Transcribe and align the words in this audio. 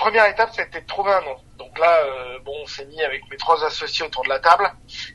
première 0.00 0.26
étape, 0.26 0.50
c'était 0.52 0.80
de 0.80 0.86
trouver 0.86 1.12
un 1.12 1.20
nom. 1.20 1.36
Donc 1.58 1.78
là, 1.78 2.00
euh, 2.04 2.38
bon, 2.44 2.52
on 2.62 2.66
s'est 2.66 2.86
mis 2.86 3.02
avec 3.02 3.20
mes 3.30 3.36
trois 3.36 3.62
associés 3.64 4.06
autour 4.06 4.24
de 4.24 4.30
la 4.30 4.38
table 4.38 4.64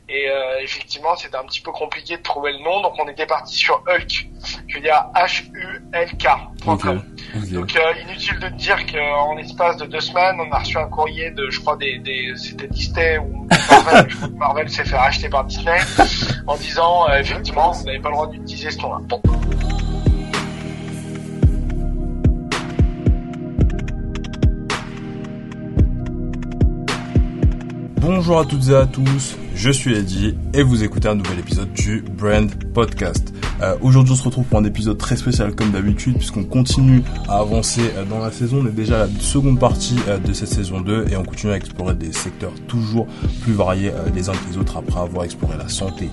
et 0.08 0.30
euh, 0.30 0.60
effectivement, 0.62 1.16
c'était 1.16 1.36
un 1.36 1.44
petit 1.44 1.60
peu 1.60 1.72
compliqué 1.72 2.16
de 2.16 2.22
trouver 2.22 2.52
le 2.52 2.60
nom. 2.60 2.80
Donc 2.82 2.94
on 3.02 3.08
était 3.08 3.26
parti 3.26 3.56
sur 3.56 3.82
Hulk. 3.88 4.28
Je 4.68 4.74
veux 4.76 4.80
dire 4.80 5.06
H-U-L-K. 5.16 6.26
Ok. 6.66 6.86
Ok. 6.86 7.52
Donc 7.52 7.76
euh, 7.76 7.92
inutile 8.00 8.38
de 8.38 8.48
te 8.48 8.54
dire 8.54 8.78
qu'en 8.86 9.34
l'espace 9.34 9.76
de 9.76 9.86
deux 9.86 10.00
semaines, 10.00 10.36
on 10.40 10.52
a 10.52 10.60
reçu 10.60 10.78
un 10.78 10.86
courrier 10.86 11.32
de, 11.32 11.50
je 11.50 11.60
crois, 11.60 11.76
des, 11.76 11.98
des 11.98 12.34
c'était 12.36 12.68
Disney 12.68 13.18
ou 13.18 13.48
Marvel. 13.50 14.06
je 14.08 14.16
crois 14.16 14.28
que 14.28 14.34
Marvel 14.34 14.70
s'est 14.70 14.84
fait 14.84 14.96
racheter 14.96 15.28
par 15.28 15.44
Disney 15.46 15.80
en 16.46 16.56
disant 16.56 17.12
effectivement, 17.12 17.72
vous 17.72 17.84
n'avez 17.86 17.98
pas 17.98 18.10
le 18.10 18.14
droit 18.14 18.28
d'utiliser 18.28 18.70
ce 18.70 18.78
nom-là. 18.78 18.98
Bon. 19.02 19.20
Bonjour 28.08 28.38
à 28.38 28.44
toutes 28.44 28.68
et 28.68 28.74
à 28.76 28.86
tous, 28.86 29.36
je 29.56 29.68
suis 29.68 29.96
Eddie 29.96 30.36
et 30.54 30.62
vous 30.62 30.84
écoutez 30.84 31.08
un 31.08 31.16
nouvel 31.16 31.40
épisode 31.40 31.72
du 31.72 32.02
Brand 32.02 32.48
Podcast. 32.72 33.35
Euh, 33.62 33.76
Aujourd'hui 33.80 34.12
on 34.12 34.16
se 34.16 34.24
retrouve 34.24 34.44
pour 34.46 34.58
un 34.58 34.64
épisode 34.64 34.98
très 34.98 35.16
spécial 35.16 35.54
comme 35.54 35.70
d'habitude 35.70 36.16
puisqu'on 36.18 36.42
continue 36.42 37.02
à 37.28 37.38
avancer 37.38 37.92
euh, 37.96 38.04
dans 38.04 38.18
la 38.18 38.30
saison. 38.32 38.62
On 38.62 38.66
est 38.66 38.72
déjà 38.72 39.02
à 39.02 39.06
la 39.06 39.08
seconde 39.20 39.60
partie 39.60 39.96
euh, 40.08 40.18
de 40.18 40.32
cette 40.32 40.48
saison 40.48 40.80
2 40.80 41.06
et 41.10 41.16
on 41.16 41.22
continue 41.22 41.52
à 41.52 41.56
explorer 41.56 41.94
des 41.94 42.12
secteurs 42.12 42.52
toujours 42.66 43.06
plus 43.42 43.52
variés 43.52 43.90
euh, 43.90 44.10
les 44.14 44.28
uns 44.28 44.32
que 44.32 44.50
les 44.50 44.58
autres 44.58 44.76
après 44.76 45.00
avoir 45.00 45.24
exploré 45.24 45.56
la 45.56 45.68
santé 45.68 46.10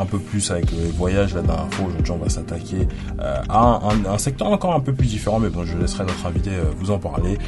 un 0.00 0.06
peu 0.06 0.20
plus 0.20 0.52
avec 0.52 0.70
le 0.70 0.88
voyage 0.96 1.34
la 1.34 1.42
dernière 1.42 1.68
fois. 1.74 1.86
Aujourd'hui 1.88 2.12
on 2.12 2.18
va 2.18 2.28
s'attaquer 2.28 2.86
à 3.18 3.80
un, 4.08 4.18
secteur 4.18 4.46
encore 4.46 4.72
un 4.72 4.78
peu 4.78 4.92
plus 4.92 5.08
différent 5.08 5.40
mais 5.40 5.48
bon 5.48 5.64
je 5.64 5.76
laisserai 5.76 6.04
notre 6.04 6.26
invité 6.26 6.52
vous 6.78 6.92
en 6.92 6.98
parler 6.98 7.38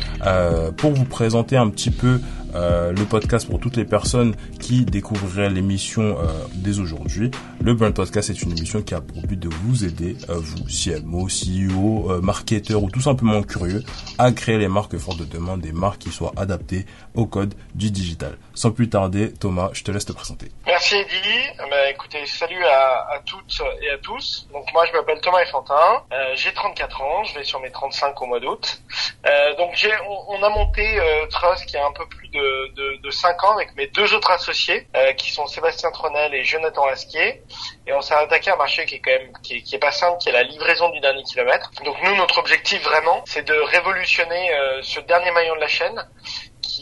pour 0.77 0.91
vous 0.91 1.05
présenter 1.05 1.57
un 1.57 1.69
petit 1.69 1.93
peu 1.93 2.21
le 2.53 3.05
podcast 3.05 3.49
pour 3.49 3.61
toutes 3.61 3.77
les 3.77 3.85
personnes 3.85 4.35
qui 4.59 4.85
découvriraient 4.85 5.51
l'émission 5.51 6.17
dès 6.57 6.81
aujourd'hui. 6.81 7.31
Le 7.63 7.75
Brand 7.75 7.95
Podcast 7.95 8.31
est 8.31 8.43
une 8.43 8.51
émission 8.59 8.83
qui 8.83 8.95
a 8.95 9.00
pour 9.01 9.23
but 9.23 9.39
de 9.39 9.49
vous 9.49 9.85
aider, 9.85 10.17
euh, 10.29 10.39
vous, 10.39 10.65
CMO, 10.65 11.27
CEO, 11.29 12.11
euh, 12.11 12.21
marketeur 12.21 12.83
ou 12.83 12.91
tout 12.91 13.01
simplement 13.01 13.43
curieux, 13.43 13.83
à 14.19 14.33
créer 14.33 14.59
les 14.59 14.69
marques 14.69 14.97
fortes 14.99 15.19
de 15.19 15.25
demande, 15.25 15.61
des 15.61 15.73
marques 15.73 16.01
qui 16.01 16.11
soient 16.11 16.33
adaptées 16.37 16.87
au 17.15 17.27
code 17.27 17.55
du 17.75 17.91
digital. 17.91 18.39
Sans 18.55 18.71
plus 18.71 18.89
tarder, 18.89 19.33
Thomas, 19.33 19.71
je 19.73 19.83
te 19.83 19.91
laisse 19.91 20.05
te 20.05 20.13
présenter. 20.13 20.51
Merci 20.81 20.97
Eddie. 20.97 21.59
Bah, 21.69 21.91
écoutez, 21.91 22.25
salut 22.25 22.65
à, 22.65 23.07
à, 23.11 23.19
toutes 23.27 23.61
et 23.83 23.91
à 23.91 23.99
tous. 23.99 24.49
Donc 24.51 24.73
moi 24.73 24.87
je 24.87 24.93
m'appelle 24.93 25.21
Thomas 25.21 25.43
Effantin, 25.43 26.05
euh, 26.11 26.33
j'ai 26.37 26.55
34 26.55 27.03
ans, 27.03 27.23
je 27.25 27.35
vais 27.35 27.45
sur 27.45 27.61
mes 27.61 27.71
35 27.71 28.19
au 28.23 28.25
mois 28.25 28.41
d'août. 28.41 28.81
Euh, 29.27 29.55
donc 29.57 29.73
j'ai, 29.75 29.93
on, 30.09 30.39
on, 30.39 30.43
a 30.43 30.49
monté 30.49 30.99
euh, 30.99 31.27
Trust 31.27 31.67
qui 31.67 31.77
a 31.77 31.85
un 31.85 31.93
peu 31.93 32.09
plus 32.09 32.29
de, 32.29 32.73
de, 32.75 32.97
de 33.03 33.11
5 33.11 33.45
ans 33.45 33.53
avec 33.57 33.77
mes 33.77 33.89
deux 33.89 34.15
autres 34.15 34.31
associés 34.31 34.89
euh, 34.97 35.13
qui 35.13 35.31
sont 35.31 35.47
Sébastien 35.47 35.91
Tronel 35.91 36.33
et 36.33 36.45
Jonathan 36.45 36.87
Asquier. 36.87 37.43
Et 37.87 37.93
on 37.93 38.01
s'est 38.01 38.15
attaqué 38.15 38.51
à 38.51 38.55
un 38.55 38.57
marché 38.57 38.87
qui 38.87 38.95
est 38.95 39.01
quand 39.01 39.11
même 39.11 39.33
qui 39.43 39.63
qui 39.63 39.75
est 39.75 39.79
pas 39.79 39.93
simple, 39.93 40.17
qui 40.17 40.31
est 40.31 40.33
la 40.33 40.45
livraison 40.45 40.89
du 40.89 41.01
dernier 41.01 41.23
kilomètre. 41.25 41.71
Donc 41.85 41.97
nous 42.03 42.17
notre 42.17 42.39
objectif 42.39 42.83
vraiment 42.85 43.23
c'est 43.27 43.43
de 43.43 43.55
révolutionner 43.55 44.55
euh, 44.55 44.81
ce 44.83 45.01
dernier 45.01 45.31
maillon 45.33 45.57
de 45.57 45.61
la 45.61 45.69
chaîne 45.69 46.09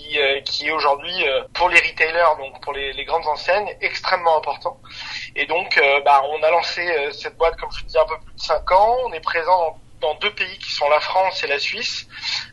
qui, 0.09 0.19
euh, 0.19 0.41
qui 0.41 0.67
est 0.69 0.70
aujourd'hui 0.70 1.28
euh, 1.28 1.42
pour 1.55 1.69
les 1.69 1.78
retailers, 1.78 2.37
donc 2.39 2.61
pour 2.62 2.73
les, 2.73 3.05
grandes 3.05 3.27
enseignes, 3.27 3.75
extrêmement 3.81 4.39
important. 4.39 4.78
Et 5.37 5.47
donc, 5.47 5.78
euh, 5.78 6.00
bah, 6.05 6.23
on 6.31 6.42
a 6.42 6.50
lancé 6.50 6.83
cette 7.12 7.37
boîte, 7.37 7.56
comme 7.56 7.70
je 7.73 7.84
dis, 7.84 7.98
un 7.98 8.06
peu 8.06 8.19
plus 8.19 8.34
de 8.34 8.41
5 8.41 8.70
ans. 8.73 8.97
On 9.05 9.12
est 9.12 9.20
présent 9.20 9.59
dans 9.59 9.78
dans 10.00 10.15
deux 10.17 10.33
pays 10.34 10.59
qui 10.59 10.73
sont 10.73 10.89
la 10.89 11.00
France 11.00 11.42
et 11.45 11.47
la 11.47 11.59
Suisse. 11.59 12.06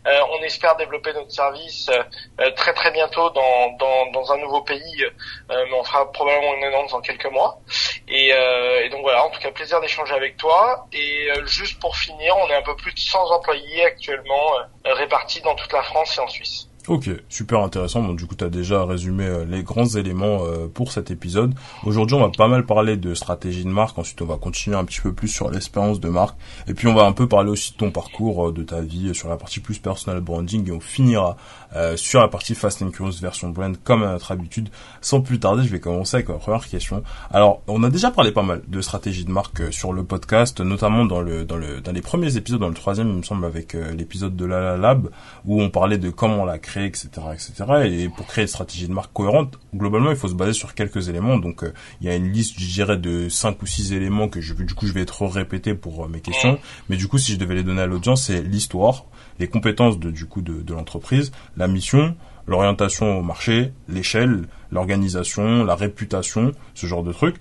Euh, 0.06 0.20
on 0.32 0.44
espère 0.44 0.76
développer 0.76 1.14
notre 1.14 1.32
service 1.32 1.90
euh, 1.90 2.52
très 2.52 2.74
très 2.74 2.92
bientôt 2.92 3.30
dans, 3.32 3.72
dans, 3.78 4.12
dans 4.12 4.32
un 4.32 4.38
nouveau 4.38 4.62
pays, 4.62 5.04
euh, 5.04 5.10
mais 5.50 5.74
on 5.74 5.84
fera 5.84 6.12
probablement 6.12 6.54
une 6.56 6.64
annonce 6.64 6.92
dans 6.92 7.02
quelques 7.02 7.32
mois. 7.32 7.60
Et, 8.08 8.30
et 8.30 8.90
donc 8.90 9.02
voilà, 9.02 9.26
en 9.26 9.32
tout 9.32 9.40
cas 9.40 9.52
plaisir 9.52 9.82
d'échanger 9.82 10.14
avec 10.14 10.38
toi. 10.38 10.86
Et 10.94 11.28
juste 11.46 11.80
pour 11.80 11.96
finir, 11.98 12.38
on 12.38 12.48
est 12.50 12.56
un 12.56 12.62
peu 12.62 12.76
plus 12.76 12.94
de 12.94 13.00
100 13.00 13.32
employés 13.32 13.84
actuellement 13.84 14.54
répartis 14.86 15.42
dans 15.42 15.56
toute 15.56 15.74
la 15.74 15.82
France 15.82 16.16
et 16.18 16.22
en 16.22 16.28
Suisse. 16.28 16.68
Ok, 16.88 17.10
super 17.30 17.62
intéressant. 17.62 18.04
Bon, 18.04 18.14
du 18.14 18.28
coup, 18.28 18.36
tu 18.36 18.48
déjà 18.48 18.86
résumé 18.86 19.26
euh, 19.26 19.44
les 19.44 19.64
grands 19.64 19.88
éléments 19.88 20.42
euh, 20.44 20.68
pour 20.68 20.92
cet 20.92 21.10
épisode. 21.10 21.56
Aujourd'hui, 21.84 22.16
on 22.16 22.20
va 22.20 22.30
pas 22.30 22.48
mal 22.48 22.64
parler 22.68 22.96
de 22.96 23.16
stratégie 23.16 23.64
de 23.64 23.70
marque. 23.70 23.98
Ensuite, 23.98 24.22
on 24.22 24.28
va 24.28 24.38
continuer 24.38 24.78
un 24.78 24.86
petit 24.86 25.02
peu 25.02 25.12
plus 25.12 25.28
sur 25.28 25.50
l'expérience 25.50 26.00
de 26.00 26.10
marque. 26.10 26.38
Et 26.68 26.76
puis, 26.76 26.88
on 26.88 26.94
va 26.94 27.06
un 27.06 27.12
peu 27.12 27.28
parler 27.28 27.50
aussi 27.50 27.72
de 27.72 27.78
ton 27.78 27.90
parcours, 27.90 28.50
euh, 28.50 28.52
de 28.52 28.62
ta 28.62 28.82
vie, 28.82 29.16
sur 29.16 29.30
la 29.30 29.38
partie 29.38 29.62
plus 29.62 29.80
personal 29.80 30.22
branding. 30.22 30.70
Et 30.70 30.72
on 30.72 30.80
finira 30.80 31.38
euh, 31.76 31.98
sur 31.98 32.22
la 32.22 32.28
partie 32.28 32.56
Fast 32.56 32.82
and 32.82 32.92
Curious 32.92 33.20
version 33.22 33.50
brand, 33.50 33.76
comme 33.84 34.04
à 34.04 34.12
notre 34.12 34.32
habitude. 34.32 34.70
Sans 35.02 35.22
plus 35.22 35.40
tarder, 35.40 35.64
je 35.64 35.70
vais 35.70 35.80
commencer 35.80 36.16
avec 36.18 36.30
ma 36.30 36.36
première 36.36 36.68
question. 36.68 37.04
Alors, 37.32 37.62
on 37.68 37.84
a 37.84 37.90
déjà 37.90 38.12
parlé 38.12 38.32
pas 38.32 38.44
mal 38.44 38.62
de 38.68 38.82
stratégie 38.82 39.26
de 39.26 39.32
marque 39.32 39.74
sur 39.74 39.94
le 39.94 40.04
podcast, 40.04 40.62
notamment 40.62 41.06
dans 41.06 41.22
le 41.22 41.46
dans 41.46 41.58
le 41.58 41.82
dans 41.82 41.92
les 41.92 42.02
premiers 42.02 42.38
épisodes, 42.38 42.60
dans 42.60 42.70
le 42.70 42.74
troisième, 42.74 43.10
il 43.10 43.16
me 43.16 43.24
semble, 43.24 43.46
avec 43.46 43.74
l'épisode 43.74 44.36
de 44.36 44.46
la 44.46 44.78
Lab, 44.78 45.10
où 45.46 45.62
on 45.62 45.70
parlait 45.70 45.98
de 45.98 46.10
comment 46.10 46.44
on 46.44 46.46
l'a 46.46 46.60
créé 46.60 46.86
etc., 46.86 47.10
etc. 47.34 47.54
Et 47.86 48.10
pour 48.10 48.26
créer 48.28 48.44
une 48.44 48.48
stratégie 48.48 48.88
de 48.88 48.94
marque 48.94 49.12
cohérente, 49.14 49.60
globalement, 49.74 50.12
il 50.12 50.18
faut 50.18 50.28
se 50.28 50.34
baser 50.34 50.54
sur 50.54 50.74
quelques 50.74 51.10
éléments. 51.10 51.38
Donc, 51.38 51.64
euh, 51.64 51.74
il 52.02 52.08
y 52.08 52.10
a 52.10 52.16
une 52.16 52.32
liste, 52.32 52.60
je 52.60 52.66
dirais, 52.66 52.98
de 52.98 53.30
cinq 53.30 53.62
ou 53.62 53.66
six 53.66 53.94
éléments 53.94 54.28
que 54.28 54.42
je, 54.42 54.54
du 54.54 54.74
coup, 54.74 54.88
je 54.88 54.94
vais 54.94 55.06
trop 55.06 55.28
répéter 55.28 55.74
pour 55.74 56.06
euh, 56.06 56.08
mes 56.08 56.22
questions. 56.22 56.58
Mais 56.90 56.98
du 56.98 57.08
coup, 57.08 57.18
si 57.18 57.34
je 57.34 57.38
devais 57.38 57.56
les 57.56 57.64
donner 57.64 57.82
à 57.82 57.88
l'audience, 57.88 58.24
c'est 58.26 58.42
l'histoire, 58.42 59.06
les 59.40 59.48
compétences 59.48 60.00
de, 60.00 60.12
du 60.12 60.26
coup, 60.26 60.42
de, 60.42 60.62
de 60.62 60.74
l'entreprise, 60.74 61.32
la 61.58 61.68
mission, 61.68 62.16
l'orientation 62.48 63.20
au 63.20 63.22
marché, 63.22 63.72
l'échelle, 63.90 64.48
l'organisation, 64.72 65.64
la 65.64 65.76
réputation, 65.76 66.52
ce 66.74 66.86
genre 66.86 67.04
de 67.04 67.14
trucs. 67.14 67.38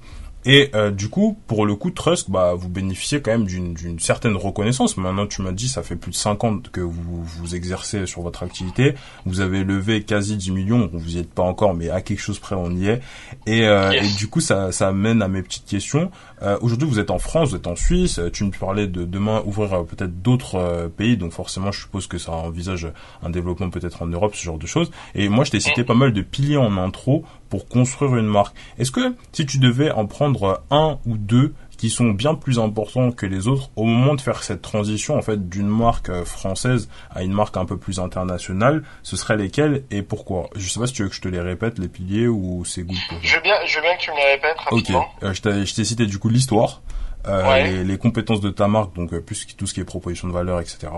Et 0.46 0.70
euh, 0.74 0.90
du 0.90 1.08
coup, 1.08 1.38
pour 1.46 1.64
le 1.64 1.74
coup, 1.74 1.90
Trust, 1.90 2.30
bah, 2.30 2.52
vous 2.54 2.68
bénéficiez 2.68 3.22
quand 3.22 3.30
même 3.30 3.46
d'une 3.46 3.98
certaine 3.98 4.36
reconnaissance. 4.36 4.96
Maintenant, 4.98 5.26
tu 5.26 5.40
m'as 5.40 5.52
dit, 5.52 5.68
ça 5.68 5.82
fait 5.82 5.96
plus 5.96 6.10
de 6.10 6.16
5 6.16 6.44
ans 6.44 6.58
que 6.58 6.82
vous 6.82 7.24
vous 7.24 7.54
exercez 7.54 8.04
sur 8.04 8.20
votre 8.20 8.42
activité. 8.42 8.94
Vous 9.24 9.40
avez 9.40 9.64
levé 9.64 10.02
quasi 10.02 10.36
10 10.36 10.50
millions. 10.50 10.90
Vous 10.92 11.12
n'y 11.12 11.18
êtes 11.18 11.32
pas 11.32 11.42
encore, 11.42 11.74
mais 11.74 11.88
à 11.88 12.02
quelque 12.02 12.20
chose 12.20 12.38
près, 12.38 12.56
on 12.56 12.70
y 12.72 12.88
est. 12.88 13.00
Et, 13.46 13.66
euh, 13.66 13.92
yes. 13.92 14.04
et 14.04 14.16
du 14.18 14.28
coup, 14.28 14.40
ça, 14.40 14.70
ça 14.70 14.92
mène 14.92 15.22
à 15.22 15.28
mes 15.28 15.42
petites 15.42 15.66
questions. 15.66 16.10
Euh, 16.42 16.58
Aujourd'hui, 16.60 16.88
vous 16.88 16.98
êtes 16.98 17.10
en 17.10 17.18
France, 17.18 17.50
vous 17.50 17.56
êtes 17.56 17.66
en 17.66 17.76
Suisse. 17.76 18.20
Tu 18.32 18.44
me 18.44 18.50
parlais 18.50 18.86
de 18.86 19.04
demain 19.04 19.42
ouvrir 19.46 19.72
euh, 19.72 19.82
peut-être 19.84 20.20
d'autres 20.22 20.56
euh, 20.56 20.88
pays. 20.88 21.16
Donc 21.16 21.32
forcément, 21.32 21.72
je 21.72 21.80
suppose 21.80 22.06
que 22.06 22.18
ça 22.18 22.32
envisage 22.32 22.88
un 23.22 23.30
développement 23.30 23.70
peut-être 23.70 24.02
en 24.02 24.06
Europe, 24.06 24.34
ce 24.34 24.44
genre 24.44 24.58
de 24.58 24.66
choses. 24.66 24.90
Et 25.14 25.28
moi, 25.28 25.44
je 25.44 25.52
t'ai 25.52 25.60
cité 25.60 25.84
pas 25.84 25.94
mal 25.94 26.12
de 26.12 26.22
piliers 26.22 26.56
en 26.56 26.76
intro 26.76 27.24
pour 27.48 27.68
construire 27.68 28.16
une 28.16 28.26
marque. 28.26 28.56
Est-ce 28.78 28.90
que 28.90 29.14
si 29.32 29.46
tu 29.46 29.58
devais 29.58 29.90
en 29.90 30.06
prendre 30.06 30.62
un 30.70 30.98
ou 31.06 31.16
deux 31.16 31.54
qui 31.84 31.90
sont 31.90 32.12
bien 32.12 32.34
plus 32.34 32.58
importants 32.58 33.12
que 33.12 33.26
les 33.26 33.46
autres 33.46 33.68
au 33.76 33.84
moment 33.84 34.14
de 34.14 34.20
faire 34.22 34.42
cette 34.42 34.62
transition 34.62 35.18
en 35.18 35.20
fait 35.20 35.50
d'une 35.50 35.68
marque 35.68 36.10
française 36.24 36.88
à 37.10 37.22
une 37.22 37.34
marque 37.34 37.58
un 37.58 37.66
peu 37.66 37.76
plus 37.76 38.00
internationale, 38.00 38.84
ce 39.02 39.18
seraient 39.18 39.36
lesquels 39.36 39.84
et 39.90 40.00
pourquoi? 40.00 40.48
Je 40.56 40.66
sais 40.66 40.80
pas 40.80 40.86
si 40.86 40.94
tu 40.94 41.02
veux 41.02 41.10
que 41.10 41.14
je 41.14 41.20
te 41.20 41.28
les 41.28 41.42
répète 41.42 41.78
les 41.78 41.88
piliers 41.88 42.26
ou 42.26 42.64
c'est 42.64 42.84
good. 42.84 42.96
Je 43.20 43.36
veux 43.36 43.42
bien, 43.42 43.56
je 43.66 43.76
veux 43.76 43.82
bien 43.82 43.94
que 43.96 44.00
tu 44.00 44.10
me 44.12 44.16
les 44.16 44.32
répètes 44.32 44.58
rapidement. 44.60 45.04
Ok, 45.20 45.24
euh, 45.24 45.64
je 45.66 45.74
t'ai 45.74 45.84
cité 45.84 46.06
du 46.06 46.18
coup 46.18 46.30
l'histoire, 46.30 46.80
euh, 47.28 47.46
ouais. 47.46 47.64
les, 47.64 47.84
les, 47.84 47.98
compétences 47.98 48.40
de 48.40 48.48
ta 48.48 48.66
marque, 48.66 48.96
donc 48.96 49.12
euh, 49.12 49.20
plus 49.20 49.46
tout 49.54 49.66
ce 49.66 49.74
qui 49.74 49.80
est 49.80 49.84
proposition 49.84 50.26
de 50.26 50.32
valeur, 50.32 50.62
etc. 50.62 50.90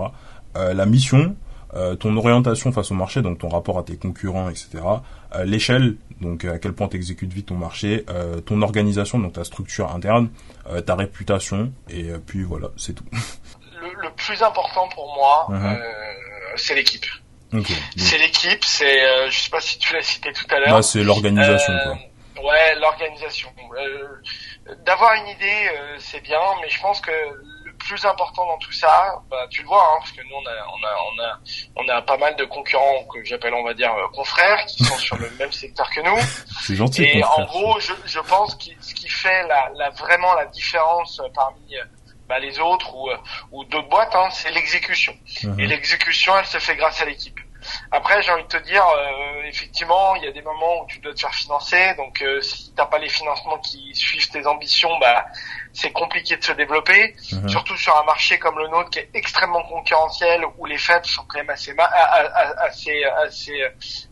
Euh, 0.55 0.73
la 0.73 0.85
mission, 0.85 1.35
euh, 1.73 1.95
ton 1.95 2.15
orientation 2.15 2.71
face 2.71 2.91
au 2.91 2.93
marché, 2.93 3.21
donc 3.21 3.39
ton 3.39 3.49
rapport 3.49 3.77
à 3.77 3.83
tes 3.83 3.97
concurrents, 3.97 4.49
etc. 4.49 4.69
Euh, 5.35 5.43
L'échelle, 5.43 5.95
donc 6.21 6.45
à 6.45 6.59
quel 6.59 6.73
point 6.73 6.87
tu 6.87 6.95
exécutes 6.95 7.33
vite 7.33 7.47
ton 7.47 7.55
marché, 7.55 8.05
euh, 8.09 8.39
ton 8.39 8.61
organisation, 8.61 9.19
donc 9.19 9.33
ta 9.33 9.43
structure 9.43 9.93
interne, 9.93 10.29
euh, 10.69 10.81
ta 10.81 10.95
réputation, 10.95 11.71
et 11.89 12.11
puis 12.25 12.43
voilà, 12.43 12.69
c'est 12.77 12.93
tout. 12.93 13.03
Le, 13.11 13.89
le, 14.01 14.09
plus 14.15 14.41
important 14.41 14.87
pour 14.95 15.13
moi, 15.15 15.47
uh 15.49 15.53
-huh. 15.53 15.79
c'est 16.55 16.75
l'équipe. 16.75 17.05
Okay. 17.53 17.75
C'est 17.95 18.17
l'équipe, 18.17 18.63
c'est, 18.65 18.99
je 19.29 19.37
sais 19.37 19.49
pas 19.49 19.61
si 19.61 19.77
tu 19.77 19.93
l'as 19.93 20.01
cité 20.01 20.33
tout 20.33 20.47
à 20.55 20.59
l'heure. 20.59 20.75
Bah, 20.75 20.81
c'est 20.81 21.03
l'organisation, 21.03 21.73
quoi. 21.83 21.97
Ouais, 22.43 22.75
l'organisation. 22.79 23.49
D'avoir 24.85 25.13
une 25.19 25.27
idée, 25.27 25.61
c'est 25.99 26.21
bien, 26.21 26.43
mais 26.61 26.69
je 26.69 26.79
pense 26.81 26.99
que 27.01 27.11
plus 27.77 28.03
important 28.05 28.45
dans 28.45 28.57
tout 28.57 28.71
ça, 28.71 29.21
bah, 29.29 29.47
tu 29.49 29.61
le 29.61 29.67
vois, 29.67 29.83
hein, 29.83 29.97
parce 29.99 30.11
que 30.11 30.21
nous 30.21 30.35
on 30.35 30.45
a, 30.45 30.55
on 30.75 30.83
a, 30.85 30.95
on 31.09 31.23
a, 31.23 31.39
on 31.77 31.97
a 31.97 32.01
pas 32.01 32.17
mal 32.17 32.35
de 32.35 32.45
concurrents 32.45 33.03
que 33.13 33.23
j'appelle, 33.23 33.53
on 33.53 33.63
va 33.63 33.73
dire, 33.73 33.93
euh, 33.93 34.07
confrères, 34.13 34.65
qui 34.65 34.83
sont 34.83 34.97
sur 34.97 35.17
le 35.17 35.29
même 35.39 35.51
secteur 35.51 35.89
que 35.89 36.01
nous. 36.01 36.19
C'est 36.61 36.75
gentil. 36.75 37.03
Et 37.03 37.23
en 37.23 37.45
gros, 37.45 37.79
je, 37.79 37.93
je 38.05 38.19
pense 38.19 38.55
que 38.55 38.71
ce 38.81 38.93
qui 38.93 39.09
fait 39.09 39.47
la, 39.47 39.71
la, 39.75 39.89
vraiment 39.91 40.33
la 40.35 40.45
différence 40.45 41.21
parmi 41.33 41.75
bah, 42.27 42.39
les 42.39 42.59
autres 42.59 42.93
ou, 42.95 43.09
ou 43.51 43.63
d'autres 43.65 43.89
boîtes, 43.89 44.15
hein, 44.15 44.29
c'est 44.31 44.51
l'exécution. 44.51 45.13
Uh 45.13 45.47
-huh. 45.47 45.61
Et 45.61 45.67
l'exécution, 45.67 46.37
elle 46.37 46.45
se 46.45 46.59
fait 46.59 46.75
grâce 46.75 47.01
à 47.01 47.05
l'équipe. 47.05 47.39
Après, 47.91 48.21
j'ai 48.21 48.31
envie 48.31 48.43
de 48.43 48.47
te 48.47 48.57
dire, 48.57 48.85
euh, 48.85 49.43
effectivement, 49.45 50.15
il 50.15 50.23
y 50.23 50.27
a 50.27 50.31
des 50.31 50.41
moments 50.41 50.81
où 50.81 50.85
tu 50.87 50.99
dois 50.99 51.13
te 51.13 51.19
faire 51.19 51.33
financer. 51.33 51.93
Donc, 51.95 52.21
euh, 52.21 52.41
si 52.41 52.73
t'as 52.75 52.85
pas 52.85 52.97
les 52.99 53.09
financements 53.09 53.57
qui 53.59 53.93
suivent 53.95 54.29
tes 54.29 54.45
ambitions, 54.45 54.97
bah, 54.99 55.25
c'est 55.73 55.91
compliqué 55.91 56.37
de 56.37 56.43
se 56.43 56.51
développer. 56.53 57.15
Mhm. 57.31 57.49
Surtout 57.49 57.77
sur 57.77 57.95
un 57.97 58.03
marché 58.03 58.39
comme 58.39 58.57
le 58.57 58.67
nôtre 58.67 58.89
qui 58.89 58.99
est 58.99 59.09
extrêmement 59.13 59.63
concurrentiel, 59.63 60.43
où 60.57 60.65
les 60.65 60.77
fêtes 60.77 61.05
sont 61.05 61.23
quand 61.27 61.39
même 61.39 61.49
assez, 61.49 61.73
assez, 62.59 63.03
assez, 63.03 63.63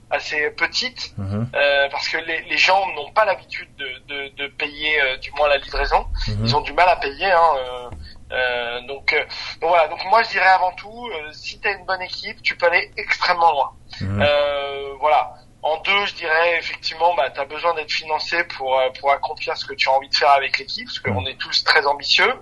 assez 0.10 0.52
petites, 0.52 1.14
Mhm. 1.18 1.50
euh, 1.56 1.90
parce 1.90 2.08
que 2.10 2.18
les, 2.18 2.42
les 2.44 2.58
gens 2.58 2.86
n'ont 2.94 3.12
pas 3.12 3.26
l'habitude 3.26 3.74
de, 3.76 3.88
de, 4.08 4.28
de 4.36 4.48
payer, 4.48 5.02
euh, 5.02 5.18
du 5.18 5.32
moins 5.32 5.48
la 5.48 5.58
livraison. 5.58 6.08
Mhm. 6.28 6.46
Ils 6.46 6.56
ont 6.56 6.62
du 6.62 6.74
mal 6.74 6.88
à 6.90 6.96
payer. 6.98 7.32
Hein, 7.32 7.90
euh, 8.36 8.76
euh, 8.76 8.82
donc, 8.82 9.14
euh, 9.14 9.20
donc 9.62 9.70
voilà. 9.70 9.88
Donc 9.88 10.04
moi, 10.06 10.24
je 10.24 10.30
dirais 10.30 10.48
avant 10.48 10.72
tout, 10.74 11.10
euh, 11.14 11.32
si 11.32 11.60
tu 11.60 11.68
as 11.68 11.72
une 11.72 11.86
bonne 11.86 12.02
équipe, 12.02 12.42
tu 12.42 12.56
peux 12.58 12.68
aller 12.68 12.92
extrêmement 12.98 13.52
loin. 13.52 13.72
Euh, 14.02 14.94
voilà. 15.00 15.34
En 15.62 15.78
deux, 15.78 16.06
je 16.06 16.14
dirais 16.14 16.58
effectivement, 16.60 17.16
bah, 17.16 17.32
tu 17.32 17.40
as 17.40 17.46
besoin 17.46 17.74
d'être 17.74 17.92
financé 17.92 18.44
pour 18.44 18.80
pour 19.00 19.12
accomplir 19.12 19.58
ce 19.58 19.66
que 19.66 19.74
tu 19.74 19.90
as 19.90 19.94
envie 19.94 20.10
de 20.10 20.16
faire 20.16 20.32
avec 20.32 20.60
l'équipe, 20.60 20.86
parce 20.86 21.00
qu'on 21.00 21.26
est 21.26 21.40
tous 21.40 21.64
très 21.64 21.88
ambitieux. 21.88 22.34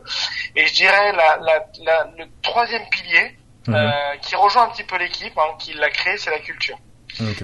Et 0.58 0.68
je 0.68 0.74
dirais 0.74 1.14
la, 1.14 1.38
la, 1.38 1.66
la, 1.84 2.04
le 2.18 2.26
troisième 2.42 2.88
pilier 2.90 3.38
euh, 3.70 4.18
qui 4.22 4.36
rejoint 4.36 4.64
un 4.64 4.70
petit 4.70 4.84
peu 4.84 4.98
l'équipe, 4.98 5.38
hein, 5.38 5.56
qui 5.58 5.74
l'a 5.74 5.90
créé, 5.90 6.18
c'est 6.18 6.32
la 6.32 6.40
culture. 6.40 6.78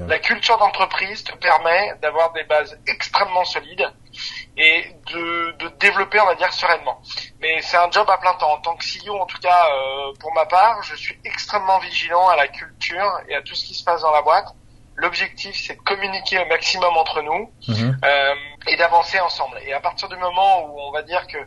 La 0.08 0.20
culture 0.20 0.58
d'entreprise 0.58 1.24
te 1.24 1.36
permet 1.38 1.94
d'avoir 2.02 2.34
des 2.34 2.44
bases 2.44 2.78
extrêmement 2.88 3.46
solides 3.46 3.88
et 4.58 4.86
de, 5.14 5.52
de 5.60 5.68
développer, 5.80 6.20
on 6.20 6.26
va 6.26 6.36
dire, 6.36 6.52
sereinement. 6.54 7.02
Mais 7.40 7.62
c'est 7.62 7.78
un 7.78 7.90
job 7.92 8.10
à 8.10 8.18
plein 8.18 8.34
temps. 8.36 8.52
En 8.52 8.62
tant 8.62 8.76
que 8.76 8.84
CEO, 8.86 9.16
en 9.20 9.26
tout 9.26 9.40
cas, 9.40 9.66
euh, 9.72 10.14
pour 10.20 10.34
ma 10.34 10.46
part, 10.46 10.82
je 10.84 10.96
suis 10.96 11.18
extrêmement 11.26 11.80
vigilant 11.80 12.28
à 12.30 12.36
la 12.36 12.48
culture 12.48 13.12
et 13.28 13.36
à 13.36 13.42
tout 13.42 13.56
ce 13.56 13.66
qui 13.66 13.74
se 13.74 13.84
passe 13.84 14.02
dans 14.02 14.12
la 14.12 14.22
boîte. 14.22 14.48
L'objectif, 14.96 15.56
c'est 15.56 15.76
de 15.76 15.82
communiquer 15.82 16.40
au 16.40 16.46
maximum 16.48 16.98
entre 16.98 17.22
nous 17.22 17.54
Mhm. 17.70 17.98
euh, 18.04 18.36
et 18.68 18.76
d'avancer 18.76 19.18
ensemble. 19.22 19.58
Et 19.66 19.72
à 19.72 19.80
partir 19.80 20.10
du 20.10 20.18
moment 20.18 20.66
où 20.66 20.78
on 20.82 20.92
va 20.92 21.04
dire 21.04 21.26
que 21.28 21.38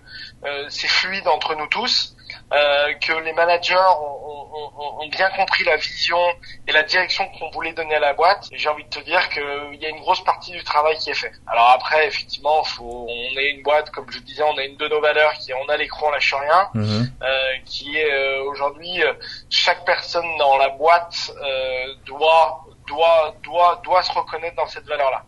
euh, 0.45 0.67
c'est 0.71 0.89
fluide 0.89 1.29
entre 1.29 1.55
nous 1.55 1.67
tous, 1.67 2.17
euh, 2.53 2.93
que 2.95 3.13
les 3.25 3.33
managers 3.33 3.75
ont, 3.77 4.21
ont- 4.55 4.99
ont- 5.01 5.09
bien 5.09 5.29
compris 5.31 5.65
la 5.65 5.77
vision 5.77 6.19
et 6.67 6.73
la 6.73 6.83
direction 6.85 7.29
qu'on 7.39 7.51
voulait 7.51 7.73
donner 7.73 7.97
à 7.97 8.01
la 8.01 8.15
boîte, 8.15 8.49
j'ai 8.53 8.69
envie 8.69 8.85
de 8.85 8.89
te 8.89 9.01
dire 9.01 9.29
qu'il 9.31 9.79
y 9.81 9.85
a 9.87 9.89
une 9.91 10.01
grosse 10.01 10.23
partie 10.25 10.53
du 10.53 10.63
travail 10.65 10.97
qui 10.99 11.11
est 11.11 11.15
fait. 11.15 11.33
Alors 11.47 11.69
après, 11.71 12.07
effectivement, 12.07 12.63
faut, 12.65 13.07
on 13.09 13.39
est 13.39 13.51
une 13.51 13.63
boîte, 13.63 13.91
comme 13.91 14.11
je 14.11 14.19
disais, 14.21 14.43
on 14.43 14.57
a 14.57 14.65
une 14.65 14.77
de 14.77 14.89
nos 14.89 15.01
valeurs 15.01 15.33
qui 15.35 15.51
est 15.51 15.55
on 15.55 15.69
a 15.69 15.77
l'écran, 15.77 16.07
on 16.09 16.11
lâche 16.13 16.33
rien, 16.35 16.69
Mhm. 16.75 17.13
euh, 17.23 17.49
qui 17.67 17.99
est 17.99 18.11
euh, 18.13 18.43
aujourd'hui 18.45 19.03
euh, 19.03 19.13
chaque 19.51 19.85
personne 19.85 20.37
dans 20.39 20.57
la 20.57 20.69
boîte 20.71 21.31
euh, 21.45 21.95
doit 22.07 22.65
doit 22.89 23.35
doit 23.43 23.81
doit 23.85 24.03
se 24.03 24.13
reconnaître 24.13 24.57
dans 24.57 24.67
cette 24.67 24.87
valeur 24.87 25.11
là. 25.11 25.25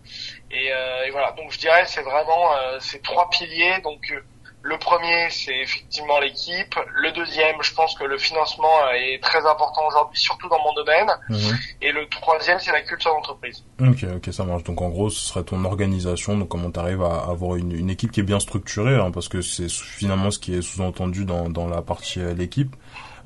Et, 0.50 0.72
euh, 0.72 1.04
et 1.06 1.10
voilà, 1.10 1.32
donc 1.32 1.50
je 1.52 1.58
dirais 1.58 1.84
c'est 1.86 2.02
vraiment 2.02 2.52
euh, 2.56 2.78
ces 2.80 3.00
trois 3.02 3.28
piliers. 3.30 3.78
Donc 3.82 4.00
euh, 4.12 4.24
le 4.64 4.78
premier 4.78 5.28
c'est 5.30 5.56
effectivement 5.60 6.18
l'équipe. 6.20 6.74
Le 6.94 7.12
deuxième, 7.12 7.56
je 7.60 7.74
pense 7.74 7.94
que 7.96 8.04
le 8.04 8.16
financement 8.16 8.90
est 8.96 9.22
très 9.22 9.46
important 9.46 9.82
aujourd'hui, 9.86 10.18
surtout 10.18 10.48
dans 10.48 10.58
mon 10.64 10.72
domaine. 10.72 11.10
Mhm. 11.28 11.58
Et 11.82 11.92
le 11.92 12.08
troisième 12.08 12.58
c'est 12.58 12.72
la 12.72 12.80
culture 12.80 13.12
d'entreprise. 13.12 13.62
Ok, 13.78 14.06
ok, 14.16 14.32
ça 14.32 14.44
marche. 14.44 14.64
Donc 14.64 14.80
en 14.80 14.88
gros, 14.88 15.10
ce 15.10 15.26
serait 15.26 15.44
ton 15.44 15.62
organisation, 15.64 16.38
donc 16.38 16.48
comment 16.48 16.70
tu 16.70 16.80
arrives 16.80 17.02
à 17.02 17.26
avoir 17.28 17.56
une, 17.56 17.72
une 17.72 17.90
équipe 17.90 18.10
qui 18.10 18.20
est 18.20 18.24
bien 18.24 18.40
structurée, 18.40 18.96
hein, 18.96 19.10
parce 19.10 19.28
que 19.28 19.42
c'est 19.42 19.70
finalement 19.70 20.30
ce 20.30 20.38
qui 20.38 20.54
est 20.54 20.62
sous-entendu 20.62 21.26
dans, 21.26 21.50
dans 21.50 21.68
la 21.68 21.82
partie 21.82 22.20
euh, 22.20 22.32
l'équipe. 22.32 22.74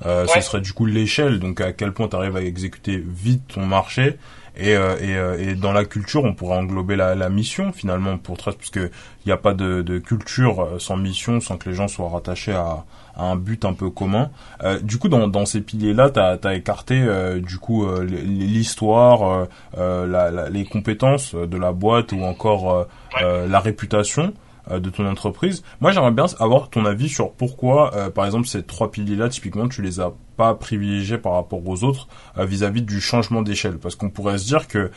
Euh, 0.06 0.26
Ce 0.26 0.34
Ouais. 0.34 0.40
serait 0.40 0.60
du 0.60 0.72
coup 0.72 0.86
l'échelle, 0.86 1.38
donc 1.40 1.60
à 1.60 1.72
quel 1.72 1.92
point 1.92 2.08
tu 2.08 2.16
arrives 2.16 2.36
à 2.36 2.42
exécuter 2.42 3.02
vite 3.04 3.42
ton 3.54 3.66
marché. 3.66 4.16
Et, 4.60 4.74
euh, 4.74 4.96
et, 5.00 5.16
euh, 5.16 5.38
et 5.38 5.54
dans 5.54 5.72
la 5.72 5.84
culture, 5.84 6.24
on 6.24 6.34
pourrait 6.34 6.56
englober 6.56 6.96
la, 6.96 7.14
la 7.14 7.28
mission 7.28 7.72
finalement 7.72 8.18
pour 8.18 8.36
Trust, 8.36 8.58
parce 8.58 8.70
que 8.70 8.90
il 9.24 9.28
n'y 9.28 9.32
a 9.32 9.36
pas 9.36 9.54
de, 9.54 9.82
de 9.82 9.98
culture 10.00 10.60
euh, 10.62 10.78
sans 10.80 10.96
mission, 10.96 11.38
sans 11.40 11.56
que 11.58 11.68
les 11.68 11.76
gens 11.76 11.86
soient 11.86 12.08
rattachés 12.08 12.54
à, 12.54 12.84
à 13.16 13.22
un 13.24 13.36
but 13.36 13.64
un 13.64 13.72
peu 13.72 13.88
commun. 13.90 14.30
Euh, 14.64 14.80
du 14.80 14.98
coup, 14.98 15.08
dans, 15.08 15.28
dans 15.28 15.46
ces 15.46 15.60
piliers-là, 15.60 16.10
tu 16.10 16.18
as, 16.48 16.54
écarté 16.56 17.00
euh, 17.00 17.38
du 17.40 17.58
coup 17.58 17.86
euh, 17.86 18.04
l'histoire, 18.04 19.46
la, 19.76 20.30
la- 20.30 20.48
les 20.50 20.64
compétences 20.64 21.34
de 21.34 21.56
la 21.56 21.72
boîte 21.72 22.12
ou 22.12 22.22
encore 22.22 22.72
euh, 22.72 22.84
Ouais. 23.16 23.48
la 23.48 23.58
réputation 23.60 24.32
de 24.70 24.90
ton 24.90 25.06
entreprise. 25.06 25.62
Moi, 25.80 25.92
j'aimerais 25.92 26.10
bien 26.10 26.26
avoir 26.38 26.68
ton 26.70 26.84
avis 26.84 27.08
sur 27.08 27.32
pourquoi, 27.32 27.94
euh, 27.94 28.10
par 28.10 28.26
exemple, 28.26 28.46
ces 28.46 28.62
trois 28.62 28.90
piliers-là, 28.90 29.28
typiquement, 29.28 29.68
tu 29.68 29.82
les 29.82 30.00
as 30.00 30.12
pas 30.36 30.54
privilégiés 30.54 31.18
par 31.18 31.32
rapport 31.32 31.66
aux 31.66 31.84
autres 31.84 32.08
euh, 32.36 32.44
vis-à-vis 32.44 32.82
du 32.82 33.00
changement 33.00 33.42
d'échelle. 33.42 33.78
Parce 33.78 33.94
qu'on 33.94 34.10
pourrait 34.10 34.38
se 34.38 34.46
dire 34.46 34.68
que 34.68 34.90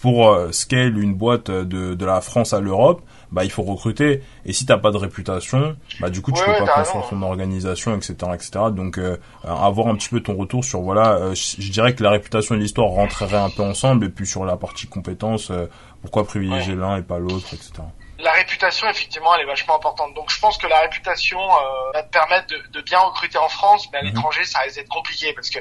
pour 0.00 0.28
euh, 0.28 0.52
scale 0.52 0.96
une 0.98 1.14
boîte 1.14 1.50
de, 1.50 1.94
de 1.94 2.04
la 2.04 2.20
France 2.20 2.52
à 2.52 2.60
l'Europe, 2.60 3.02
bah 3.32 3.44
il 3.44 3.50
faut 3.50 3.62
recruter. 3.62 4.22
Et 4.46 4.52
si 4.52 4.64
t'as 4.64 4.78
pas 4.78 4.90
de 4.90 4.96
réputation, 4.96 5.76
bah 6.00 6.08
du 6.08 6.22
coup 6.22 6.32
tu 6.32 6.40
Ouais, 6.40 6.46
peux 6.46 6.52
ouais, 6.52 6.66
pas 6.66 6.84
construire 6.84 7.08
ton 7.08 7.22
organisation, 7.22 7.96
etc., 7.96 8.14
etc. 8.34 8.50
Donc 8.74 8.98
euh, 8.98 9.16
avoir 9.44 9.88
un 9.88 9.96
petit 9.96 10.08
peu 10.08 10.20
ton 10.20 10.36
retour 10.36 10.64
sur 10.64 10.80
voilà, 10.82 11.14
euh, 11.14 11.34
je 11.34 11.60
je 11.60 11.72
dirais 11.72 11.94
que 11.94 12.02
la 12.02 12.10
réputation 12.10 12.54
et 12.54 12.58
l'histoire 12.58 12.88
rentreraient 12.90 13.36
un 13.36 13.50
peu 13.50 13.62
ensemble. 13.62 14.06
Et 14.06 14.08
puis 14.08 14.26
sur 14.26 14.44
la 14.44 14.56
partie 14.56 14.86
compétences, 14.86 15.50
euh, 15.50 15.66
pourquoi 16.00 16.24
privilégier 16.24 16.76
l'un 16.76 16.96
et 16.98 17.02
pas 17.02 17.18
l'autre, 17.18 17.52
etc. 17.52 17.82
La 18.20 18.32
réputation, 18.32 18.88
effectivement, 18.88 19.32
elle 19.36 19.42
est 19.42 19.46
vachement 19.46 19.76
importante. 19.76 20.12
Donc, 20.14 20.28
je 20.30 20.38
pense 20.40 20.58
que 20.58 20.66
la 20.66 20.80
réputation 20.80 21.38
euh, 21.40 21.92
va 21.94 22.02
te 22.02 22.10
permettre 22.10 22.48
de, 22.48 22.60
de 22.72 22.80
bien 22.82 22.98
recruter 22.98 23.38
en 23.38 23.48
France, 23.48 23.86
mais 23.92 23.98
à 23.98 24.02
Mhm. 24.02 24.08
l'étranger, 24.08 24.44
ça 24.44 24.58
risque 24.60 24.76
d'être 24.76 24.88
compliqué 24.88 25.32
parce 25.34 25.50
que, 25.50 25.60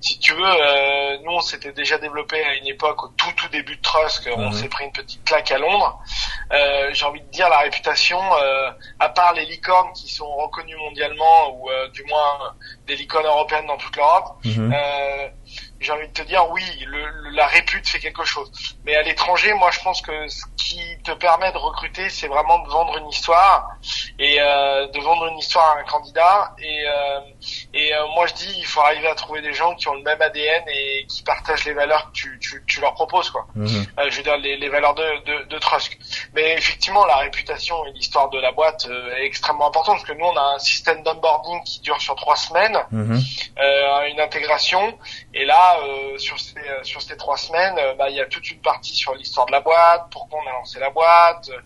si 0.00 0.18
tu 0.18 0.34
veux, 0.34 0.42
euh, 0.44 1.18
nous, 1.22 1.30
on 1.32 1.40
s'était 1.40 1.72
déjà 1.72 1.98
développé 1.98 2.42
à 2.44 2.54
une 2.54 2.66
époque 2.66 3.04
au 3.04 3.08
tout 3.16 3.30
tout 3.36 3.48
début 3.50 3.76
de 3.76 3.80
Trust, 3.82 4.28
on 4.36 4.46
Mhm. 4.50 4.52
s'est 4.52 4.68
pris 4.68 4.84
une 4.84 4.92
petite 4.92 5.22
claque 5.24 5.52
à 5.52 5.58
Londres. 5.58 5.98
Euh, 6.52 6.90
J'ai 6.92 7.04
envie 7.06 7.20
de 7.22 7.30
dire 7.30 7.48
la 7.48 7.58
réputation, 7.58 8.20
euh, 8.36 8.70
à 8.98 9.08
part 9.08 9.32
les 9.34 9.44
licornes 9.46 9.92
qui 9.92 10.08
sont 10.08 10.30
reconnues 10.36 10.76
mondialement 10.76 11.50
ou 11.54 11.70
euh, 11.70 11.88
du 11.90 12.02
moins 12.04 12.54
des 12.86 12.96
licornes 12.96 13.26
européennes 13.26 13.66
dans 13.66 13.76
toute 13.78 13.96
l'Europe, 13.96 14.26
Mhm. 14.44 14.72
J'ai 15.82 15.92
envie 15.92 16.08
de 16.08 16.12
te 16.12 16.22
dire 16.22 16.48
oui, 16.50 16.62
le, 16.86 17.06
le- 17.06 17.30
la 17.30 17.46
répute 17.46 17.86
fait 17.88 17.98
quelque 17.98 18.24
chose. 18.24 18.50
Mais 18.84 18.94
à 18.96 19.02
l'étranger, 19.02 19.52
moi 19.54 19.70
je 19.70 19.80
pense 19.80 20.00
que 20.02 20.28
ce 20.28 20.42
qui 20.56 20.80
te 21.04 21.12
permet 21.12 21.50
de 21.52 21.58
recruter, 21.58 22.08
c'est 22.10 22.28
vraiment 22.28 22.58
de 22.60 22.68
vendre 22.68 22.96
une 22.98 23.08
histoire 23.08 23.68
et 24.18 24.36
euh, 24.40 24.86
de 24.88 25.00
vendre 25.00 25.26
une 25.26 25.38
histoire 25.38 25.76
à 25.76 25.80
un 25.80 25.84
candidat. 25.84 26.54
Et, 26.58 26.84
euh, 26.86 27.20
et 27.74 27.94
euh, 27.94 28.06
moi 28.14 28.26
je 28.26 28.34
dis, 28.34 28.54
il 28.58 28.66
faut 28.66 28.80
arriver 28.80 29.08
à 29.08 29.14
trouver 29.14 29.40
des 29.42 29.52
gens 29.52 29.74
qui 29.74 29.88
ont 29.88 29.94
le 29.94 30.02
même 30.02 30.20
ADN 30.20 30.62
et 30.68 31.06
qui 31.08 31.22
partagent 31.22 31.64
les 31.64 31.72
valeurs 31.74 32.06
que 32.08 32.12
tu, 32.12 32.38
tu, 32.40 32.62
tu 32.66 32.80
leur 32.80 32.94
proposes, 32.94 33.30
quoi. 33.30 33.46
Mhm. 33.54 33.86
Euh, 33.98 34.10
je 34.10 34.16
veux 34.18 34.22
dire 34.22 34.36
les, 34.38 34.56
les 34.56 34.68
valeurs 34.68 34.94
de, 34.94 35.24
de, 35.24 35.44
de 35.44 35.58
Trusk. 35.58 35.98
Mais 36.34 36.52
effectivement, 36.54 37.04
la 37.06 37.16
réputation 37.16 37.84
et 37.86 37.92
l'histoire 37.92 38.30
de 38.30 38.38
la 38.38 38.52
boîte 38.52 38.86
euh, 38.88 39.16
est 39.16 39.24
extrêmement 39.26 39.68
importante 39.68 39.96
parce 39.96 40.08
que 40.08 40.12
nous 40.12 40.24
on 40.26 40.36
a 40.36 40.54
un 40.54 40.58
système 40.58 41.02
d'onboarding 41.02 41.62
qui 41.64 41.80
dure 41.80 42.00
sur 42.00 42.14
trois 42.16 42.36
semaines 42.36 42.78
euh, 43.58 44.08
une 44.10 44.20
intégration. 44.20 44.98
Et 45.34 45.46
là, 45.46 45.78
euh, 45.82 46.18
sur 46.18 46.38
ces 46.38 46.58
euh, 46.58 46.82
sur 46.82 47.00
ces 47.00 47.16
trois 47.16 47.38
semaines, 47.38 47.78
euh, 47.78 47.94
bah, 47.94 48.10
il 48.10 48.16
y 48.16 48.20
a 48.20 48.26
toute 48.26 48.50
une 48.50 48.60
partie 48.60 48.94
sur 48.94 49.14
l'histoire 49.14 49.46
de 49.46 49.52
la 49.52 49.60
boîte, 49.60 50.08
pourquoi 50.10 50.40
on 50.44 50.48
a 50.48 50.52
lancé 50.52 50.78
la 50.78 50.90
boîte, 50.90 51.48
euh, 51.48 51.58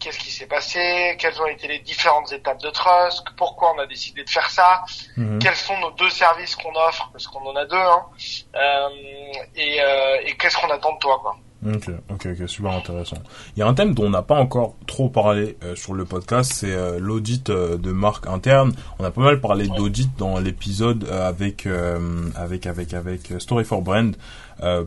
qu'est-ce 0.00 0.18
qui 0.18 0.30
s'est 0.32 0.46
passé, 0.48 1.16
quelles 1.20 1.40
ont 1.40 1.46
été 1.46 1.68
les 1.68 1.78
différentes 1.78 2.32
étapes 2.32 2.60
de 2.60 2.70
Trust, 2.70 3.24
pourquoi 3.36 3.74
on 3.74 3.78
a 3.78 3.86
décidé 3.86 4.24
de 4.24 4.30
faire 4.30 4.50
ça, 4.50 4.82
Mhm. 5.16 5.38
quels 5.38 5.54
sont 5.56 5.78
nos 5.78 5.92
deux 5.92 6.10
services 6.10 6.56
qu'on 6.56 6.74
offre, 6.74 7.10
parce 7.12 7.28
qu'on 7.28 7.46
en 7.46 7.54
a 7.54 7.64
deux, 7.64 7.76
hein, 7.76 8.06
euh, 8.56 8.88
et, 9.54 9.80
euh, 9.80 10.20
et 10.24 10.36
qu'est-ce 10.36 10.56
qu'on 10.56 10.70
attend 10.70 10.92
de 10.94 10.98
toi, 10.98 11.18
quoi. 11.22 11.36
Ok, 11.64 11.90
ok, 12.10 12.26
ok, 12.26 12.48
super 12.48 12.72
intéressant. 12.72 13.18
Il 13.56 13.60
y 13.60 13.62
a 13.62 13.68
un 13.68 13.74
thème 13.74 13.94
dont 13.94 14.06
on 14.06 14.10
n'a 14.10 14.22
pas 14.22 14.34
encore 14.34 14.74
trop 14.88 15.08
parlé 15.08 15.56
euh, 15.62 15.76
sur 15.76 15.94
le 15.94 16.04
podcast, 16.04 16.52
c'est 16.52 16.72
euh, 16.72 16.98
l'audit 16.98 17.50
euh, 17.50 17.78
de 17.78 17.92
marque 17.92 18.26
interne. 18.26 18.72
On 18.98 19.04
a 19.04 19.12
pas 19.12 19.20
mal 19.20 19.40
parlé 19.40 19.68
d'audit 19.68 20.10
dans 20.18 20.40
l'épisode 20.40 21.08
avec 21.08 21.68
avec 22.34 22.66
avec 22.66 22.94
avec 22.94 23.34
Story 23.38 23.64
for 23.64 23.80
Brand. 23.80 24.16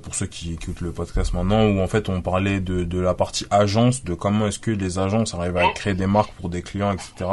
pour 0.04 0.16
ceux 0.16 0.26
qui 0.26 0.54
écoutent 0.54 0.82
le 0.82 0.92
podcast 0.92 1.34
maintenant, 1.34 1.66
où 1.66 1.80
en 1.80 1.88
fait 1.88 2.10
on 2.10 2.22
parlait 2.22 2.60
de, 2.60 2.84
de 2.84 3.00
la 3.00 3.14
partie 3.14 3.46
agence, 3.50 4.04
de 4.04 4.14
comment 4.14 4.48
est-ce 4.48 4.60
que 4.60 4.72
les 4.72 5.00
agences 5.00 5.34
arrivent 5.34 5.58
à 5.58 5.72
créer 5.74 5.94
des 5.94 6.08
marques 6.08 6.34
pour 6.34 6.50
des 6.50 6.62
clients, 6.62 6.92
etc. 6.92 7.30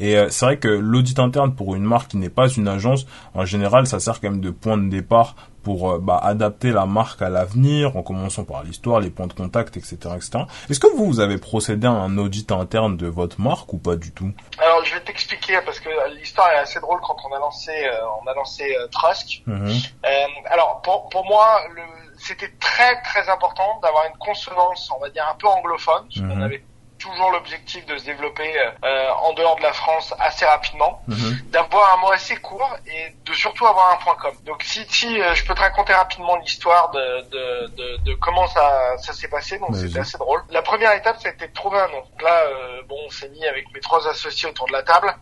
Et 0.00 0.16
c'est 0.30 0.44
vrai 0.44 0.58
que 0.58 0.68
l'audit 0.68 1.18
interne 1.18 1.54
pour 1.54 1.74
une 1.74 1.84
marque 1.84 2.12
qui 2.12 2.16
n'est 2.16 2.30
pas 2.30 2.48
une 2.48 2.68
agence, 2.68 3.06
en 3.34 3.44
général, 3.44 3.86
ça 3.86 4.00
sert 4.00 4.20
quand 4.20 4.30
même 4.30 4.40
de 4.40 4.50
point 4.50 4.78
de 4.78 4.88
départ 4.88 5.34
pour 5.62 5.90
euh, 5.92 5.98
bah, 5.98 6.18
adapter 6.22 6.70
la 6.70 6.86
marque 6.86 7.20
à 7.22 7.28
l'avenir, 7.28 7.96
en 7.96 8.02
commençant 8.02 8.44
par 8.44 8.62
l'histoire, 8.62 9.00
les 9.00 9.10
points 9.10 9.26
de 9.26 9.32
contact, 9.32 9.76
etc., 9.76 9.96
etc. 10.16 10.44
Est-ce 10.70 10.80
que 10.80 10.86
vous, 10.96 11.06
vous 11.06 11.20
avez 11.20 11.38
procédé 11.38 11.86
à 11.86 11.90
un 11.90 12.16
audit 12.18 12.50
interne 12.52 12.96
de 12.96 13.06
votre 13.06 13.40
marque 13.40 13.72
ou 13.72 13.78
pas 13.78 13.96
du 13.96 14.12
tout? 14.12 14.30
Alors 14.58 14.84
je 14.84 14.94
vais 14.94 15.00
t'expliquer 15.00 15.58
parce 15.64 15.80
que 15.80 15.88
l'histoire 16.18 16.50
est 16.52 16.58
assez 16.58 16.80
drôle 16.80 17.00
quand 17.02 17.16
on 17.28 17.34
a 17.34 17.38
lancé 17.38 17.70
euh, 17.72 17.98
on 18.22 18.26
a 18.30 18.34
lancé 18.34 18.64
euh, 18.78 18.86
Trusk. 18.88 19.42
Mhm. 19.46 19.68
Euh, 19.68 20.08
alors 20.46 20.80
pour, 20.82 21.08
pour 21.08 21.24
moi, 21.26 21.60
c'était 22.18 22.52
très 22.60 23.00
très 23.02 23.28
important 23.28 23.78
d'avoir 23.82 24.04
une 24.06 24.18
consonance, 24.18 24.90
on 24.96 25.00
va 25.00 25.10
dire 25.10 25.24
un 25.30 25.36
peu 25.36 25.46
anglophone, 25.46 26.04
parce 26.08 26.20
qu'on 26.20 26.36
Mhm. 26.36 26.42
avait 26.42 26.62
toujours 26.98 27.30
l'objectif 27.30 27.84
de 27.86 27.96
se 27.96 28.04
développer 28.04 28.52
euh, 28.84 29.10
en 29.22 29.32
dehors 29.32 29.56
de 29.56 29.62
la 29.62 29.72
France 29.72 30.12
assez 30.18 30.44
rapidement, 30.44 31.02
Mhm. 31.08 31.38
d'avoir 31.50 31.94
un 31.94 31.96
mot 31.98 32.10
assez 32.12 32.36
court 32.36 32.76
et 32.86 33.14
de 33.24 33.32
surtout 33.32 33.66
avoir 33.66 33.92
un 33.92 33.96
point 33.96 34.16
com. 34.20 34.34
Donc 34.44 34.62
si, 34.62 34.84
si 34.88 35.20
euh, 35.20 35.34
je 35.34 35.44
peux 35.44 35.54
te 35.54 35.60
raconter 35.60 35.92
rapidement 35.94 36.36
l'histoire 36.36 36.90
de, 36.90 37.20
de, 37.30 37.66
de, 37.76 37.96
de 38.04 38.14
comment 38.14 38.46
ça, 38.48 38.98
ça 38.98 39.12
s'est 39.12 39.28
passé, 39.28 39.58
donc 39.58 39.74
c'était 39.76 40.00
assez 40.00 40.18
drôle. 40.18 40.42
La 40.50 40.62
première 40.62 40.92
étape, 40.92 41.16
c'était 41.22 41.48
de 41.48 41.52
trouver 41.52 41.78
un 41.78 41.88
nom. 41.88 42.00
Donc 42.00 42.22
là, 42.22 42.42
euh, 42.44 42.82
bon, 42.88 42.96
on 43.06 43.10
s'est 43.10 43.28
mis 43.30 43.46
avec 43.46 43.72
mes 43.72 43.80
trois 43.80 44.06
associés 44.08 44.48
autour 44.48 44.66
de 44.66 44.72
la 44.72 44.82
table 44.82 45.14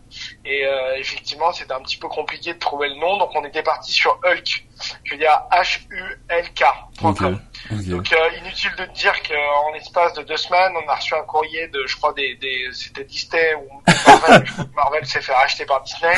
et 0.45 0.65
euh, 0.65 0.95
effectivement, 0.97 1.51
c'était 1.51 1.73
un 1.73 1.81
petit 1.81 1.97
peu 1.97 2.07
compliqué 2.07 2.53
de 2.53 2.59
trouver 2.59 2.89
le 2.89 2.95
nom, 2.95 3.17
donc 3.17 3.31
on 3.35 3.43
était 3.45 3.63
parti 3.63 3.91
sur 3.91 4.19
Hulk, 4.23 4.65
je 5.03 5.11
veux 5.13 5.17
dire 5.19 5.41
H-U-L-K. 5.51 6.63
Ok. 7.03 7.17
.com. 7.17 7.39
Ok. 7.71 7.85
Donc 7.87 8.13
euh, 8.13 8.29
inutile 8.39 8.71
de 8.77 8.85
te 8.85 8.91
dire 8.93 9.13
qu'en 9.23 9.71
l'espace 9.73 10.13
de 10.13 10.23
deux 10.23 10.37
semaines, 10.37 10.73
on 10.83 10.89
a 10.89 10.95
reçu 10.95 11.13
un 11.15 11.23
courrier 11.23 11.66
de, 11.67 11.85
je 11.85 11.95
crois, 11.97 12.13
des, 12.13 12.35
des 12.35 12.69
c'était 12.73 13.03
Disney 13.03 13.55
ou 13.55 13.81
Marvel, 14.05 14.45
Marvel 14.75 15.05
s'est 15.05 15.21
fait 15.21 15.33
racheter 15.33 15.65
par 15.65 15.81
Disney, 15.83 16.15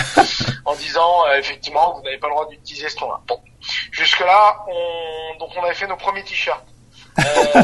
en 0.66 0.76
disant 0.76 1.26
euh, 1.28 1.38
effectivement 1.38 1.96
vous 1.96 2.04
n'avez 2.04 2.18
pas 2.18 2.28
le 2.28 2.34
droit 2.34 2.48
d'utiliser 2.48 2.90
ce 2.90 3.00
nom-là. 3.02 3.20
Bon, 3.28 3.40
jusque 3.92 4.20
là, 4.20 4.66
on, 4.68 5.38
donc 5.40 5.50
on 5.58 5.64
avait 5.64 5.74
fait 5.74 5.88
nos 5.88 5.98
premiers 5.98 6.24
t-shirts. 6.24 6.66
Euh, 7.20 7.64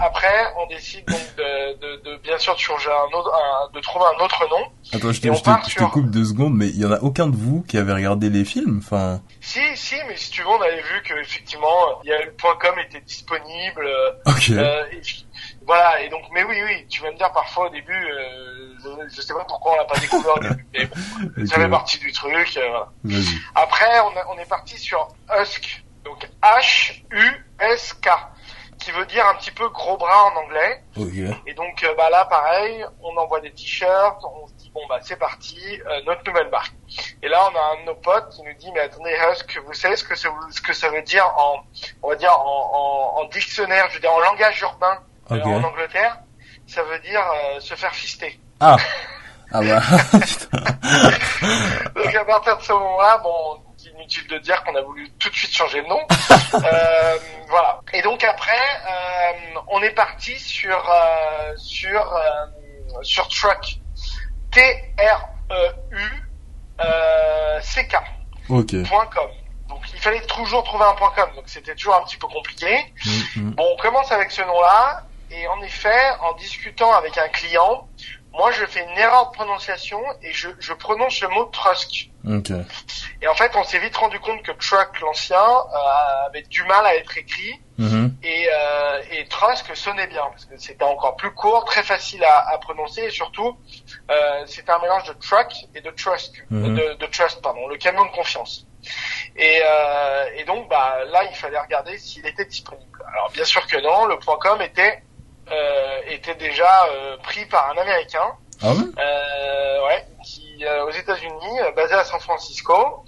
après, 0.00 0.52
on 0.58 0.66
décide 0.68 1.04
donc 1.06 1.20
de, 1.36 1.78
de, 1.80 2.02
de 2.02 2.16
bien 2.18 2.38
sûr 2.38 2.54
de 2.54 2.60
changer 2.60 2.88
un 2.90 3.16
autre, 3.16 3.32
un- 3.34 3.70
de 3.72 3.80
trouver 3.80 4.04
un 4.18 4.24
autre 4.24 4.46
nom. 4.48 4.64
Attends, 4.92 5.12
je 5.12 5.20
te, 5.20 5.26
je 5.66 5.70
je 5.70 5.78
coupe 5.90 6.10
deux 6.10 6.24
secondes, 6.24 6.54
mais 6.54 6.66
il 6.68 6.78
y 6.80 6.84
en 6.86 6.92
a 6.92 6.98
aucun 7.00 7.26
de 7.26 7.36
vous 7.36 7.62
qui 7.62 7.76
avait 7.78 7.92
regardé 7.92 8.30
les 8.30 8.44
films. 8.44 8.80
Enfin, 8.82 9.20
Si, 9.40 9.60
si, 9.76 9.96
mais 10.08 10.16
si 10.16 10.30
tu 10.30 10.42
veux, 10.42 10.48
on 10.48 10.60
avait 10.62 10.80
vu 10.82 11.02
que 11.04 11.14
effectivement, 11.20 12.00
il 12.04 12.10
y 12.10 12.12
a 12.12 12.24
le 12.24 12.32
point 12.32 12.56
.com 12.60 12.74
était 12.78 13.00
disponible. 13.00 13.84
euh, 13.86 14.10
ok. 14.26 14.50
Euh, 14.50 14.84
et 14.92 15.00
voilà, 15.66 16.00
et 16.00 16.08
donc, 16.08 16.22
mais 16.32 16.44
oui, 16.44 16.56
oui, 16.64 16.86
tu 16.88 17.02
vas 17.02 17.10
me 17.12 17.16
dire 17.18 17.30
parfois 17.32 17.66
au 17.66 17.70
début, 17.70 17.92
euh, 17.92 18.72
je, 18.82 18.88
je 19.16 19.20
sais 19.20 19.34
pas 19.34 19.44
pourquoi 19.46 19.72
on 19.72 19.76
l'a 19.76 19.84
pas 19.84 19.98
découvert 19.98 20.36
au 20.36 20.40
début, 20.40 20.66
mais 20.72 20.86
bon, 20.86 21.46
ça 21.46 21.56
fait 21.56 21.68
partie 21.68 21.98
du 21.98 22.10
truc. 22.12 22.56
euh, 22.56 22.68
voilà. 22.68 22.88
Après, 23.54 24.00
on, 24.00 24.16
a- 24.16 24.26
on 24.34 24.38
est 24.38 24.48
parti 24.48 24.78
sur 24.78 25.08
Husk, 25.30 25.84
donc 26.04 26.26
H-U-S-K, 26.42 28.08
qui 28.78 28.90
veut 28.92 29.06
dire 29.06 29.26
un 29.26 29.34
petit 29.34 29.50
peu 29.50 29.68
gros 29.70 29.96
bras 29.96 30.26
en 30.26 30.36
anglais. 30.36 30.82
Et 31.46 31.54
donc, 31.54 31.82
euh, 31.82 31.94
bah 31.96 32.10
là, 32.10 32.24
pareil, 32.24 32.84
on 33.02 33.16
envoie 33.16 33.40
des 33.40 33.52
t-shirts, 33.52 34.22
on 34.24 34.46
se 34.46 34.52
dit 34.54 34.70
bon 34.72 34.80
bah 34.88 34.98
c'est 35.02 35.18
parti, 35.18 35.60
euh, 35.86 36.00
notre 36.06 36.24
nouvelle 36.24 36.48
marque. 36.48 36.72
Et 37.22 37.28
là, 37.28 37.48
on 37.50 37.56
a 37.56 37.72
un 37.72 37.80
de 37.80 37.86
nos 37.86 37.96
potes 37.96 38.30
qui 38.30 38.42
nous 38.42 38.54
dit 38.54 38.70
mais 38.72 38.80
attendez 38.80 39.14
Husk, 39.14 39.60
vous 39.66 39.74
savez 39.74 39.96
ce 39.96 40.04
que 40.04 40.14
ça, 40.14 40.28
ce 40.50 40.60
que 40.60 40.72
ça 40.72 40.88
veut 40.90 41.02
dire 41.02 41.26
en, 41.36 41.60
on 42.02 42.10
va 42.10 42.16
dire 42.16 42.38
en, 42.38 43.14
en, 43.16 43.20
en 43.20 43.24
dictionnaire, 43.26 43.86
je 43.90 43.94
veux 43.94 44.00
dire 44.00 44.12
en 44.12 44.20
langage 44.20 44.60
urbain 44.60 44.98
euh, 45.30 45.42
en 45.42 45.62
Angleterre, 45.62 46.18
ça 46.66 46.82
veut 46.84 46.98
dire 47.00 47.20
euh, 47.20 47.60
se 47.60 47.74
faire 47.74 47.94
fister. 47.94 48.38
Ah. 48.60 48.76
Ah 49.52 49.60
bah. 49.62 49.80
Donc 51.94 52.14
à 52.14 52.24
partir 52.24 52.56
de 52.58 52.62
ce 52.62 52.72
moment-là, 52.72 53.18
bon, 53.18 53.60
inutile 54.08 54.28
de 54.28 54.38
dire 54.38 54.62
qu'on 54.64 54.74
a 54.74 54.80
voulu 54.80 55.10
tout 55.18 55.28
de 55.28 55.34
suite 55.34 55.54
changer 55.54 55.82
de 55.82 55.86
nom. 55.86 56.00
Euh, 56.54 57.18
voilà. 57.48 57.80
Et 57.92 58.00
donc 58.00 58.24
après, 58.24 58.52
euh, 58.52 59.60
on 59.68 59.82
est 59.82 59.90
parti 59.90 60.38
sur 60.38 60.74
euh, 60.90 61.54
sur 61.56 62.00
euh, 62.00 63.02
sur 63.02 63.28
Truck. 63.28 63.78
T 64.50 64.60
R 64.98 65.28
E 65.50 65.68
U 65.92 66.22
euh, 66.80 67.60
C 67.60 67.86
K. 67.86 67.96
ok. 68.48 68.88
Point 68.88 69.06
.com. 69.14 69.28
Donc 69.68 69.80
il 69.92 70.00
fallait 70.00 70.22
toujours 70.22 70.64
trouver 70.64 70.84
un 70.84 70.94
point 70.94 71.12
.com. 71.14 71.28
Donc 71.36 71.44
c'était 71.46 71.74
toujours 71.74 71.96
un 71.96 72.04
petit 72.04 72.16
peu 72.16 72.28
compliqué. 72.28 72.94
Mm, 73.04 73.40
mm. 73.40 73.50
Bon, 73.56 73.68
on 73.74 73.76
commence 73.76 74.10
avec 74.10 74.30
ce 74.30 74.40
nom-là, 74.40 75.04
et 75.30 75.46
en 75.48 75.60
effet, 75.62 76.10
en 76.22 76.32
discutant 76.34 76.92
avec 76.92 77.18
un 77.18 77.28
client, 77.28 77.88
moi 78.32 78.50
je 78.52 78.64
fais 78.64 78.82
une 78.84 78.98
erreur 78.98 79.30
de 79.30 79.36
prononciation 79.36 80.00
et 80.22 80.32
je, 80.32 80.48
je 80.58 80.72
prononce 80.72 81.20
le 81.20 81.28
mot 81.28 81.44
Trusk. 81.44 82.07
Ok. 82.26 82.50
Et 83.22 83.28
en 83.28 83.34
fait, 83.34 83.52
on 83.54 83.64
s'est 83.64 83.78
vite 83.78 83.96
rendu 83.96 84.18
compte 84.20 84.42
que 84.42 84.52
Truck, 84.52 85.00
l'ancien, 85.00 85.36
euh, 85.40 86.26
avait 86.26 86.42
du 86.42 86.62
mal 86.64 86.84
à 86.86 86.94
être 86.96 87.16
écrit, 87.16 87.52
Mhm. 87.78 88.16
et, 88.22 88.48
euh, 88.52 89.00
et 89.12 89.26
Trusk 89.28 89.74
sonnait 89.76 90.08
bien, 90.08 90.24
parce 90.30 90.44
que 90.44 90.56
c'était 90.58 90.84
encore 90.84 91.16
plus 91.16 91.30
court, 91.32 91.64
très 91.64 91.82
facile 91.82 92.22
à, 92.24 92.48
à 92.50 92.58
prononcer, 92.58 93.02
et 93.04 93.10
surtout, 93.10 93.56
euh, 94.10 94.44
c'était 94.46 94.72
un 94.72 94.78
mélange 94.80 95.04
de 95.04 95.12
Truck 95.14 95.52
et 95.74 95.80
de 95.80 95.90
Trust, 95.90 96.34
Mhm. 96.50 96.74
de, 96.74 96.94
de 96.94 97.06
Trust, 97.06 97.40
pardon, 97.40 97.66
le 97.68 97.76
camion 97.76 98.04
de 98.04 98.10
confiance. 98.10 98.66
Et, 99.36 99.60
euh, 99.64 100.24
et 100.36 100.44
donc, 100.44 100.68
bah, 100.68 100.98
là, 101.06 101.24
il 101.24 101.36
fallait 101.36 101.58
regarder 101.58 101.98
s'il 101.98 102.26
était 102.26 102.44
disponible. 102.44 103.04
Alors, 103.12 103.30
bien 103.30 103.44
sûr 103.44 103.66
que 103.66 103.76
non, 103.80 104.06
le 104.06 104.16
.com 104.16 104.60
était 104.60 105.02
euh, 105.50 106.00
était 106.08 106.34
déjà 106.34 106.84
euh, 106.90 107.16
pris 107.18 107.46
par 107.46 107.70
un 107.70 107.78
Américain, 107.78 108.34
Ah 108.60 108.68
ouais? 108.70 108.82
Euh, 108.98 109.86
ouais, 109.86 110.04
qui 110.22 110.47
euh, 110.64 110.86
aux 110.86 110.90
États-Unis, 110.90 111.60
euh, 111.60 111.72
basé 111.72 111.94
à 111.94 112.04
San 112.04 112.20
Francisco. 112.20 113.04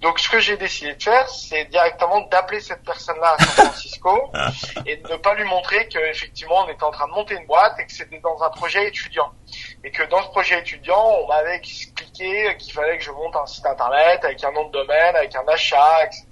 Donc, 0.00 0.18
ce 0.18 0.28
que 0.28 0.38
j'ai 0.38 0.56
décidé 0.56 0.94
de 0.94 1.02
faire, 1.02 1.28
c'est 1.28 1.64
directement 1.66 2.20
d'appeler 2.28 2.60
cette 2.60 2.82
personne-là 2.82 3.36
à 3.38 3.44
San 3.44 3.66
Francisco 3.66 4.30
et 4.86 4.96
de 4.96 5.12
ne 5.12 5.16
pas 5.16 5.34
lui 5.34 5.44
montrer 5.44 5.88
que 5.88 5.98
effectivement 6.10 6.64
on 6.66 6.68
était 6.68 6.84
en 6.84 6.90
train 6.90 7.06
de 7.06 7.12
monter 7.12 7.34
une 7.34 7.46
boîte 7.46 7.78
et 7.78 7.86
que 7.86 7.92
c'était 7.92 8.20
dans 8.20 8.42
un 8.42 8.50
projet 8.50 8.86
étudiant 8.88 9.32
et 9.84 9.90
que 9.90 10.02
dans 10.04 10.22
ce 10.22 10.28
projet 10.28 10.58
étudiant, 10.58 11.20
on 11.22 11.28
m'avait 11.28 11.56
expliqué 11.56 12.56
qu'il 12.58 12.72
fallait 12.72 12.98
que 12.98 13.04
je 13.04 13.12
monte 13.12 13.36
un 13.36 13.46
site 13.46 13.66
internet 13.66 14.24
avec 14.24 14.42
un 14.42 14.50
nom 14.52 14.66
de 14.66 14.72
domaine, 14.72 15.14
avec 15.14 15.34
un 15.36 15.46
achat, 15.46 16.04
etc. 16.04 16.26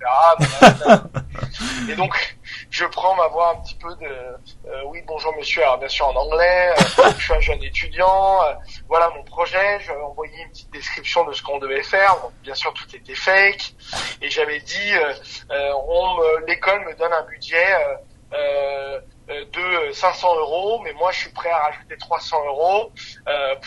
Et 1.88 1.94
donc, 1.94 2.36
je 2.74 2.84
prends 2.86 3.14
ma 3.14 3.28
voix 3.28 3.50
un 3.50 3.60
petit 3.60 3.76
peu 3.76 3.94
de 3.94 4.06
euh, 4.06 4.82
oui 4.86 5.00
bonjour 5.06 5.32
monsieur, 5.36 5.62
alors 5.62 5.78
bien 5.78 5.86
sûr 5.88 6.08
en 6.08 6.16
anglais, 6.16 6.74
euh, 6.98 7.12
je 7.16 7.22
suis 7.22 7.32
un 7.32 7.40
jeune 7.40 7.62
étudiant, 7.62 8.42
euh, 8.42 8.52
voilà 8.88 9.10
mon 9.10 9.22
projet, 9.22 9.78
je 9.78 9.92
vais 9.92 10.00
envoyer 10.00 10.36
une 10.42 10.48
petite 10.48 10.72
description 10.72 11.24
de 11.24 11.32
ce 11.32 11.40
qu'on 11.40 11.58
devait 11.58 11.84
faire, 11.84 12.16
bien 12.42 12.56
sûr 12.56 12.74
tout 12.74 12.84
était 12.96 13.14
fake, 13.14 13.74
et 14.20 14.28
j'avais 14.28 14.58
dit 14.58 14.92
on 15.50 16.18
l'école 16.48 16.84
me 16.84 16.96
donne 16.96 17.12
un 17.12 17.22
budget 17.22 17.76
de 19.28 19.92
500 19.92 20.34
euros, 20.34 20.80
mais 20.82 20.92
moi 20.94 21.12
je 21.12 21.20
suis 21.20 21.30
prêt 21.30 21.50
à 21.50 21.58
rajouter 21.58 21.96
300 21.96 22.44
euros 22.46 22.90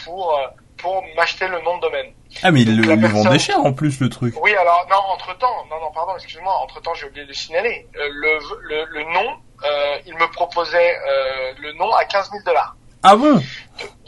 pour 0.04 0.38
pour 0.78 1.02
m'acheter 1.16 1.48
le 1.48 1.62
nom 1.62 1.78
de 1.78 1.82
domaine. 1.84 2.14
Ah 2.44 2.52
mais 2.52 2.62
ils 2.62 2.76
le 2.80 2.84
personne- 2.88 3.24
vendaient 3.24 3.40
cher 3.40 3.60
en 3.60 3.74
plus 3.74 4.00
le 4.00 4.10
truc. 4.10 4.36
Oui, 4.42 4.54
alors 4.56 4.86
non, 4.90 4.98
entre 5.14 5.38
temps, 5.38 5.66
non, 5.70 5.80
non, 5.80 5.92
pardon, 5.94 6.14
excuse-moi, 6.16 6.54
entre 6.62 6.82
temps, 6.82 6.94
j'ai 6.94 7.08
oublié 7.08 7.26
de 7.26 7.34
signaler. 7.34 7.88
Euh, 7.96 8.08
le, 8.12 8.40
le, 8.70 8.86
le 8.90 9.04
nom, 9.14 9.36
euh, 9.64 9.98
il 10.06 10.14
me 10.16 10.30
proposait 10.32 10.96
euh, 10.96 11.54
le 11.60 11.74
nom 11.74 11.92
à 11.94 12.06
15 12.06 12.30
000 12.32 12.44
dollars. 12.46 12.76
Ah 13.04 13.16
bon? 13.16 13.42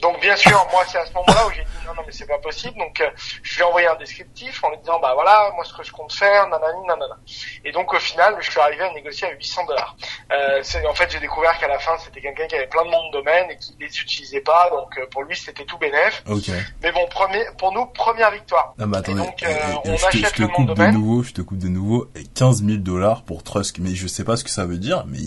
Donc 0.01 0.19
bien 0.21 0.35
sûr, 0.35 0.65
moi 0.71 0.83
c'est 0.87 0.97
à 0.97 1.05
ce 1.05 1.13
moment-là 1.13 1.47
où 1.47 1.51
j'ai 1.51 1.63
dit 1.63 1.87
non, 1.87 1.93
non, 1.95 2.01
mais 2.05 2.11
c'est 2.11 2.27
pas 2.27 2.37
possible. 2.39 2.77
Donc 2.77 2.99
euh, 3.01 3.09
je 3.43 3.55
lui 3.55 3.61
ai 3.61 3.65
envoyé 3.65 3.87
un 3.87 3.95
descriptif 3.95 4.63
en 4.63 4.69
lui 4.71 4.77
disant 4.77 4.99
bah 4.99 5.11
voilà, 5.13 5.51
moi 5.55 5.63
ce 5.65 5.73
que 5.73 5.83
je 5.83 5.91
compte 5.91 6.13
faire, 6.13 6.47
nanani, 6.47 6.85
nanana. 6.87 7.17
Et 7.65 7.71
donc 7.71 7.93
au 7.93 7.99
final, 7.99 8.35
je 8.39 8.49
suis 8.49 8.59
arrivé 8.59 8.83
à 8.83 8.93
négocier 8.93 9.27
à 9.27 9.31
800 9.31 9.65
dollars. 9.65 9.95
Euh, 10.31 10.63
en 10.87 10.93
fait, 10.93 11.11
j'ai 11.11 11.19
découvert 11.19 11.57
qu'à 11.59 11.67
la 11.67 11.79
fin, 11.79 11.97
c'était 11.97 12.21
quelqu'un 12.21 12.47
qui 12.47 12.55
avait 12.55 12.67
plein 12.67 12.85
de 12.85 12.89
noms 12.89 13.07
de 13.09 13.13
domaine 13.13 13.51
et 13.51 13.57
qui 13.57 13.75
les 13.79 13.87
utilisait 13.87 14.41
pas. 14.41 14.69
Donc 14.69 14.97
euh, 14.97 15.05
pour 15.11 15.23
lui, 15.23 15.35
c'était 15.35 15.65
tout 15.65 15.77
bénef. 15.77 16.23
Ok. 16.27 16.49
Mais 16.81 16.91
bon, 16.91 17.05
premier, 17.09 17.43
pour 17.57 17.71
nous, 17.73 17.85
première 17.87 18.31
victoire. 18.31 18.73
Ah 18.79 18.85
bah 18.85 18.99
attendez, 18.99 19.21
Et 19.21 19.25
donc, 19.25 19.43
euh, 19.43 19.47
euh, 19.47 19.75
on 19.85 19.97
je 19.97 20.01
te, 20.01 20.07
achète 20.07 20.25
je 20.29 20.33
te 20.35 20.41
le 20.41 20.47
nom 20.47 20.53
coupe 20.53 20.67
de 20.67 20.73
domaine. 20.73 20.93
nouveau, 20.93 21.23
je 21.23 21.33
te 21.33 21.41
coupe 21.41 21.57
de 21.57 21.67
nouveau, 21.67 22.09
et 22.15 22.23
15 22.23 22.63
000 22.63 22.77
dollars 22.77 23.23
pour 23.23 23.43
Trusk, 23.43 23.77
mais 23.79 23.95
je 23.95 24.07
sais 24.07 24.23
pas 24.23 24.37
ce 24.37 24.43
que 24.43 24.49
ça 24.49 24.65
veut 24.65 24.77
dire, 24.77 25.03
mais 25.07 25.19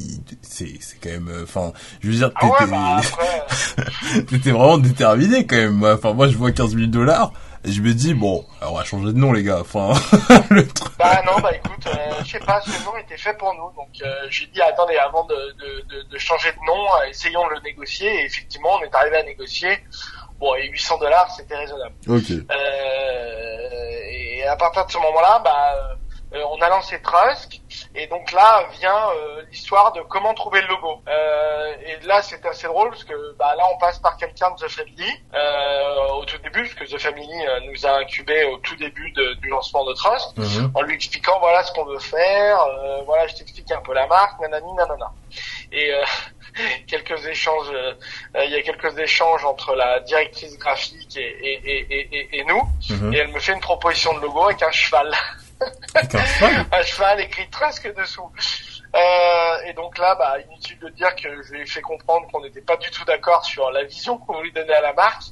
c'est 0.42 0.76
c'est 0.80 0.98
quand 1.02 1.10
même, 1.10 1.28
euh, 1.28 1.44
enfin, 1.44 1.72
je 2.00 2.08
veux 2.08 2.14
dire, 2.14 2.30
Ah 2.36 2.46
ouais, 2.46 2.52
t'étais 2.58 2.70
bah 2.70 2.96
après. 2.98 3.42
vraiment 4.62 4.78
déterminé 4.78 5.46
quand 5.46 5.56
même. 5.56 5.84
Enfin, 5.84 6.12
moi 6.12 6.28
je 6.28 6.36
vois 6.36 6.52
15 6.52 6.74
000 6.74 6.86
dollars 6.86 7.32
et 7.64 7.70
je 7.70 7.80
me 7.80 7.92
dis 7.92 8.14
bon, 8.14 8.44
on 8.60 8.74
va 8.74 8.84
changer 8.84 9.12
de 9.12 9.18
nom 9.18 9.32
les 9.32 9.42
gars. 9.42 9.60
Enfin, 9.60 9.92
le 10.50 10.66
truc. 10.66 10.92
Bah 10.98 11.22
non, 11.26 11.40
bah 11.40 11.54
écoute, 11.54 11.86
euh, 11.86 12.22
je 12.24 12.32
sais 12.32 12.40
pas, 12.40 12.60
ce 12.60 12.84
nom 12.84 12.96
était 12.96 13.16
fait 13.16 13.36
pour 13.38 13.52
nous, 13.54 13.70
donc 13.76 13.90
euh, 14.02 14.26
j'ai 14.30 14.46
dit 14.46 14.60
attendez, 14.60 14.96
avant 14.96 15.24
de, 15.26 15.34
de, 15.34 15.84
de, 15.88 16.02
de 16.08 16.18
changer 16.18 16.50
de 16.52 16.66
nom, 16.66 16.86
euh, 17.00 17.08
essayons 17.10 17.46
de 17.48 17.54
le 17.54 17.60
négocier. 17.60 18.08
Et 18.08 18.24
effectivement, 18.24 18.70
on 18.80 18.84
est 18.84 18.94
arrivé 18.94 19.16
à 19.16 19.22
négocier. 19.22 19.78
Bon, 20.40 20.54
et 20.56 20.66
800 20.68 20.98
dollars, 20.98 21.30
c'était 21.36 21.56
raisonnable. 21.56 21.94
Ok. 22.08 22.30
Euh, 22.30 22.42
et 24.10 24.44
à 24.44 24.56
partir 24.56 24.84
de 24.86 24.90
ce 24.90 24.98
moment-là, 24.98 25.40
bah, 25.44 25.74
euh, 25.76 25.94
on 26.34 26.60
a 26.60 26.68
lancé 26.68 27.00
Trusk, 27.02 27.60
et 27.94 28.06
donc 28.06 28.32
là 28.32 28.66
vient 28.80 29.10
euh, 29.10 29.42
l'histoire 29.50 29.92
de 29.92 30.00
comment 30.02 30.34
trouver 30.34 30.60
le 30.62 30.68
logo. 30.68 31.02
Euh, 31.08 31.74
et 31.86 32.00
là, 32.06 32.22
c'est 32.22 32.44
assez 32.46 32.66
drôle 32.66 32.90
parce 32.90 33.04
que 33.04 33.36
bah, 33.38 33.54
là, 33.56 33.64
on 33.74 33.78
passe 33.78 33.98
par 33.98 34.16
quelqu'un 34.16 34.50
de 34.52 34.56
The 34.56 34.68
Family 34.68 35.10
euh, 35.34 36.06
au 36.14 36.24
tout 36.24 36.38
début, 36.38 36.62
parce 36.62 36.74
que 36.74 36.84
The 36.84 36.98
Family 36.98 37.46
euh, 37.46 37.60
nous 37.70 37.86
a 37.86 37.92
incubé 37.98 38.44
au 38.44 38.58
tout 38.58 38.76
début 38.76 39.10
de- 39.12 39.34
du 39.34 39.48
lancement 39.48 39.84
de 39.84 39.92
Trusk 39.94 40.36
Mhm. 40.36 40.70
en 40.74 40.82
lui 40.82 40.94
expliquant 40.94 41.38
voilà 41.40 41.62
ce 41.64 41.72
qu'on 41.72 41.84
veut 41.84 41.98
faire, 41.98 42.62
euh, 42.62 43.02
voilà 43.04 43.26
je 43.26 43.34
t'explique 43.34 43.70
un 43.72 43.80
peu 43.80 43.92
la 43.92 44.06
marque, 44.06 44.38
nanani 44.40 44.72
nanana. 44.74 45.10
Et 45.70 45.92
euh, 45.92 46.04
quelques 46.86 47.26
échanges, 47.26 47.70
euh, 47.72 47.94
euh, 48.36 48.44
il 48.44 48.50
y 48.52 48.56
a 48.56 48.62
quelques 48.62 48.98
échanges 48.98 49.44
entre 49.44 49.74
la 49.74 50.00
directrice 50.00 50.58
graphique 50.58 51.16
et, 51.16 51.20
et, 51.20 51.80
et, 51.98 52.38
et, 52.38 52.44
nous, 52.44 52.62
Mhm. 52.90 53.12
et 53.14 53.18
elle 53.18 53.28
me 53.28 53.40
fait 53.40 53.52
une 53.52 53.60
proposition 53.60 54.12
de 54.14 54.20
logo 54.20 54.44
avec 54.44 54.62
un 54.62 54.70
cheval, 54.72 55.10
un 55.94 56.24
cheval 56.24 56.66
un 56.72 56.82
cheval 56.82 57.20
écrit 57.20 57.48
Trusk 57.50 57.94
dessous. 57.94 58.30
Euh, 58.94 59.56
et 59.66 59.72
donc 59.72 59.96
là, 59.96 60.14
bah, 60.16 60.36
inutile 60.46 60.78
de 60.80 60.88
dire 60.90 61.14
que 61.16 61.42
je 61.42 61.52
lui 61.52 61.62
ai 61.62 61.66
fait 61.66 61.80
comprendre 61.80 62.26
qu'on 62.30 62.42
n'était 62.42 62.60
pas 62.60 62.76
du 62.76 62.90
tout 62.90 63.04
d'accord 63.06 63.42
sur 63.44 63.70
la 63.70 63.84
vision 63.84 64.18
qu'on 64.18 64.34
voulait 64.34 64.50
donner 64.50 64.74
à 64.74 64.82
la 64.82 64.92
marque. 64.92 65.22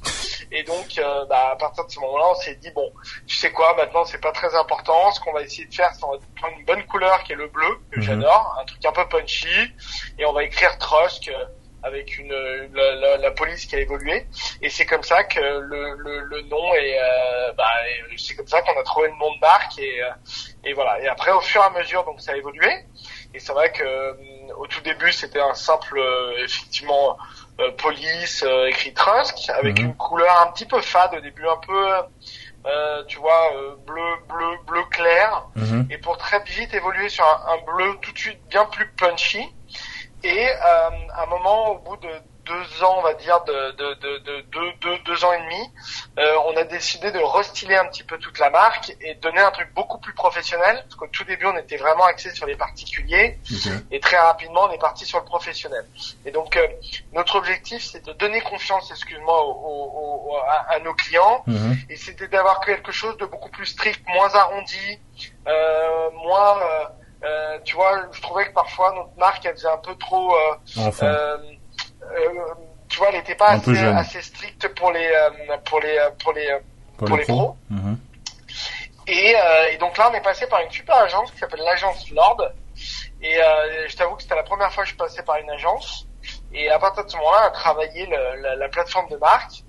Et 0.51 0.63
donc, 0.63 0.97
euh, 0.97 1.25
bah, 1.25 1.51
à 1.53 1.55
partir 1.55 1.85
de 1.85 1.91
ce 1.91 1.99
moment-là, 1.99 2.25
on 2.31 2.35
s'est 2.35 2.55
dit 2.55 2.71
bon, 2.71 2.91
tu 3.27 3.35
sais 3.35 3.51
quoi, 3.51 3.75
maintenant 3.75 4.03
c'est 4.05 4.19
pas 4.19 4.31
très 4.31 4.53
important. 4.55 5.11
Ce 5.11 5.19
qu'on 5.19 5.31
va 5.33 5.41
essayer 5.43 5.67
de 5.67 5.73
faire, 5.73 5.91
c'est 5.93 6.01
prendre 6.01 6.57
une 6.57 6.65
bonne 6.65 6.83
couleur 6.87 7.23
qui 7.23 7.33
est 7.33 7.35
le 7.35 7.47
bleu 7.47 7.67
que 7.91 7.97
Mhm. 7.99 8.03
j'adore, 8.03 8.57
un 8.59 8.65
truc 8.65 8.83
un 8.85 8.91
peu 8.91 9.07
punchy, 9.07 9.47
et 10.17 10.25
on 10.25 10.33
va 10.33 10.43
écrire 10.43 10.75
Trusk 10.79 11.27
euh, 11.29 11.45
avec 11.83 12.17
une 12.17 12.31
la, 12.73 12.95
la- 12.95 13.17
la 13.17 13.31
police 13.31 13.65
qui 13.65 13.75
a 13.75 13.79
évolué. 13.79 14.27
Et 14.61 14.69
c'est 14.69 14.85
comme 14.85 15.03
ça 15.03 15.23
que 15.23 15.39
le, 15.39 15.95
le, 15.97 16.19
le 16.21 16.41
nom 16.43 16.73
est, 16.75 16.97
euh, 16.99 17.53
bah, 17.57 17.63
c'est 18.17 18.35
comme 18.35 18.47
ça 18.47 18.61
qu'on 18.61 18.79
a 18.79 18.83
trouvé 18.83 19.07
le 19.07 19.15
nom 19.15 19.33
de 19.33 19.39
marque 19.39 19.79
et, 19.79 20.03
euh, 20.03 20.09
et 20.63 20.73
voilà. 20.73 20.99
Et 21.01 21.07
après, 21.07 21.31
au 21.31 21.41
fur 21.41 21.61
et 21.61 21.65
à 21.65 21.69
mesure, 21.71 22.03
donc 22.05 22.21
ça 22.21 22.33
a 22.33 22.35
évolué. 22.35 22.69
Et 23.33 23.39
c'est 23.39 23.53
vrai 23.53 23.71
que 23.71 23.83
euh, 23.83 24.13
au 24.57 24.67
tout 24.67 24.81
début, 24.81 25.11
c'était 25.11 25.39
un 25.39 25.53
simple, 25.53 25.97
euh, 25.97 26.43
effectivement, 26.43 27.17
euh, 27.59 27.71
police 27.71 28.43
euh, 28.43 28.67
écrit 28.67 28.93
Trusk 28.93 29.49
avec 29.49 29.79
Mhm. 29.79 29.85
une 29.85 29.95
couleur 29.95 30.41
un 30.41 30.51
petit 30.51 30.65
peu 30.65 30.81
fade 30.81 31.13
au 31.15 31.19
début, 31.21 31.47
un 31.47 31.57
peu, 31.65 31.93
euh, 32.67 33.03
tu 33.07 33.17
vois, 33.19 33.53
euh, 33.55 33.75
bleu, 33.87 34.15
bleu, 34.29 34.57
bleu 34.67 34.83
clair. 34.91 35.47
Mhm. 35.55 35.87
Et 35.89 35.97
pour 35.97 36.17
très 36.17 36.43
vite 36.43 36.73
évoluer 36.73 37.09
sur 37.09 37.25
un, 37.25 37.53
un 37.53 37.57
bleu 37.73 37.95
tout 38.01 38.11
de 38.11 38.17
suite 38.19 38.39
bien 38.49 38.65
plus 38.65 38.87
punchy. 38.93 39.43
Et 40.23 40.47
euh, 40.49 40.89
à 41.15 41.23
un 41.23 41.25
moment, 41.27 41.69
au 41.71 41.79
bout 41.79 41.97
de 41.97 42.09
deux 42.45 42.83
ans, 42.83 42.95
on 42.97 43.01
va 43.01 43.13
dire, 43.13 43.43
de, 43.43 43.71
de, 43.71 43.93
de, 44.01 44.17
de, 44.19 45.03
deux- 45.05 45.25
ans 45.25 45.31
et 45.33 45.37
demi, 45.39 45.73
euh, 46.19 46.35
on 46.47 46.57
a 46.57 46.63
décidé 46.63 47.11
de 47.11 47.19
restyler 47.19 47.75
un 47.75 47.85
petit 47.85 48.03
peu 48.03 48.17
toute 48.17 48.39
la 48.39 48.49
marque 48.49 48.95
et 48.99 49.13
de 49.15 49.19
donner 49.19 49.39
un 49.39 49.51
truc 49.51 49.69
beaucoup 49.75 49.99
plus 49.99 50.13
professionnel. 50.13 50.75
Parce 50.83 50.95
qu'au 50.95 51.07
tout 51.07 51.23
début, 51.23 51.45
on 51.45 51.57
était 51.57 51.77
vraiment 51.77 52.05
axé 52.05 52.31
sur 52.31 52.45
les 52.47 52.55
particuliers 52.55 53.39
et 53.91 53.99
très 53.99 54.17
rapidement, 54.17 54.63
on 54.63 54.71
est 54.71 54.79
parti 54.79 55.05
sur 55.05 55.19
le 55.19 55.25
professionnel. 55.25 55.85
Et 56.25 56.31
donc, 56.31 56.57
euh, 56.57 56.67
notre 57.11 57.35
objectif, 57.35 57.83
c'est 57.83 58.03
de 58.05 58.13
donner 58.13 58.41
confiance, 58.41 58.89
excuse-moi, 58.89 59.43
aux- 59.45 60.31
aux- 60.33 60.37
à, 60.37 60.73
à 60.75 60.79
nos 60.79 60.93
clients. 60.95 61.43
Mhm. 61.47 61.77
Et 61.89 61.95
c'était 61.95 62.27
d'avoir 62.27 62.59
quelque 62.61 62.91
chose 62.91 63.15
de 63.17 63.25
beaucoup 63.25 63.49
plus 63.51 63.67
strict, 63.67 64.01
moins 64.07 64.33
arrondi, 64.35 64.99
euh, 65.47 66.09
moins... 66.11 66.59
euh, 67.23 67.59
tu 67.63 67.75
vois, 67.75 68.07
je 68.11 68.21
trouvais 68.21 68.45
que 68.47 68.53
parfois 68.53 68.93
notre 68.93 69.15
marque, 69.17 69.45
elle 69.45 69.53
faisait 69.53 69.67
un 69.67 69.77
peu 69.77 69.95
trop... 69.95 70.35
euh, 70.35 70.55
Enfin. 70.87 71.05
euh, 71.07 71.37
euh, 72.03 72.29
tu 72.89 72.97
vois, 72.97 73.09
elle 73.09 73.15
n'était 73.15 73.35
pas 73.35 73.49
assez, 73.71 73.71
assez 73.97 74.21
stricte 74.21 74.67
pour 74.75 74.91
les 74.91 75.07
euh, 75.07 75.57
pour 75.65 75.79
les 75.79 75.97
pour 76.21 76.33
les 76.33 76.49
pour, 76.97 77.07
pour 77.07 77.17
les 77.17 77.23
les 77.23 77.33
pros. 77.33 77.55
Mhm. 77.69 77.97
et, 79.07 79.35
euh, 79.35 79.69
et 79.71 79.77
donc 79.77 79.97
là 79.97 80.09
on 80.11 80.13
est 80.13 80.21
passé 80.21 80.45
par 80.47 80.59
une 80.61 80.71
super 80.71 80.95
agence 80.97 81.31
qui 81.31 81.37
s'appelle 81.37 81.61
l'agence 81.61 82.09
Lord 82.11 82.41
et 83.21 83.41
euh, 83.41 83.87
je 83.87 83.95
t'avoue 83.95 84.15
que 84.15 84.23
c'était 84.23 84.35
la 84.35 84.43
première 84.43 84.71
fois 84.73 84.83
que 84.83 84.89
je 84.89 84.95
passais 84.95 85.23
par 85.23 85.37
une 85.37 85.49
agence 85.49 86.05
et 86.53 86.69
à 86.69 86.77
partir 86.79 87.05
de 87.05 87.09
ce 87.09 87.17
moment-là 87.17 87.43
on 87.43 87.47
a 87.47 87.51
travaillé 87.51 88.05
le- 88.07 88.41
la, 88.41 88.55
la 88.55 88.69
plateforme 88.69 89.07
de 89.09 89.17
marque 89.17 89.63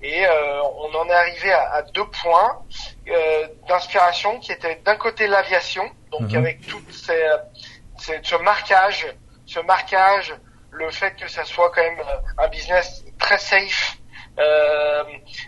et 0.00 0.26
euh, 0.26 0.62
on 0.62 0.94
en 0.94 1.08
est 1.08 1.12
arrivé 1.14 1.52
à, 1.52 1.72
à 1.74 1.82
deux 1.82 2.06
points 2.06 2.62
euh, 3.08 3.48
d'inspiration 3.68 4.38
qui 4.40 4.52
étaient 4.52 4.76
d'un 4.84 4.96
côté 4.96 5.26
l'aviation 5.26 5.84
donc 6.10 6.22
Mhm. 6.30 6.36
avec 6.36 6.66
tout 6.66 6.82
ces, 6.90 7.24
ces- 7.98 8.20
ce 8.22 8.36
marquage 8.36 9.06
ce 9.46 9.60
marquage 9.60 10.34
le 10.70 10.90
fait 10.90 11.14
que 11.16 11.28
ça 11.28 11.44
soit 11.44 11.70
quand 11.74 11.82
même 11.82 12.00
euh, 12.00 12.44
un 12.44 12.48
business 12.48 13.04
très 13.18 13.38
safe 13.38 13.96
euh, 14.38 15.02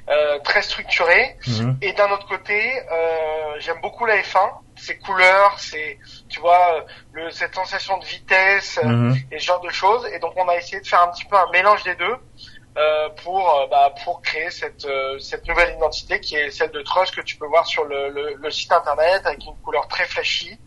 euh, 0.09 0.39
très 0.41 0.63
structuré 0.63 1.37
Mhm. 1.47 1.79
et 1.81 1.93
d'un 1.93 2.11
autre 2.11 2.27
côté, 2.27 2.83
euh, 2.91 3.55
j'aime 3.61 3.81
beaucoup 3.81 4.05
la 4.05 4.17
F1, 4.17 4.51
ses 4.75 4.99
couleurs, 4.99 5.61
c'est, 5.61 5.97
tu 6.29 6.41
vois, 6.41 6.85
le, 7.13 7.31
cette 7.31 7.55
sensation 7.55 7.99
de 7.99 8.05
vitesse 8.05 8.81
Mhm. 8.83 9.17
et 9.31 9.39
ce 9.39 9.45
genre 9.45 9.61
de 9.61 9.71
choses. 9.71 10.05
Et 10.13 10.19
donc 10.19 10.33
on 10.37 10.49
a 10.49 10.57
essayé 10.57 10.81
de 10.81 10.87
faire 10.89 11.03
un 11.03 11.09
petit 11.13 11.25
peu 11.27 11.37
un 11.37 11.49
mélange 11.53 11.85
des 11.85 11.95
deux 11.95 12.17
pour 13.23 13.51
euh, 13.57 13.67
bah, 13.67 13.93
pour 14.05 14.23
créer 14.23 14.51
cette 14.51 14.85
euh, 14.85 15.19
cette 15.19 15.47
nouvelle 15.49 15.75
identité 15.77 16.21
qui 16.21 16.37
est 16.37 16.51
celle 16.51 16.71
de 16.71 16.83
Trust 16.83 17.15
que 17.15 17.21
tu 17.21 17.37
peux 17.37 17.47
voir 17.47 17.67
sur 17.67 17.85
le, 17.85 18.11
le, 18.11 18.35
le 18.35 18.51
site 18.51 18.73
internet 18.73 19.23
avec 19.27 19.45
une 19.45 19.57
couleur 19.63 19.89
très 19.89 20.05
flashy 20.07 20.59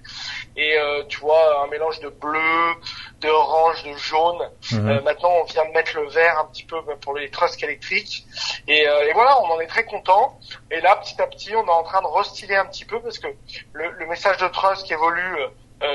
et 0.56 0.78
euh, 0.78 1.04
tu 1.08 1.20
vois 1.20 1.64
un 1.64 1.68
mélange 1.68 2.00
de 2.00 2.10
bleu, 2.10 2.76
de 3.22 3.30
orange, 3.30 3.84
de 3.84 3.94
jaune. 3.94 4.50
Euh, 4.74 5.02
maintenant, 5.02 5.32
on 5.42 5.44
vient 5.46 5.66
de 5.66 5.72
mettre 5.72 5.96
le 5.96 6.08
vert 6.10 6.40
un 6.40 6.46
petit 6.46 6.64
peu 6.64 6.78
pour 7.02 7.16
les 7.16 7.30
trusks 7.32 7.64
électriques. 7.64 8.26
Et, 8.68 8.88
euh, 8.88 9.08
et 9.10 9.14
voilà, 9.14 9.42
on 9.42 9.46
en 9.46 9.60
est 9.60 9.68
très 9.68 9.86
content. 9.86 10.40
Et 10.70 10.80
là, 10.82 10.96
petit 10.98 11.20
à 11.22 11.28
petit, 11.28 11.56
on 11.56 11.66
est 11.66 11.72
en 11.72 11.84
train 11.84 12.02
de 12.02 12.08
restyler 12.08 12.56
un 12.56 12.66
petit 12.66 12.86
peu 12.86 13.02
parce 13.02 13.18
que 13.18 13.28
le, 13.74 13.92
le 13.92 14.06
message 14.06 14.38
de 14.38 14.48
Trusk 14.48 14.92
évolue 14.92 15.40
euh, 15.40 15.48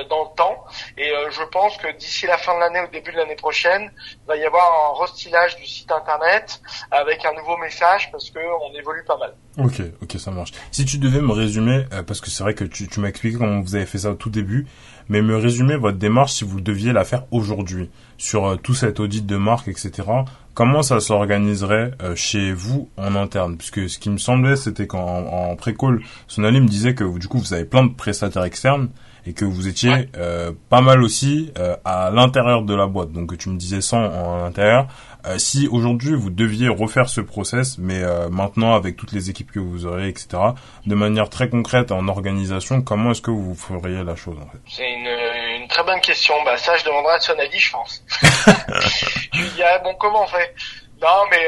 dans 0.08 0.24
le 0.24 0.36
temps. 0.36 0.64
Et 0.96 1.10
euh, 1.10 1.30
je 1.30 1.42
pense 1.44 1.76
que 1.76 1.90
d'ici 1.96 2.26
la 2.26 2.38
fin 2.38 2.54
de 2.54 2.60
l'année, 2.60 2.80
au 2.80 2.90
début 2.90 3.12
de 3.12 3.16
l'année 3.16 3.36
prochaine, 3.36 3.90
il 4.10 4.26
va 4.26 4.36
y 4.36 4.44
avoir 4.44 4.92
un 4.92 5.00
restylage 5.00 5.56
du 5.56 5.66
site 5.66 5.90
internet 5.92 6.60
avec 6.90 7.24
un 7.24 7.32
nouveau 7.34 7.56
message 7.56 8.10
parce 8.10 8.30
que 8.30 8.38
on 8.38 8.78
évolue 8.78 9.04
pas 9.04 9.16
mal. 9.16 9.34
Ok, 9.58 9.82
ok, 10.02 10.18
ça 10.18 10.30
marche. 10.30 10.52
Si 10.70 10.84
tu 10.84 10.98
devais 10.98 11.20
me 11.20 11.32
résumer, 11.32 11.84
euh, 11.92 12.02
parce 12.02 12.20
que 12.20 12.30
c'est 12.30 12.42
vrai 12.42 12.54
que 12.54 12.64
tu, 12.64 12.88
tu 12.88 13.00
m'as 13.00 13.08
expliqué 13.08 13.38
comment 13.38 13.60
vous 13.60 13.74
avez 13.74 13.86
fait 13.86 13.98
ça 13.98 14.10
au 14.10 14.14
tout 14.14 14.30
début, 14.30 14.66
mais 15.08 15.22
me 15.22 15.36
résumer 15.36 15.76
votre 15.76 15.98
démarche 15.98 16.32
si 16.32 16.44
vous 16.44 16.60
deviez 16.60 16.92
la 16.92 17.04
faire 17.04 17.24
aujourd'hui 17.30 17.90
sur 18.18 18.46
euh, 18.46 18.56
tout 18.56 18.74
cet 18.74 19.00
audit 19.00 19.26
de 19.26 19.36
marque, 19.36 19.68
etc. 19.68 20.08
Comment 20.54 20.82
ça 20.82 21.00
s'organiserait 21.00 21.92
euh, 22.02 22.14
chez 22.14 22.52
vous 22.52 22.90
en 22.96 23.14
interne? 23.14 23.56
Puisque 23.56 23.88
ce 23.88 23.98
qui 23.98 24.10
me 24.10 24.18
semblait, 24.18 24.56
c'était 24.56 24.86
qu'en 24.86 25.26
en 25.26 25.56
pré-call, 25.56 26.02
Sonali 26.26 26.60
me 26.60 26.68
disait 26.68 26.94
que 26.94 27.18
du 27.18 27.28
coup 27.28 27.38
vous 27.38 27.54
avez 27.54 27.64
plein 27.64 27.84
de 27.84 27.94
prestataires 27.94 28.44
externes 28.44 28.90
et 29.28 29.34
que 29.34 29.44
vous 29.44 29.68
étiez 29.68 29.90
Ouais. 29.90 30.08
euh, 30.16 30.52
pas 30.70 30.80
mal 30.80 31.02
aussi 31.02 31.52
euh, 31.58 31.76
à 31.84 32.10
l'intérieur 32.10 32.62
de 32.62 32.74
la 32.74 32.86
boîte. 32.86 33.12
Donc 33.12 33.36
tu 33.36 33.50
me 33.50 33.56
disais 33.58 33.80
100 33.82 33.98
en 33.98 34.44
intérieur. 34.44 34.86
Euh, 35.26 35.36
si 35.36 35.68
aujourd'hui 35.70 36.14
vous 36.14 36.30
deviez 36.30 36.68
refaire 36.68 37.08
ce 37.08 37.20
process, 37.20 37.76
mais 37.76 38.02
euh, 38.02 38.28
maintenant 38.30 38.74
avec 38.74 38.96
toutes 38.96 39.12
les 39.12 39.28
équipes 39.30 39.50
que 39.52 39.58
vous 39.60 39.84
aurez, 39.84 40.08
etc., 40.08 40.28
de 40.86 40.94
manière 40.94 41.28
très 41.28 41.48
concrète 41.50 41.92
en 41.92 42.08
organisation, 42.08 42.80
comment 42.82 43.10
est-ce 43.10 43.20
que 43.20 43.30
vous 43.32 43.54
feriez 43.54 44.02
la 44.04 44.16
chose 44.16 44.36
en 44.40 44.48
fait? 44.50 44.58
C'est 44.66 44.90
une, 44.90 45.08
une 45.62 45.68
très 45.68 45.82
bonne 45.84 46.00
question. 46.00 46.34
Bah 46.44 46.56
ça, 46.56 46.76
je 46.78 46.84
demanderai 46.84 47.14
à 47.14 47.20
son 47.20 47.32
avis, 47.38 47.58
je 47.58 47.72
pense. 47.72 48.02
je 49.32 49.42
lui 49.42 49.50
dirais 49.56 49.80
bon, 49.84 49.94
comment 50.00 50.22
on 50.22 50.26
fait? 50.26 50.54
Non, 51.02 51.24
mais 51.30 51.42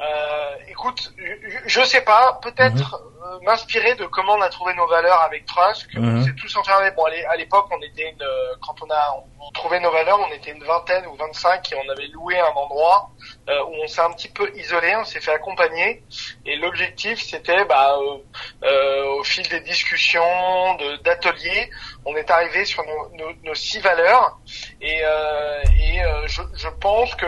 euh, 0.00 0.54
écoute, 0.68 1.12
je, 1.18 1.58
je 1.66 1.80
sais 1.84 2.00
pas. 2.00 2.38
Peut-être 2.42 2.94
euh, 3.22 3.38
m'inspirer 3.42 3.94
de 3.96 4.06
comment 4.06 4.34
on 4.34 4.40
a 4.40 4.48
trouvé 4.48 4.72
nos 4.74 4.86
valeurs 4.86 5.20
avec 5.22 5.44
Trust. 5.46 5.86
Que 5.92 5.98
Mhm. 5.98 6.18
On 6.20 6.24
s'est 6.24 6.34
tous 6.34 6.56
enfermés. 6.56 6.90
Bon, 6.92 7.04
à 7.04 7.10
l'é- 7.10 7.24
à 7.26 7.36
l'époque, 7.36 7.66
on 7.70 7.80
était 7.82 8.08
une, 8.10 8.22
euh, 8.22 8.54
quand 8.62 8.74
on 8.82 8.90
a 8.90 9.16
on 9.42 9.50
trouvait 9.52 9.80
nos 9.80 9.90
valeurs, 9.90 10.20
on 10.20 10.32
était 10.32 10.52
une 10.52 10.62
vingtaine 10.64 11.06
ou 11.06 11.16
25 11.16 11.72
et 11.72 11.76
on 11.76 11.88
avait 11.90 12.06
loué 12.08 12.38
un 12.38 12.52
endroit 12.54 13.10
euh, 13.48 13.62
où 13.64 13.74
on 13.82 13.88
s'est 13.88 14.00
un 14.00 14.12
petit 14.12 14.28
peu 14.28 14.50
isolé, 14.56 14.94
on 14.96 15.04
s'est 15.04 15.20
fait 15.20 15.32
accompagner. 15.32 16.04
Et 16.46 16.56
l'objectif, 16.56 17.20
c'était 17.20 17.64
bah, 17.64 17.96
euh, 17.98 18.18
euh, 18.64 19.04
au 19.18 19.24
fil 19.24 19.46
des 19.48 19.60
discussions, 19.60 20.74
de- 20.76 20.96
d'ateliers, 21.02 21.70
on 22.04 22.14
est 22.16 22.30
arrivé 22.30 22.64
sur 22.64 22.84
nos, 22.84 23.08
nos, 23.16 23.32
nos 23.42 23.54
six 23.54 23.80
valeurs 23.80 24.38
et, 24.80 25.00
euh, 25.04 25.62
et 25.78 26.02
euh, 26.02 26.26
je, 26.26 26.42
je 26.54 26.68
pense 26.68 27.14
que 27.16 27.26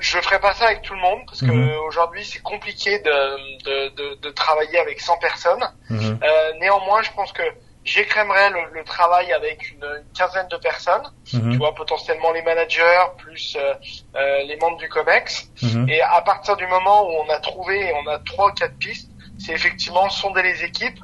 je 0.00 0.18
ferai 0.20 0.40
pas 0.40 0.52
ça 0.54 0.66
avec 0.66 0.82
tout 0.82 0.94
le 0.94 1.00
monde 1.00 1.20
parce 1.26 1.40
que 1.40 1.46
Mhm. 1.46 1.70
aujourd'hui 1.86 2.24
c'est 2.24 2.42
compliqué 2.42 2.98
de, 2.98 3.64
de, 3.64 3.88
de, 3.94 4.14
de 4.20 4.30
travailler 4.30 4.78
avec 4.78 5.00
100 5.00 5.18
personnes. 5.18 5.64
Mhm. 5.90 6.18
Euh, 6.22 6.52
néanmoins, 6.60 7.02
je 7.02 7.10
pense 7.12 7.32
que 7.32 7.42
j'écrémerai 7.84 8.50
le, 8.50 8.60
le 8.72 8.84
travail 8.84 9.32
avec 9.32 9.70
une, 9.70 9.84
une 9.84 10.12
quinzaine 10.16 10.48
de 10.48 10.56
personnes. 10.56 11.02
Mhm. 11.32 11.52
Tu 11.52 11.58
vois 11.58 11.74
potentiellement 11.74 12.32
les 12.32 12.42
managers 12.42 13.02
plus 13.18 13.56
euh, 13.58 13.74
euh, 14.16 14.42
les 14.44 14.56
membres 14.56 14.76
du 14.78 14.88
Comex. 14.88 15.50
Mhm. 15.62 15.88
Et 15.88 16.00
à 16.02 16.20
partir 16.22 16.56
du 16.56 16.66
moment 16.66 17.06
où 17.08 17.12
on 17.24 17.28
a 17.30 17.38
trouvé, 17.38 17.92
on 17.94 18.06
a 18.08 18.18
trois 18.20 18.48
ou 18.48 18.52
quatre 18.52 18.76
pistes, 18.78 19.10
c'est 19.38 19.52
effectivement 19.52 20.08
sonder 20.10 20.42
les 20.42 20.64
équipes 20.64 20.98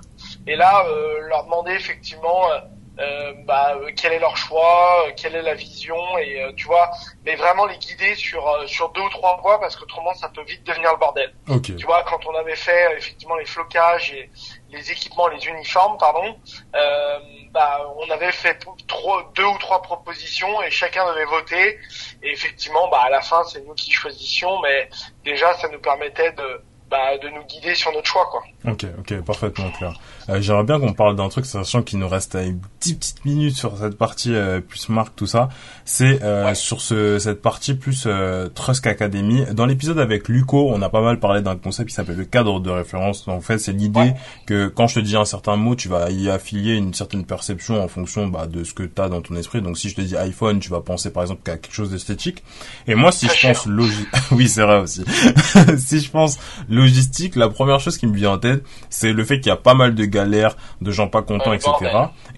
et 0.46 0.56
là 0.56 0.84
euh, 0.86 1.20
leur 1.28 1.44
demander 1.44 1.72
effectivement 1.72 2.42
euh, 2.98 3.32
bah, 3.44 3.76
euh, 3.76 3.90
quel 3.96 4.12
est 4.12 4.18
leur 4.18 4.36
choix, 4.36 5.06
euh, 5.06 5.12
quelle 5.16 5.34
est 5.34 5.42
la 5.42 5.54
vision 5.54 6.18
et 6.18 6.42
euh, 6.42 6.52
tu 6.56 6.66
vois, 6.66 6.90
mais 7.24 7.36
vraiment 7.36 7.66
les 7.66 7.78
guider 7.78 8.14
sur 8.14 8.48
euh, 8.48 8.66
sur 8.66 8.90
deux 8.90 9.02
ou 9.02 9.10
trois 9.10 9.38
voies 9.42 9.60
parce 9.60 9.76
qu'autrement 9.76 10.14
ça 10.14 10.28
peut 10.28 10.44
vite 10.44 10.64
devenir 10.64 10.92
le 10.92 10.98
bordel. 10.98 11.34
Ok. 11.48 11.76
Tu 11.76 11.86
vois, 11.86 12.02
quand 12.04 12.24
on 12.26 12.34
avait 12.34 12.56
fait 12.56 12.96
effectivement 12.96 13.36
les 13.36 13.44
flocages 13.44 14.12
et 14.12 14.30
les 14.70 14.90
équipements, 14.90 15.28
les 15.28 15.46
uniformes, 15.46 15.96
pardon, 15.98 16.36
euh, 16.74 17.18
bah, 17.52 17.80
on 17.96 18.10
avait 18.10 18.32
fait 18.32 18.58
trois, 18.86 19.30
deux 19.34 19.44
ou 19.44 19.58
trois 19.58 19.80
propositions 19.82 20.62
et 20.62 20.70
chacun 20.70 21.06
devait 21.12 21.24
voter. 21.24 21.78
Et 22.22 22.32
effectivement, 22.32 22.88
bah, 22.88 23.02
à 23.06 23.10
la 23.10 23.20
fin, 23.20 23.42
c'est 23.44 23.64
nous 23.66 23.74
qui 23.74 23.92
choisissions, 23.92 24.60
mais 24.60 24.88
déjà, 25.24 25.54
ça 25.54 25.68
nous 25.68 25.80
permettait 25.80 26.32
de, 26.32 26.62
bah, 26.88 27.16
de 27.18 27.28
nous 27.28 27.44
guider 27.44 27.74
sur 27.74 27.92
notre 27.92 28.06
choix, 28.08 28.26
quoi. 28.30 28.42
Ok, 28.70 28.84
ok, 28.98 29.24
parfaitement 29.24 29.70
clair. 29.70 29.92
Euh, 30.28 30.40
J'aimerais 30.40 30.64
bien 30.64 30.80
qu'on 30.80 30.92
parle 30.92 31.16
d'un 31.16 31.28
truc, 31.28 31.46
sachant 31.46 31.82
qu'il 31.82 31.98
nous 31.98 32.08
reste 32.08 32.34
une 32.34 32.60
petite 32.80 32.98
petite 32.98 33.24
minute 33.24 33.54
sur 33.56 33.76
cette 33.78 33.96
partie 33.96 34.34
euh, 34.34 34.60
plus 34.60 34.88
marque 34.88 35.14
tout 35.14 35.26
ça. 35.26 35.48
C'est 35.88 36.20
euh, 36.24 36.46
Ouais. 36.46 36.54
sur 36.56 36.80
ce 36.80 37.20
cette 37.20 37.40
partie 37.40 37.74
plus 37.74 38.04
euh, 38.06 38.48
Trusk 38.48 38.88
Academy. 38.88 39.44
Dans 39.52 39.66
l'épisode 39.66 40.00
avec 40.00 40.28
Luco, 40.28 40.68
on 40.72 40.82
a 40.82 40.88
pas 40.88 41.00
mal 41.00 41.20
parlé 41.20 41.42
d'un 41.42 41.54
concept 41.56 41.90
qui 41.90 41.94
s'appelle 41.94 42.16
le 42.16 42.24
cadre 42.24 42.58
de 42.58 42.68
référence. 42.70 43.26
En 43.28 43.40
fait, 43.40 43.58
c'est 43.58 43.72
l'idée 43.72 44.00
Ouais. 44.00 44.14
que 44.46 44.66
quand 44.66 44.88
je 44.88 44.96
te 44.96 45.00
dis 45.00 45.16
un 45.16 45.24
certain 45.24 45.54
mot, 45.54 45.76
tu 45.76 45.88
vas 45.88 46.10
y 46.10 46.28
affilier 46.28 46.74
une 46.74 46.92
certaine 46.92 47.24
perception 47.24 47.80
en 47.82 47.86
fonction 47.86 48.26
bah, 48.26 48.46
de 48.48 48.64
ce 48.64 48.74
que 48.74 48.82
tu 48.82 49.00
as 49.00 49.08
dans 49.08 49.20
ton 49.22 49.36
esprit. 49.36 49.62
Donc 49.62 49.78
si 49.78 49.88
je 49.88 49.94
te 49.94 50.00
dis 50.00 50.16
iPhone, 50.16 50.58
tu 50.58 50.70
vas 50.70 50.80
penser 50.80 51.10
par 51.12 51.22
exemple 51.22 51.48
à 51.48 51.56
quelque 51.56 51.72
chose 51.72 51.90
d'esthétique. 51.92 52.42
Et 52.88 52.96
moi, 52.96 53.12
si 53.12 53.28
je 53.28 53.46
pense 53.46 53.66
logique, 53.66 54.08
oui 54.32 54.48
c'est 54.48 54.62
vrai 54.62 54.80
aussi. 54.80 55.04
si 55.78 56.00
je 56.00 56.10
pense 56.10 56.36
logistique, 56.68 57.36
la 57.36 57.48
première 57.48 57.78
chose 57.78 57.96
qui 57.96 58.08
me 58.08 58.14
vient 58.16 58.32
en 58.32 58.38
tête, 58.38 58.64
c'est 58.90 59.12
le 59.12 59.24
fait 59.24 59.38
qu'il 59.38 59.50
y 59.50 59.52
a 59.52 59.56
pas 59.56 59.74
mal 59.74 59.94
de 59.94 60.04
galères, 60.04 60.56
de 60.82 60.90
gens 60.90 61.06
pas 61.06 61.22
contents, 61.22 61.52
etc. 61.52 61.70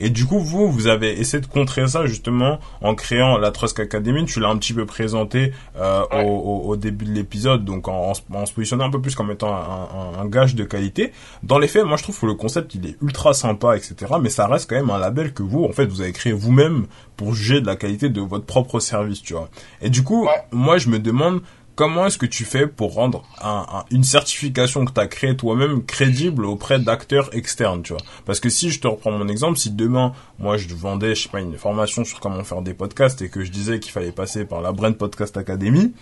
Et 0.00 0.10
du 0.10 0.26
coup, 0.26 0.38
vous, 0.38 0.70
vous 0.70 0.86
avez 0.86 1.18
essayé 1.18 1.40
de 1.40 1.46
contrer 1.46 1.86
ça 1.88 2.04
justement 2.04 2.58
en 2.82 2.94
créant 2.94 3.37
la 3.40 3.50
Trusk 3.50 3.80
Academy. 3.80 4.24
Tu 4.24 4.40
l'as 4.40 4.48
un 4.48 4.56
petit 4.58 4.72
peu 4.74 4.86
présenté 4.86 5.52
euh, 5.76 6.02
Ouais. 6.12 6.24
au, 6.26 6.76
début 6.76 7.04
de 7.04 7.12
l'épisode, 7.12 7.64
donc 7.64 7.88
en, 7.88 8.14
se- 8.14 8.22
en 8.32 8.46
se 8.46 8.52
positionnant 8.52 8.84
un 8.86 8.90
peu 8.90 9.00
plus 9.00 9.14
comme 9.14 9.30
étant 9.30 9.54
un, 9.54 10.18
un, 10.18 10.20
un 10.22 10.26
gage 10.26 10.54
de 10.54 10.64
qualité. 10.64 11.12
Dans 11.42 11.58
les 11.58 11.68
faits, 11.68 11.84
moi 11.84 11.96
je 11.96 12.02
trouve 12.02 12.18
que 12.18 12.26
le 12.26 12.34
concept 12.34 12.74
il 12.74 12.86
est 12.86 12.96
ultra 13.02 13.34
sympa, 13.34 13.76
etc. 13.76 13.94
Mais 14.20 14.28
ça 14.30 14.46
reste 14.46 14.68
quand 14.70 14.76
même 14.76 14.90
un 14.90 14.98
label 14.98 15.32
que 15.32 15.42
vous, 15.42 15.64
en 15.64 15.72
fait, 15.72 15.86
vous 15.86 16.00
avez 16.00 16.12
créé 16.12 16.32
vous-même 16.32 16.86
pour 17.16 17.34
juger 17.34 17.60
de 17.60 17.66
la 17.66 17.76
qualité 17.76 18.08
de 18.08 18.20
votre 18.20 18.44
propre 18.44 18.78
service, 18.80 19.22
tu 19.22 19.32
vois. 19.34 19.48
Et 19.82 19.90
du 19.90 20.02
coup, 20.04 20.24
Ouais. 20.26 20.30
moi 20.52 20.78
je 20.78 20.88
me 20.88 20.98
demande 20.98 21.40
comment 21.78 22.06
est-ce 22.06 22.18
que 22.18 22.26
tu 22.26 22.44
fais 22.44 22.66
pour 22.66 22.94
rendre 22.94 23.22
un, 23.40 23.64
un- 23.72 23.84
une 23.92 24.02
certification 24.02 24.84
que 24.84 24.90
tu 24.92 25.00
as 25.00 25.06
créée 25.06 25.36
toi-même 25.36 25.84
crédible 25.84 26.44
auprès 26.44 26.80
d'acteurs 26.80 27.32
externes, 27.36 27.82
tu 27.84 27.92
vois? 27.92 28.02
Parce 28.26 28.40
que 28.40 28.48
si 28.48 28.70
je 28.72 28.80
te 28.80 28.88
reprends 28.88 29.12
mon 29.12 29.28
exemple, 29.28 29.56
si 29.58 29.70
demain, 29.70 30.12
moi 30.40 30.56
je 30.56 30.74
vendais, 30.74 31.14
je 31.14 31.22
sais 31.22 31.28
pas, 31.28 31.38
une 31.40 31.56
formation 31.56 32.04
sur 32.04 32.18
comment 32.18 32.42
faire 32.42 32.62
des 32.62 32.74
podcasts 32.74 33.22
et 33.22 33.28
que 33.28 33.44
je 33.44 33.52
disais 33.52 33.78
qu'il 33.78 33.92
fallait 33.92 34.10
passer 34.10 34.44
par 34.44 34.60
la 34.60 34.72
Brand 34.72 34.92
Podcast 34.96 35.36
Academy, 35.36 35.92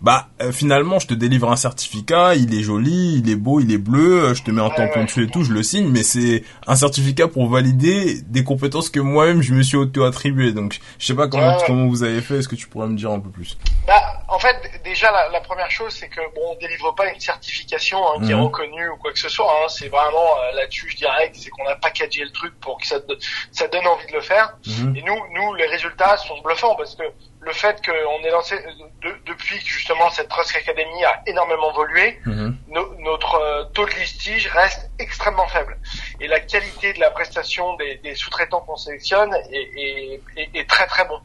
bah 0.00 0.28
euh, 0.42 0.52
finalement 0.52 0.98
je 0.98 1.06
te 1.06 1.14
délivre 1.14 1.50
un 1.50 1.56
certificat, 1.56 2.34
il 2.34 2.54
est 2.58 2.62
joli, 2.62 3.18
il 3.18 3.30
est 3.30 3.36
beau, 3.36 3.60
il 3.60 3.72
est 3.72 3.78
bleu, 3.78 4.24
euh, 4.24 4.34
je 4.34 4.42
te 4.42 4.50
mets 4.50 4.60
un 4.62 4.70
tampon 4.70 5.04
dessus 5.04 5.24
et 5.24 5.28
tout, 5.28 5.42
je 5.44 5.52
le 5.52 5.62
signe, 5.62 5.88
mais 5.88 6.02
c'est 6.02 6.44
un 6.66 6.76
certificat 6.76 7.28
pour 7.28 7.48
valider 7.48 8.20
des 8.26 8.44
compétences 8.44 8.90
que 8.90 9.00
moi-même 9.00 9.42
je 9.42 9.54
me 9.54 9.62
suis 9.62 9.76
auto-attribué. 9.76 10.52
Donc 10.52 10.78
je 10.98 11.06
sais 11.06 11.14
pas 11.14 11.28
comment, 11.28 11.56
Ouais, 11.56 11.62
comment 11.66 11.86
vous 11.88 12.02
avez 12.02 12.20
fait, 12.20 12.38
est-ce 12.38 12.48
que 12.48 12.56
tu 12.56 12.68
pourrais 12.68 12.88
me 12.88 12.96
dire 12.96 13.10
un 13.10 13.20
peu 13.20 13.30
plus? 13.30 13.56
Bah, 13.86 13.94
en 14.28 14.38
fait, 14.38 14.56
déjà 14.84 15.10
la, 15.10 15.28
la 15.30 15.40
première 15.40 15.70
chose, 15.70 15.92
c'est 15.92 16.08
que 16.08 16.20
bon, 16.34 16.40
on 16.52 16.56
délivre 16.58 16.94
pas 16.94 17.10
une 17.12 17.20
certification 17.20 17.98
hein, 17.98 18.24
qui 18.24 18.32
est 18.32 18.34
Mhm. 18.34 18.42
reconnue 18.42 18.88
ou 18.90 18.96
quoi 18.96 19.12
que 19.12 19.18
ce 19.18 19.28
soit. 19.28 19.46
Hein, 19.50 19.68
c'est 19.68 19.88
vraiment 19.88 20.18
euh, 20.18 20.56
là-dessus, 20.56 20.88
je 20.90 20.96
dirais, 20.96 21.30
c'est 21.34 21.50
qu'on 21.50 21.66
a 21.66 21.76
packagé 21.76 22.22
le 22.24 22.30
truc 22.30 22.52
pour 22.60 22.78
que 22.80 22.86
ça, 22.86 23.00
te- 23.00 23.12
ça 23.52 23.68
donne 23.68 23.86
envie 23.86 24.06
de 24.06 24.12
le 24.12 24.20
faire. 24.20 24.56
Mhm. 24.66 24.96
Et 24.96 25.02
nous, 25.02 25.16
nous, 25.34 25.54
les 25.54 25.66
résultats 25.66 26.16
sont 26.16 26.40
bluffants 26.42 26.74
parce 26.76 26.94
que 26.96 27.02
le 27.40 27.52
fait 27.52 27.76
qu'on 27.84 28.24
ait 28.26 28.30
lancé 28.30 28.56
de- 29.02 29.23
depuis 29.34 29.58
que 29.58 29.66
justement 29.68 30.10
cette 30.10 30.28
Trust 30.28 30.54
Academy 30.56 31.04
a 31.04 31.22
énormément 31.26 31.70
évolué, 31.72 32.18
Mhm. 32.26 32.56
no- 32.68 32.94
notre 33.00 33.34
euh, 33.36 33.64
taux 33.74 33.84
de 33.86 33.90
listige 33.92 34.46
reste 34.48 34.90
extrêmement 34.98 35.46
faible. 35.48 35.78
Et 36.20 36.26
la 36.28 36.40
qualité 36.40 36.92
de 36.92 37.00
la 37.00 37.10
prestation 37.10 37.74
des, 37.76 37.96
des 37.96 38.14
sous-traitants 38.14 38.60
qu'on 38.60 38.76
sélectionne 38.76 39.34
est, 39.50 39.68
est- 39.84 40.22
est- 40.36 40.50
est 40.58 40.68
très 40.68 40.86
très 40.86 41.04
bon. 41.06 41.20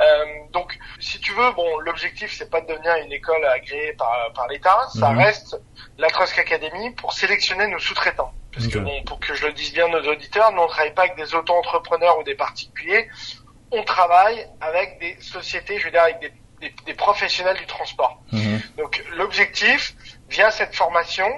Euh, 0.00 0.24
donc, 0.52 0.76
si 1.00 1.20
tu 1.20 1.32
veux, 1.32 1.52
bon, 1.52 1.78
l'objectif 1.80 2.34
c'est 2.36 2.50
pas 2.50 2.60
de 2.62 2.66
devenir 2.66 2.94
une 2.96 3.12
école 3.12 3.44
agréée 3.44 3.92
par, 3.94 4.14
par 4.34 4.48
l'État, 4.48 4.78
ça 4.98 5.10
Mhm. 5.10 5.18
reste 5.18 5.56
la 5.98 6.08
Trust 6.10 6.38
Academy 6.38 6.90
pour 6.92 7.12
sélectionner 7.12 7.66
nos 7.68 7.78
sous-traitants. 7.78 8.32
Parce 8.54 8.66
que 8.68 8.78
bon, 8.78 9.02
pour 9.04 9.18
que 9.20 9.34
je 9.34 9.46
le 9.46 9.52
dise 9.52 9.72
bien 9.72 9.88
nos 9.88 10.02
auditeurs, 10.06 10.52
nous 10.52 10.62
on 10.62 10.66
travaille 10.66 10.92
pas 10.94 11.02
avec 11.02 11.16
des 11.16 11.34
auto-entrepreneurs 11.34 12.18
ou 12.18 12.22
des 12.22 12.34
particuliers, 12.34 13.08
on 13.70 13.82
travaille 13.84 14.46
avec 14.60 14.98
des 15.00 15.16
sociétés, 15.20 15.78
je 15.78 15.84
veux 15.86 15.90
dire 15.90 16.02
avec 16.02 16.20
des, 16.20 16.32
des- 16.62 16.74
des 16.86 16.94
professionnels 16.94 17.58
du 17.58 17.66
transport. 17.66 18.22
Mhm. 18.32 18.60
Donc 18.78 19.02
l'objectif, 19.16 19.94
via 20.28 20.50
cette 20.50 20.74
formation, 20.74 21.28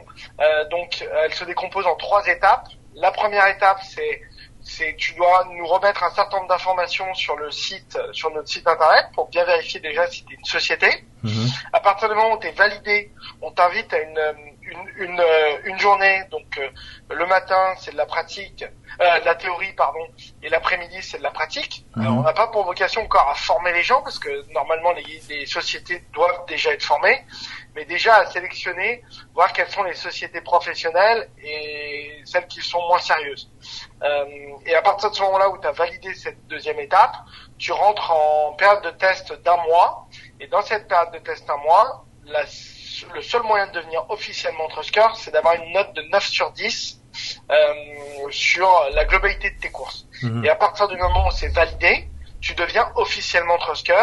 euh, 0.41 0.65
donc 0.69 1.05
elle 1.25 1.35
se 1.35 1.45
décompose 1.45 1.87
en 1.87 1.97
trois 1.97 2.25
étapes. 2.29 2.69
La 2.95 3.11
première 3.11 3.47
étape, 3.49 3.81
c'est 3.95 4.21
c'est 4.67 4.97
tu 4.97 5.13
dois 5.15 5.47
nous 5.57 5.67
remettre 5.67 6.03
un 6.05 6.11
certain 6.15 6.37
nombre 6.39 6.49
d'informations 6.49 7.13
sur 7.15 7.37
le 7.37 7.51
site, 7.51 7.99
sur 8.13 8.31
notre 8.31 8.49
site 8.49 8.67
internet 8.67 9.05
pour 9.15 9.29
bien 9.29 9.45
vérifier 9.45 9.79
déjà 9.81 10.07
si 10.07 10.25
tu 10.25 10.33
es 10.33 10.37
une 10.39 10.45
société. 10.47 10.89
Mhm. 11.23 11.49
À 11.75 11.81
partir 11.81 12.09
du 12.09 12.15
moment 12.15 12.33
où 12.35 12.39
tu 12.41 12.47
es 12.47 12.53
validé, 12.53 13.13
on 13.43 13.51
t'invite 13.51 13.93
à 13.93 13.99
une, 14.01 14.17
euh, 14.19 14.33
une, 14.67 15.05
une, 15.05 15.21
euh, 15.21 15.59
une 15.65 15.79
journée. 15.79 16.23
Donc 16.31 16.59
euh, 16.59 16.69
le 17.11 17.27
matin, 17.27 17.75
c'est 17.79 17.93
de 17.93 17.97
la 17.97 18.07
pratique, 18.07 18.65
euh, 19.01 19.21
de 19.21 19.25
la 19.25 19.35
théorie, 19.35 19.73
pardon, 19.75 20.07
et 20.43 20.49
l'après-midi, 20.49 21.03
c'est 21.03 21.19
de 21.19 21.23
la 21.23 21.31
pratique. 21.31 21.85
Mhm. 21.97 22.03
Alors, 22.03 22.19
on 22.19 22.23
n'a 22.23 22.33
pas 22.33 22.49
pour 22.49 22.65
vocation 22.65 23.03
encore 23.03 23.29
à 23.29 23.35
former 23.35 23.73
les 23.73 23.83
gens, 23.83 24.03
parce 24.03 24.19
que 24.19 24.51
normalement, 24.53 24.93
les, 24.93 25.21
les 25.29 25.47
sociétés 25.47 26.05
doivent 26.13 26.45
déjà 26.47 26.73
être 26.73 26.83
formées, 26.85 27.25
mais 27.75 27.85
déjà 27.85 28.17
à 28.17 28.27
sélectionner, 28.27 29.03
voir 29.35 29.53
quelles 29.53 29.71
sont 29.71 29.83
les 29.83 29.95
sociétés 29.95 30.41
professionnelles 30.41 31.29
et 31.43 32.23
celles 32.25 32.47
qui 32.47 32.61
sont 32.61 32.81
moins 32.89 33.01
sérieuses. 33.01 33.51
Euh, 34.03 34.25
et 34.67 34.75
à 34.75 34.83
partir 34.83 35.11
de 35.11 35.17
ce 35.17 35.23
moment-là 35.23 35.49
où 35.51 35.59
tu 35.59 35.67
as 35.67 35.73
validé 35.73 36.15
cette 36.15 36.47
deuxième 36.47 36.79
étape, 36.79 37.15
tu 37.59 37.73
rentres 37.73 38.11
en 38.13 38.53
période 38.53 38.83
de 38.85 38.91
test 38.91 39.33
d'un 39.43 39.57
mois. 39.69 40.07
Et 40.41 40.47
dans 40.47 40.63
cette 40.63 40.87
période 40.89 41.13
de 41.13 41.19
test 41.19 41.47
d'un 41.49 41.57
mois, 41.57 42.05
la- 42.27 42.45
le 43.15 43.23
seul 43.23 43.43
moyen 43.43 43.67
de 43.67 43.73
devenir 43.73 44.05
officiellement 44.09 44.69
Trusker, 44.69 45.07
c'est 45.17 45.31
d'avoir 45.31 45.55
une 45.55 45.73
note 45.73 45.93
de 45.95 46.03
9 46.03 46.25
sur 46.27 46.51
10 46.53 47.01
euh, 47.51 47.75
sur 48.31 48.89
la 48.93 49.05
globalité 49.05 49.51
de 49.51 49.59
tes 49.59 49.71
courses. 49.71 50.07
Mhm. 50.23 50.45
Et 50.45 50.49
à 50.49 50.57
partir 50.57 50.89
du 50.89 50.97
moment 50.97 51.29
où 51.29 51.31
c'est 51.31 51.49
validé, 51.49 52.11
tu 52.41 52.55
deviens 52.55 52.91
officiellement 52.97 53.59
Trusker. 53.59 54.03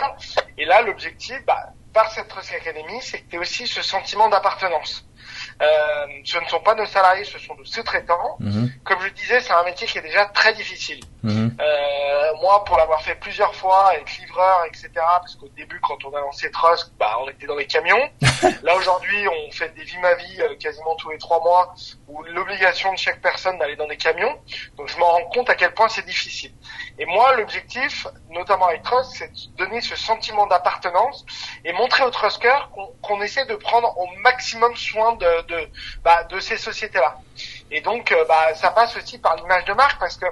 Et 0.58 0.66
là, 0.66 0.82
l'objectif, 0.82 1.38
bah, 1.46 1.74
par 1.94 2.12
cette 2.12 2.28
Trusk 2.28 2.54
Academy, 2.54 3.00
c'est 3.02 3.20
que 3.22 3.30
tu 3.30 3.36
aies 3.36 3.40
aussi 3.40 3.68
ce 3.68 3.82
sentiment 3.82 4.30
d'appartenance. 4.30 5.06
Euh, 5.62 6.08
ce 6.24 6.38
ne 6.40 6.46
sont 6.46 6.60
pas 6.60 6.74
nos 6.74 6.86
salariés, 6.86 7.24
ce 7.24 7.38
sont 7.38 7.56
nos 7.56 7.66
sous-traitants. 7.66 8.38
Mhm. 8.40 8.72
Comme 8.84 9.00
je 9.02 9.10
disais, 9.10 9.40
c'est 9.42 9.54
un 9.54 9.64
métier 9.64 9.86
qui 9.86 10.00
est 10.00 10.02
déjà 10.02 10.26
très 10.26 10.54
difficile. 10.54 11.00
Mhm. 11.24 11.56
Euh, 11.62 12.34
moi, 12.42 12.64
pour 12.66 12.78
l'avoir 12.78 13.02
fait 13.02 13.16
plusieurs 13.16 13.54
fois, 13.54 13.92
être 13.96 14.18
livreur, 14.18 14.66
etc., 14.66 14.90
parce 14.96 15.36
qu'au 15.36 15.50
début, 15.50 15.80
quand 15.82 16.04
on 16.06 16.16
a 16.16 16.20
lancé 16.20 16.50
Trusk, 16.50 16.88
bah, 16.98 17.18
on 17.22 17.30
était 17.30 17.46
dans 17.46 17.56
les 17.56 17.68
camions. 17.68 18.10
Là, 18.64 18.76
aujourd'hui, 18.76 19.28
on 19.28 19.52
fait 19.52 19.70
des 19.76 19.84
vies 19.84 20.00
ma 20.00 20.16
vie 20.16 20.42
euh, 20.42 20.56
quasiment 20.56 20.96
tous 20.96 21.12
les 21.12 21.20
trois 21.20 21.40
mois, 21.42 21.76
où 22.08 22.24
l'obligation 22.24 22.92
de 22.92 22.98
chaque 22.98 23.22
personne 23.22 23.60
d'aller 23.60 23.76
dans 23.76 23.88
des 23.88 23.98
camions. 23.98 24.36
Donc, 24.78 24.88
je 24.88 24.98
m'en 24.98 25.12
rends 25.12 25.26
compte 25.26 25.50
à 25.50 25.56
quel 25.56 25.74
point 25.74 25.90
c'est 25.90 26.06
difficile. 26.06 26.52
Et 26.98 27.06
moi, 27.06 27.36
l'objectif, 27.36 28.08
notamment 28.30 28.68
avec 28.68 28.82
Trusk, 28.84 29.12
c'est 29.16 29.32
de 29.32 29.58
donner 29.58 29.82
ce 29.82 29.96
sentiment 29.96 30.48
d'appartenance 30.48 31.26
et 31.64 31.74
montrer 31.74 32.04
aux 32.04 32.10
Truskers 32.10 32.70
qu'on 33.02 33.22
essaie 33.22 33.46
de 33.46 33.56
prendre 33.56 33.96
au 33.98 34.08
maximum 34.22 34.76
soin 34.76 35.16
de, 35.16 35.42
de, 35.48 35.51
bah, 36.04 36.24
de 36.26 36.40
ces 36.40 36.58
sociétés-là. 36.58 37.18
Et 37.72 37.82
donc, 37.82 38.12
euh, 38.12 38.26
bah, 38.26 38.54
ça 38.56 38.72
passe 38.72 38.96
aussi 38.98 39.18
par 39.20 39.36
l'image 39.36 39.66
de 39.66 39.74
marque, 39.74 40.00
parce 40.00 40.18
que 40.18 40.26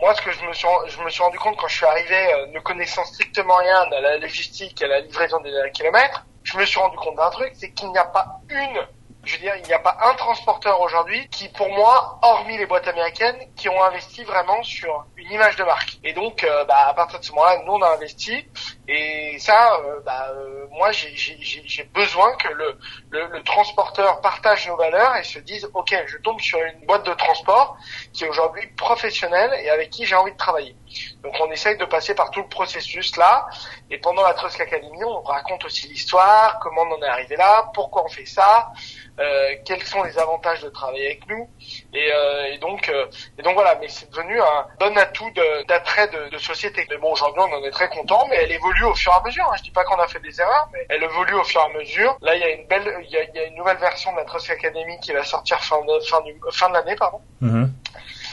moi, 0.00 0.14
ce 0.14 0.22
que 0.22 0.32
je 0.32 0.44
me 0.44 0.52
suis, 0.52 0.66
je 0.88 1.00
me 1.02 1.10
suis 1.10 1.22
rendu 1.22 1.38
compte 1.38 1.56
quand 1.56 1.68
je 1.68 1.76
suis 1.76 1.86
arrivé, 1.86 2.32
euh, 2.34 2.46
ne 2.48 2.60
connaissant 2.60 3.04
strictement 3.04 3.56
rien 3.56 3.82
à 3.92 4.00
la 4.00 4.16
logistique, 4.16 4.82
à 4.82 4.86
la 4.86 5.00
livraison 5.00 5.40
des 5.40 5.52
kilomètres, 5.72 6.24
je 6.42 6.56
me 6.56 6.64
suis 6.64 6.78
rendu 6.78 6.96
compte 6.96 7.16
d'un 7.16 7.30
truc, 7.30 7.52
c'est 7.54 7.72
qu'il 7.72 7.90
n'y 7.90 7.98
a 7.98 8.04
pas 8.04 8.40
une, 8.48 8.86
je 9.24 9.34
veux 9.34 9.40
dire, 9.42 9.54
il 9.56 9.66
n'y 9.66 9.72
a 9.72 9.78
pas 9.78 9.96
un 10.02 10.14
transporteur 10.14 10.80
aujourd'hui 10.80 11.28
qui, 11.28 11.48
pour 11.50 11.68
moi, 11.68 12.18
hormis 12.22 12.56
les 12.56 12.66
boîtes 12.66 12.88
américaines, 12.88 13.36
qui 13.56 13.68
ont 13.68 13.82
investi 13.82 14.24
vraiment 14.24 14.62
sur 14.62 15.04
une 15.16 15.30
image 15.30 15.56
de 15.56 15.64
marque. 15.64 15.98
Et 16.02 16.14
donc, 16.14 16.44
euh, 16.44 16.64
bah, 16.64 16.86
à 16.88 16.94
partir 16.94 17.20
de 17.20 17.24
ce 17.24 17.32
moment-là, 17.32 17.62
nous, 17.66 17.72
on 17.72 17.82
a 17.82 17.90
investi. 17.90 18.48
Et 18.92 19.38
ça, 19.38 19.80
euh, 19.84 20.00
bah, 20.04 20.32
euh, 20.34 20.66
moi, 20.72 20.90
j'ai- 20.90 21.84
besoin 21.94 22.34
que 22.36 22.48
le, 22.48 22.76
le, 23.10 23.26
le 23.28 23.42
transporteur 23.44 24.20
partage 24.20 24.66
nos 24.66 24.76
valeurs 24.76 25.14
et 25.16 25.22
se 25.22 25.38
dise, 25.38 25.70
OK, 25.74 25.94
je 26.06 26.16
tombe 26.18 26.40
sur 26.40 26.58
une 26.58 26.86
boîte 26.86 27.06
de 27.06 27.14
transport 27.14 27.76
qui 28.12 28.24
est 28.24 28.28
aujourd'hui 28.28 28.66
professionnelle 28.76 29.52
et 29.62 29.70
avec 29.70 29.90
qui 29.90 30.06
j'ai 30.06 30.16
envie 30.16 30.32
de 30.32 30.36
travailler. 30.36 30.74
Donc 31.22 31.34
on 31.40 31.48
essaye 31.52 31.76
de 31.76 31.84
passer 31.84 32.16
par 32.16 32.30
tout 32.32 32.40
le 32.40 32.48
processus 32.48 33.16
là. 33.16 33.46
Et 33.90 33.98
pendant 33.98 34.22
la 34.22 34.34
Trusk 34.34 34.60
Academy, 34.60 35.04
on 35.04 35.20
raconte 35.22 35.64
aussi 35.64 35.86
l'histoire, 35.86 36.58
comment 36.60 36.82
on 36.82 36.94
en 36.94 37.02
est 37.02 37.08
arrivé 37.08 37.36
là, 37.36 37.70
pourquoi 37.74 38.04
on 38.04 38.08
fait 38.08 38.26
ça, 38.26 38.72
euh, 39.20 39.54
quels 39.66 39.82
sont 39.82 40.02
les 40.02 40.18
avantages 40.18 40.60
de 40.62 40.70
travailler 40.70 41.06
avec 41.06 41.28
nous. 41.28 41.48
Et, 41.92 42.10
euh, 42.12 42.52
et 42.52 42.58
donc, 42.58 42.88
euh, 42.88 43.06
et 43.38 43.42
donc 43.42 43.54
voilà. 43.54 43.74
Mais 43.80 43.88
c'est 43.88 44.10
devenu 44.10 44.40
un 44.40 44.66
bon 44.78 44.96
atout 44.96 45.30
d'attrait 45.68 46.08
de, 46.08 46.30
de, 46.30 46.38
société. 46.38 46.86
Mais 46.88 46.96
bon, 46.96 47.12
aujourd'hui, 47.12 47.42
on 47.46 47.52
en 47.52 47.62
est 47.64 47.70
très 47.70 47.88
content, 47.90 48.26
mais 48.30 48.36
elle 48.36 48.52
évolue 48.52 48.79
au 48.84 48.94
fur 48.94 49.12
et 49.12 49.20
à 49.20 49.26
mesure. 49.26 49.44
Hein. 49.50 49.56
Je 49.58 49.62
dis 49.62 49.70
pas 49.70 49.84
qu'on 49.84 49.98
a 49.98 50.06
fait 50.06 50.20
des 50.20 50.40
erreurs, 50.40 50.68
mais 50.72 50.86
elle 50.88 51.02
évolue 51.02 51.34
au 51.34 51.44
fur 51.44 51.60
et 51.60 51.64
à 51.64 51.78
mesure. 51.78 52.16
Là, 52.20 52.34
il 52.36 52.40
y 52.40 52.44
a 52.44 52.50
une 52.50 52.66
belle, 52.66 52.92
il 53.02 53.10
y 53.10 53.38
a, 53.38 53.44
une 53.44 53.56
nouvelle 53.56 53.78
version 53.78 54.12
de 54.12 54.16
la 54.18 54.24
Trusk 54.24 54.50
Academy 54.50 54.98
qui 55.00 55.12
va 55.12 55.24
sortir 55.24 55.62
fin 55.62 55.80
de 55.84 56.00
fin 56.00 56.20
du 56.22 56.34
fin 56.50 56.68
de 56.68 56.74
l'année, 56.74 56.96
pardon. 56.96 57.20
Mhm. 57.40 57.72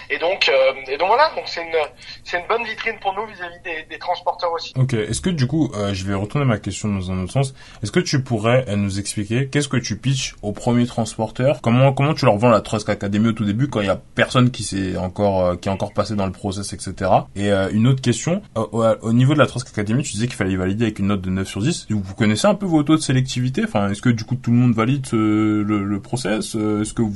Et 0.09 0.17
donc, 0.19 0.49
euh, 0.49 0.73
et 0.87 0.97
donc 0.97 1.07
voilà, 1.07 1.29
donc 1.35 1.43
c'est 1.47 1.61
une, 1.61 1.75
c'est 2.23 2.39
une 2.39 2.47
bonne 2.47 2.63
vitrine 2.63 2.95
pour 3.01 3.13
nous 3.13 3.25
vis-à-vis 3.25 3.59
des, 3.63 3.85
des, 3.89 3.99
transporteurs 3.99 4.51
aussi. 4.53 4.73
Ok. 4.77 4.93
Est-ce 4.93 5.21
que 5.21 5.29
du 5.29 5.47
coup, 5.47 5.71
euh, 5.75 5.93
je 5.93 6.05
vais 6.05 6.13
retourner 6.13 6.45
ma 6.45 6.59
question 6.59 6.89
dans 6.89 7.11
un 7.11 7.23
autre 7.23 7.33
sens. 7.33 7.53
Est-ce 7.83 7.91
que 7.91 7.99
tu 7.99 8.21
pourrais 8.21 8.65
euh, 8.69 8.75
nous 8.75 8.99
expliquer 8.99 9.47
qu'est-ce 9.47 9.67
que 9.67 9.77
tu 9.77 9.97
pitches 9.97 10.35
aux 10.41 10.53
premiers 10.53 10.85
transporteurs? 10.85 11.61
Comment 11.61 11.91
comment 11.91 12.13
tu 12.13 12.25
leur 12.25 12.37
vends 12.37 12.49
la 12.49 12.61
Trust 12.61 12.87
Academy 12.89 13.29
au 13.29 13.31
tout 13.33 13.45
début 13.45 13.67
quand 13.67 13.81
il 13.81 13.87
y 13.87 13.89
a 13.89 13.99
personne 14.15 14.51
qui 14.51 14.63
s'est 14.63 14.95
encore 14.97 15.59
qui 15.59 15.67
est 15.67 15.71
encore 15.71 15.93
passé 15.93 16.15
dans 16.15 16.25
le 16.25 16.31
process, 16.31 16.71
etc. 16.73 17.11
Et 17.35 17.51
une 17.51 17.87
autre 17.87 18.01
question 18.01 18.41
au, 18.55 19.13
niveau 19.13 19.33
de 19.33 19.39
la 19.39 19.47
Trust 19.47 19.67
Academy, 19.67 20.03
tu 20.03 20.13
disais 20.13 20.27
qu'il 20.27 20.35
fallait 20.35 20.55
valider 20.55 20.85
avec 20.85 20.99
une 20.99 21.07
note 21.07 21.21
de 21.21 21.29
9 21.29 21.47
sur 21.47 21.61
10. 21.61 21.87
Vous 21.89 22.15
connaissez 22.15 22.47
un 22.47 22.55
peu 22.55 22.65
vos 22.65 22.83
taux 22.83 22.95
de 22.95 23.01
sélectivité? 23.01 23.63
Enfin, 23.65 23.89
est-ce 23.89 24.01
que 24.01 24.09
du 24.09 24.23
coup 24.23 24.35
tout 24.35 24.51
le 24.51 24.57
monde 24.57 24.73
valide 24.73 25.05
le, 25.11 25.63
le 25.63 25.99
process? 25.99 26.55
Est-ce 26.55 26.93
que 26.93 27.01
vous, 27.01 27.11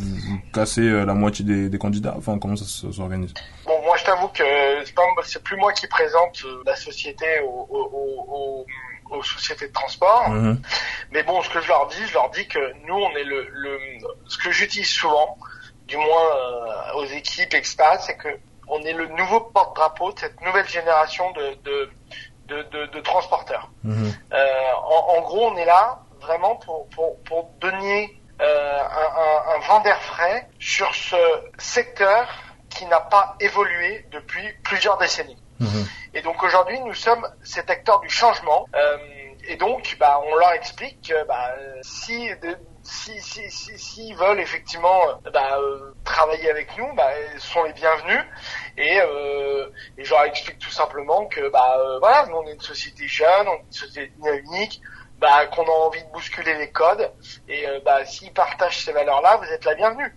cassez 0.54 0.90
la 0.90 1.14
moitié 1.14 1.46
des, 1.46 1.70
des 1.70 1.78
candidats? 1.78 2.16
Enfin, 2.18 2.38
comment 2.40 2.56
ça 2.56 2.81
s'organise 2.90 3.34
Bon, 3.66 3.82
moi 3.84 3.98
je 3.98 4.04
t'avoue 4.06 4.30
que 4.30 4.44
c'est 5.24 5.44
plus 5.44 5.58
moi 5.58 5.74
qui 5.74 5.88
présente 5.88 6.42
euh, 6.46 6.64
la 6.66 6.76
société 6.76 7.40
aux, 7.42 7.68
aux, 7.70 8.66
aux, 9.10 9.24
sociétés 9.24 9.68
de 9.68 9.74
transport. 9.74 10.30
Mhm. 10.30 10.62
Mais 11.12 11.24
bon, 11.24 11.42
ce 11.42 11.50
que 11.50 11.62
je 11.62 11.68
leur 11.68 11.88
dis, 11.88 12.08
je 12.08 12.14
leur 12.14 12.30
dis 12.30 12.48
que 12.48 12.74
nous, 12.86 12.96
on 12.96 13.12
est 13.12 13.24
le, 13.24 13.48
le 13.52 13.78
ce 14.28 14.38
que 14.38 14.52
j'utilise 14.52 14.90
souvent, 14.90 15.38
du 15.88 15.98
moins 15.98 16.06
euh, 16.36 17.00
aux 17.00 17.06
équipes, 17.06 17.54
etc., 17.54 17.76
c'est 18.00 18.18
que 18.18 18.30
on 18.68 18.82
est 18.84 18.94
le 18.94 19.08
nouveau 19.08 19.42
porte-drapeau 19.42 20.14
de 20.14 20.20
cette 20.20 20.40
nouvelle 20.42 20.68
génération 20.68 21.32
de, 21.32 21.56
de, 21.66 21.92
de, 22.48 22.64
de, 22.64 22.86
de 22.86 23.00
transporteurs. 23.02 23.70
Mhm. 23.84 24.14
Euh, 24.32 24.72
en, 24.86 25.18
en, 25.18 25.22
gros, 25.22 25.48
on 25.48 25.58
est 25.58 25.66
là 25.66 26.00
vraiment 26.22 26.56
pour, 26.56 26.88
pour, 26.90 27.22
pour 27.24 27.50
donner 27.60 28.18
euh, 28.42 28.80
un, 28.80 29.54
un, 29.54 29.56
un 29.56 29.60
vent 29.68 29.82
d'air 29.82 30.02
frais 30.02 30.48
sur 30.60 30.94
ce 30.96 31.18
secteur 31.58 32.28
qui 32.82 32.88
n'a 32.88 33.00
pas 33.00 33.36
évolué 33.40 34.08
depuis 34.10 34.52
plusieurs 34.64 34.98
décennies. 34.98 35.38
Mhm. 35.60 35.88
Et 36.16 36.22
donc 36.24 36.42
aujourd'hui, 36.42 36.80
nous 36.80 36.96
sommes 36.96 37.28
cet 37.44 37.70
acteur 37.70 38.00
du 38.00 38.10
changement. 38.10 38.68
Euh, 38.76 38.98
et 39.48 39.56
donc, 39.56 39.98
bah, 40.00 40.20
on 40.26 40.36
leur 40.36 40.54
explique 40.54 41.10
que 41.10 41.28
bah, 41.28 41.54
si 41.84 42.32
si 42.84 43.22
s'ils 43.22 43.52
si, 43.52 43.78
si, 43.78 44.14
veulent 44.16 44.40
effectivement 44.40 45.00
bah, 45.32 45.60
euh, 45.60 45.94
travailler 46.04 46.50
avec 46.50 46.76
nous, 46.76 46.92
bah, 46.96 47.12
ils 47.36 47.40
sont 47.40 47.64
les 47.66 47.74
bienvenus. 47.74 48.24
Et, 48.78 49.00
euh, 49.00 49.70
et 50.00 50.04
je 50.04 50.10
leur 50.10 50.24
explique 50.24 50.58
tout 50.58 50.72
simplement 50.72 51.28
que 51.28 51.50
bah 51.50 51.76
euh, 51.78 52.00
voilà, 52.00 52.26
nous 52.26 52.38
on 52.38 52.48
est 52.48 52.54
une 52.54 52.62
société 52.62 53.08
jeune, 53.08 53.48
on 53.48 53.58
est 53.58 53.66
une 53.68 53.72
société 53.72 54.14
unique, 54.44 54.82
bah, 55.20 55.46
qu'on 55.46 55.66
a 55.66 55.86
envie 55.86 56.04
de 56.04 56.10
bousculer 56.10 56.56
les 56.56 56.72
codes. 56.72 57.12
Et 57.48 57.68
bah, 57.86 58.04
s'ils 58.06 58.34
partagent 58.34 58.84
ces 58.84 58.92
valeurs-là, 58.92 59.38
vous 59.38 59.52
êtes 59.54 59.66
la 59.66 59.76
bienvenue. 59.76 60.12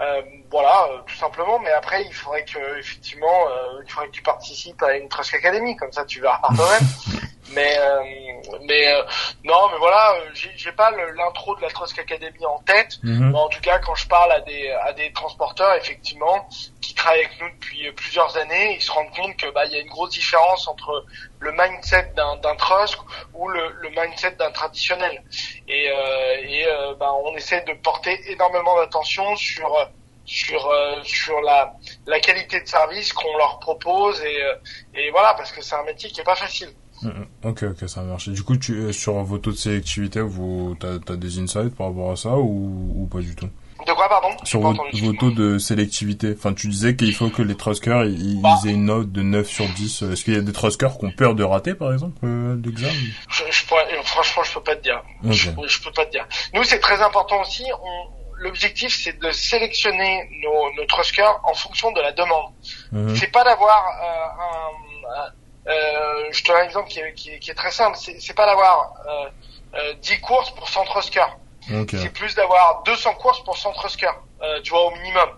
Euh, 0.00 0.22
voilà, 0.50 0.88
euh, 0.90 0.98
tout 1.06 1.16
simplement. 1.16 1.58
Mais 1.58 1.70
après, 1.72 2.04
il 2.04 2.12
faudrait 2.12 2.44
que 2.44 2.78
effectivement, 2.78 3.48
euh, 3.48 3.82
il 3.84 3.90
faudrait 3.90 4.08
que 4.08 4.14
tu 4.14 4.22
participes 4.22 4.82
à 4.82 4.96
une 4.96 5.08
Trust 5.08 5.34
Academy, 5.34 5.76
comme 5.76 5.92
ça 5.92 6.04
tu 6.04 6.20
verras 6.20 6.38
par 6.38 6.54
toi-même. 6.54 6.82
mais 7.50 7.76
mais 8.62 8.92
non, 9.44 9.68
mais 9.70 9.78
voilà, 9.78 10.16
j'ai 10.34 10.72
pas 10.72 10.90
l'intro 10.90 11.56
de 11.56 11.62
la 11.62 11.68
Trust 11.68 11.98
Academy 11.98 12.44
en 12.46 12.58
tête. 12.60 12.98
Mhm. 13.02 13.30
Mais 13.32 13.38
en 13.38 13.48
tout 13.48 13.60
cas, 13.60 13.78
quand 13.78 13.94
je 13.94 14.08
parle 14.08 14.32
à 14.32 14.40
des 14.40 14.70
à 14.70 14.92
des 14.92 15.12
transporteurs, 15.12 15.74
effectivement, 15.74 16.48
qui 16.80 16.94
travaillent 16.94 17.24
avec 17.24 17.40
nous 17.40 17.50
depuis 17.50 17.90
plusieurs 17.92 18.36
années, 18.36 18.76
ils 18.76 18.82
se 18.82 18.90
rendent 18.90 19.14
compte 19.14 19.36
que 19.36 19.50
bah 19.50 19.64
il 19.66 19.72
y 19.72 19.76
a 19.76 19.80
une 19.80 19.88
grosse 19.88 20.10
différence 20.10 20.68
entre 20.68 21.06
le 21.40 21.52
mindset 21.52 22.12
d'un 22.16 22.36
d'un 22.36 22.56
trust 22.56 22.96
ou 23.34 23.48
le, 23.48 23.68
le 23.80 23.90
mindset 23.90 24.32
d'un 24.32 24.50
traditionnel. 24.50 25.22
Et 25.68 25.86
et 25.86 26.66
bah, 26.98 27.12
on 27.24 27.36
essaie 27.36 27.62
de 27.62 27.74
porter 27.74 28.18
énormément 28.30 28.76
d'attention 28.76 29.36
sur 29.36 29.88
sur 30.26 30.66
euh, 30.66 31.02
sur 31.04 31.40
la 31.40 31.72
la 32.06 32.20
qualité 32.20 32.60
de 32.60 32.66
service 32.66 33.12
qu'on 33.12 33.36
leur 33.36 33.58
propose 33.60 34.20
et 34.22 34.42
euh, 34.42 34.54
et 34.94 35.10
voilà 35.10 35.34
parce 35.34 35.52
que 35.52 35.62
c'est 35.62 35.76
un 35.76 35.84
métier 35.84 36.10
qui 36.10 36.20
est 36.20 36.24
pas 36.24 36.36
facile. 36.36 36.70
Mm, 37.02 37.08
mm. 37.08 37.26
Ok 37.44 37.62
ok 37.64 37.88
ça 37.88 38.02
marche. 38.02 38.28
Du 38.28 38.42
coup 38.42 38.56
tu 38.56 38.74
euh, 38.74 38.92
sur 38.92 39.14
vos 39.22 39.38
taux 39.38 39.52
de 39.52 39.56
sélectivité 39.56 40.20
vous 40.20 40.76
t'as 40.78 40.94
as 41.12 41.16
des 41.16 41.38
insights 41.38 41.74
par 41.74 41.88
rapport 41.88 42.12
à 42.12 42.16
ça 42.16 42.36
ou 42.36 42.92
ou 42.96 43.06
pas 43.06 43.20
du 43.20 43.34
tout? 43.34 43.48
De 43.86 43.92
quoi, 43.92 44.08
pardon? 44.08 44.28
Sur 44.42 44.60
vos, 44.60 44.74
taux 45.12 45.30
de 45.30 45.58
sélectivité. 45.58 46.34
Enfin, 46.36 46.54
tu 46.54 46.66
disais 46.66 46.96
qu'il 46.96 47.14
faut 47.14 47.28
que 47.28 47.42
les 47.42 47.54
truskers 47.54 48.04
ils, 48.04 48.40
bah. 48.40 48.58
aient 48.66 48.70
une 48.70 48.86
note 48.86 49.12
de 49.12 49.22
9 49.22 49.46
sur 49.48 49.68
10. 49.68 50.02
Est-ce 50.02 50.24
qu'il 50.24 50.34
y 50.34 50.36
a 50.36 50.40
des 50.40 50.52
truskers 50.52 50.98
qui 50.98 51.04
ont 51.04 51.12
peur 51.12 51.34
de 51.34 51.44
rater, 51.44 51.74
par 51.74 51.92
exemple, 51.92 52.26
l'examen? 52.64 52.92
Je, 53.28 53.44
je 53.48 53.64
Franchement, 54.02 54.42
je 54.42 54.54
peux 54.54 54.62
pas 54.62 54.76
te 54.76 54.82
dire. 54.82 55.02
Je, 55.24 55.50
je, 55.68 55.82
peux 55.82 55.92
pas 55.92 56.06
te 56.06 56.10
dire. 56.10 56.26
Nous, 56.54 56.64
c'est 56.64 56.80
très 56.80 57.00
important 57.02 57.40
aussi. 57.42 57.64
On, 57.80 58.16
l'objectif 58.38 58.94
c'est 59.02 59.18
de 59.18 59.30
sélectionner 59.30 60.28
nos, 60.42 60.72
nos 60.74 60.86
truskers 60.86 61.40
en 61.44 61.54
fonction 61.54 61.92
de 61.92 62.00
la 62.00 62.12
demande. 62.12 62.52
Mhm. 62.92 63.16
C'est 63.16 63.30
pas 63.32 63.44
d'avoir 63.44 63.84
euh, 64.02 65.22
un, 65.22 65.32
euh, 65.68 66.28
je 66.32 66.42
te 66.42 66.48
donne 66.48 66.58
un 66.58 66.64
exemple 66.64 66.88
qui 66.88 67.00
est, 67.00 67.14
qui, 67.14 67.38
qui 67.40 67.50
est 67.50 67.54
très 67.54 67.70
simple, 67.70 67.96
c'est 67.98 68.34
pas 68.34 68.46
d'avoir 68.46 68.94
euh, 69.08 69.28
euh, 69.78 69.94
10 70.00 70.20
courses 70.20 70.50
pour 70.50 70.68
100 70.68 70.84
truskers. 70.84 71.36
C'est 71.98 72.10
plus 72.12 72.34
d'avoir 72.36 72.82
200 72.84 73.14
courses 73.14 73.42
pour 73.42 73.56
100 73.56 73.72
truskers, 73.72 74.14
euh, 74.42 74.60
tu 74.62 74.70
vois, 74.70 74.84
au 74.86 74.90
minimum. 74.92 75.28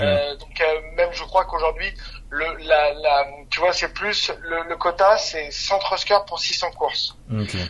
Euh, 0.00 0.36
donc 0.36 0.62
même 0.96 1.08
je 1.12 1.24
crois 1.24 1.44
qu'aujourd'hui, 1.46 1.92
le, 2.30 2.56
la, 2.66 2.92
la, 2.92 3.26
tu 3.48 3.60
vois, 3.60 3.72
c'est 3.72 3.92
plus 3.92 4.30
le, 4.40 4.62
le 4.64 4.76
quota, 4.76 5.16
c'est 5.16 5.50
100 5.50 5.78
truskers 5.78 6.24
pour 6.26 6.38
600 6.38 6.72
courses. 6.72 7.16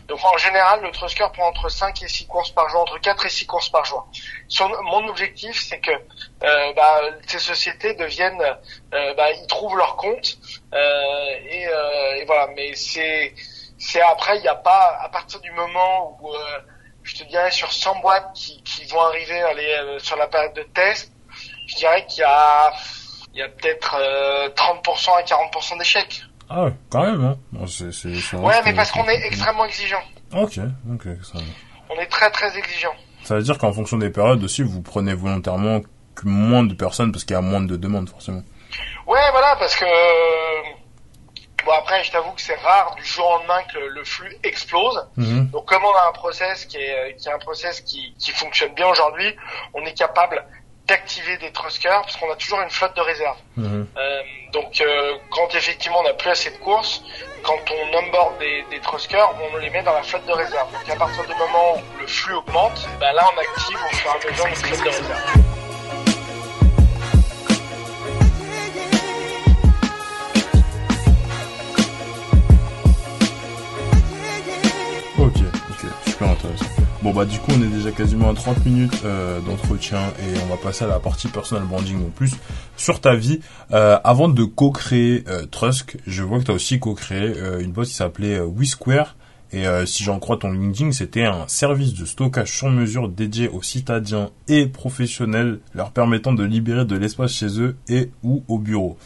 Donc 0.08 0.24
en 0.24 0.36
général, 0.36 0.82
le 0.82 0.90
trusker 0.90 1.26
prend 1.32 1.48
entre 1.48 1.68
5 1.68 2.02
et 2.02 2.08
6 2.08 2.26
courses 2.26 2.50
par 2.50 2.68
jour, 2.68 2.80
entre 2.80 2.98
4 2.98 3.26
et 3.26 3.28
6 3.28 3.46
courses 3.46 3.68
par 3.68 3.84
jour. 3.84 4.08
Son, 4.48 4.68
mon 4.82 5.06
objectif, 5.08 5.60
c'est 5.60 5.78
que 5.78 5.92
euh, 5.92 6.72
bah, 6.74 7.00
ces 7.26 7.38
sociétés 7.38 7.94
deviennent, 7.94 8.42
euh, 8.42 9.14
bah, 9.14 9.30
ils 9.30 9.46
trouvent 9.46 9.76
leur 9.76 9.96
compte 9.96 10.36
euh, 10.74 10.78
et, 11.48 11.68
euh, 11.68 12.14
et, 12.16 12.24
voilà. 12.24 12.48
Mais 12.56 12.74
c'est, 12.74 13.34
c'est 13.78 14.00
après, 14.00 14.38
il 14.38 14.42
n'y 14.42 14.48
a 14.48 14.56
pas 14.56 14.98
à 15.00 15.08
partir 15.08 15.40
du 15.40 15.52
moment 15.52 16.18
où 16.20 16.34
euh, 16.34 16.58
je 17.04 17.14
te 17.16 17.24
dirais 17.24 17.52
sur 17.52 17.72
100 17.72 18.00
boîtes 18.00 18.32
qui, 18.34 18.60
qui 18.64 18.84
vont 18.86 19.00
arriver 19.00 19.40
aller 19.40 19.76
euh, 19.78 19.98
sur 20.00 20.16
la 20.16 20.26
période 20.26 20.54
de 20.54 20.62
test, 20.62 21.12
je 21.68 21.76
dirais 21.76 22.04
qu'il 22.06 22.22
y 22.22 22.24
a 22.24 22.72
il 23.34 23.40
y 23.40 23.42
a 23.42 23.48
peut-être 23.48 23.96
30% 24.54 25.10
à 25.18 25.22
40% 25.22 25.78
d'échecs. 25.78 26.22
Ah 26.50 26.64
ouais, 26.64 26.72
quand 26.90 27.02
même, 27.02 27.24
hein. 27.24 27.36
ouais, 27.52 28.62
mais 28.64 28.74
parce 28.74 28.90
qu'on 28.90 29.06
est 29.06 29.26
extrêmement 29.26 29.66
exigeant. 29.66 30.02
Ok, 30.34 30.58
ok, 30.92 31.04
ça 31.22 31.38
On 31.90 32.00
est 32.00 32.06
très 32.06 32.30
très 32.30 32.56
exigeant. 32.56 32.94
Ça 33.22 33.34
veut 33.34 33.42
dire 33.42 33.58
qu'en 33.58 33.72
fonction 33.72 33.98
des 33.98 34.10
périodes 34.10 34.42
aussi, 34.42 34.62
vous 34.62 34.80
prenez 34.80 35.14
volontairement 35.14 35.80
moins 36.24 36.62
de 36.62 36.74
personnes 36.74 37.12
parce 37.12 37.24
qu'il 37.24 37.34
y 37.34 37.38
a 37.38 37.42
moins 37.42 37.60
de 37.60 37.76
demandes, 37.76 38.08
forcément. 38.08 38.42
Ouais, 39.06 39.30
voilà, 39.30 39.56
parce 39.58 39.76
que... 39.76 39.84
Bon, 41.64 41.72
après, 41.72 42.02
je 42.04 42.12
t'avoue 42.12 42.32
que 42.32 42.40
c'est 42.40 42.56
rare 42.56 42.94
du 42.96 43.04
jour 43.04 43.26
au 43.26 43.38
lendemain 43.38 43.62
que 43.72 43.78
le 43.78 44.04
flux 44.04 44.34
explose. 44.42 45.06
Mhm. 45.16 45.48
Donc, 45.50 45.66
comme 45.66 45.84
on 45.84 45.94
a 45.94 46.08
un 46.08 46.12
process 46.12 46.64
qui 46.64 46.78
est, 46.78 47.16
qui 47.16 47.28
est 47.28 47.32
un 47.32 47.38
process 47.38 47.80
qui, 47.80 48.14
qui 48.18 48.30
fonctionne 48.30 48.72
bien 48.74 48.88
aujourd'hui, 48.88 49.34
on 49.74 49.84
est 49.84 49.92
capable 49.92 50.42
d'activer 50.88 51.36
des 51.36 51.52
truskers 51.52 52.00
parce 52.00 52.16
qu'on 52.16 52.30
a 52.32 52.36
toujours 52.36 52.60
une 52.62 52.70
flotte 52.70 52.96
de 52.96 53.02
réserve. 53.02 53.36
Mhm. 53.56 53.86
Euh, 53.96 54.22
donc 54.52 54.80
euh, 54.80 55.16
quand 55.30 55.54
effectivement 55.54 56.00
on 56.00 56.04
n'a 56.04 56.14
plus 56.14 56.30
assez 56.30 56.50
de 56.50 56.56
courses, 56.56 57.02
quand 57.42 57.60
on 57.70 57.98
onboard 57.98 58.38
des, 58.38 58.64
des 58.70 58.80
truskers, 58.80 59.28
on 59.52 59.58
les 59.58 59.70
met 59.70 59.82
dans 59.82 59.92
la 59.92 60.02
flotte 60.02 60.26
de 60.26 60.32
réserve. 60.32 60.72
Donc 60.72 60.88
à 60.88 60.96
partir 60.96 61.22
du 61.24 61.34
moment 61.34 61.76
où 61.76 62.00
le 62.00 62.06
flux 62.06 62.34
augmente, 62.34 62.88
ben 62.98 63.12
là 63.12 63.24
on 63.34 63.38
active 63.38 63.78
au 63.84 63.94
fur 63.96 64.10
et 64.10 64.26
à 64.26 64.30
mesure 64.30 64.46
notre 64.48 64.66
flotte 64.66 64.84
de 64.84 64.88
réserve. 64.88 65.44
Ok, 75.18 75.34
ok, 75.70 75.90
super 76.06 76.28
intéressant. 76.28 76.87
Bon 77.00 77.12
bah 77.12 77.24
du 77.24 77.38
coup 77.38 77.52
on 77.56 77.62
est 77.62 77.68
déjà 77.68 77.92
quasiment 77.92 78.28
à 78.28 78.34
30 78.34 78.66
minutes 78.66 79.02
euh, 79.04 79.38
d'entretien 79.42 80.00
et 80.18 80.40
on 80.42 80.46
va 80.46 80.56
passer 80.56 80.84
à 80.84 80.88
la 80.88 80.98
partie 80.98 81.28
personal 81.28 81.62
branding 81.62 82.04
en 82.04 82.10
plus 82.10 82.32
sur 82.76 83.00
ta 83.00 83.14
vie. 83.14 83.38
Euh, 83.70 84.00
avant 84.02 84.28
de 84.28 84.42
co-créer 84.42 85.22
euh, 85.28 85.46
Trusk, 85.46 85.96
je 86.08 86.24
vois 86.24 86.40
que 86.40 86.44
tu 86.44 86.50
as 86.50 86.54
aussi 86.54 86.80
co-créé 86.80 87.34
une 87.60 87.70
boîte 87.70 87.86
qui 87.86 87.94
s'appelait 87.94 88.40
WeSquare 88.40 89.14
et 89.52 89.64
si 89.86 90.04
j'en 90.04 90.18
crois 90.18 90.36
ton 90.36 90.52
LinkedIn, 90.52 90.92
c'était 90.92 91.24
un 91.24 91.46
service 91.46 91.94
de 91.94 92.04
stockage 92.04 92.52
sur 92.52 92.68
mesure 92.68 93.08
dédié 93.08 93.48
aux 93.48 93.62
citadins 93.62 94.28
et 94.46 94.66
professionnels 94.66 95.60
leur 95.74 95.92
permettant 95.92 96.34
de 96.34 96.44
libérer 96.44 96.84
de 96.84 96.96
l'espace 96.96 97.32
chez 97.32 97.60
eux 97.60 97.76
et 97.88 98.10
ou 98.22 98.42
au 98.48 98.58
bureau. 98.58 98.98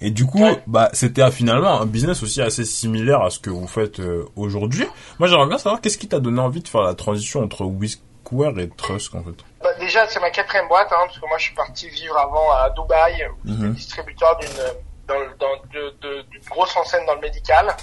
Et 0.00 0.10
du 0.10 0.26
coup, 0.26 0.44
bah, 0.66 0.90
c'était 0.92 1.28
finalement 1.30 1.80
un 1.80 1.86
business 1.86 2.22
aussi 2.22 2.42
assez 2.42 2.64
similaire 2.64 3.22
à 3.22 3.30
ce 3.30 3.38
que 3.38 3.50
vous 3.50 3.66
faites 3.66 4.00
euh, 4.00 4.26
aujourd'hui. 4.36 4.86
Moi, 5.18 5.28
j'aimerais 5.28 5.46
bien 5.46 5.58
savoir 5.58 5.80
qu'est-ce 5.80 5.98
qui 5.98 6.08
t'a 6.08 6.20
donné 6.20 6.40
envie 6.40 6.60
de 6.60 6.68
faire 6.68 6.82
la 6.82 6.94
transition 6.94 7.42
entre 7.42 7.64
Whiskware 7.64 8.58
et 8.58 8.68
Trusk, 8.68 9.14
en 9.14 9.22
fait? 9.22 9.36
Bah, 9.62 9.70
déjà, 9.78 10.06
c'est 10.08 10.20
ma 10.20 10.30
quatrième 10.30 10.68
boîte, 10.68 10.88
hein, 10.92 11.04
parce 11.06 11.18
que 11.18 11.26
moi, 11.26 11.38
je 11.38 11.44
suis 11.44 11.54
parti 11.54 11.88
vivre 11.88 12.16
avant 12.18 12.50
à 12.50 12.70
Dubaï, 12.70 13.26
où 13.46 13.50
mhm. 13.50 13.72
distributeur 13.72 14.36
d'une 14.38 14.50
dans, 15.06 15.20
dans, 15.38 15.56
de, 15.72 15.94
de, 16.00 16.24
grosse 16.48 16.76
enseigne 16.76 17.06
dans 17.06 17.14
le 17.14 17.20
médical. 17.20 17.74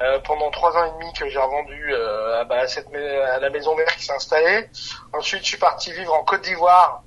Euh, 0.00 0.18
pendant 0.20 0.50
trois 0.50 0.74
ans 0.76 0.84
et 0.86 0.90
demi 0.98 1.12
que 1.12 1.28
j'ai 1.28 1.38
revendu 1.38 1.92
euh, 1.92 2.40
à, 2.40 2.44
bah, 2.44 2.60
à, 2.60 2.66
cette, 2.66 2.88
à 2.94 3.38
la 3.38 3.50
maison 3.50 3.76
mère 3.76 3.94
qui 3.94 4.04
s'est 4.04 4.12
installée. 4.12 4.68
Ensuite, 5.12 5.42
je 5.42 5.48
suis 5.48 5.58
parti 5.58 5.92
vivre 5.92 6.14
en 6.14 6.24
Côte 6.24 6.42
d'Ivoire 6.42 7.02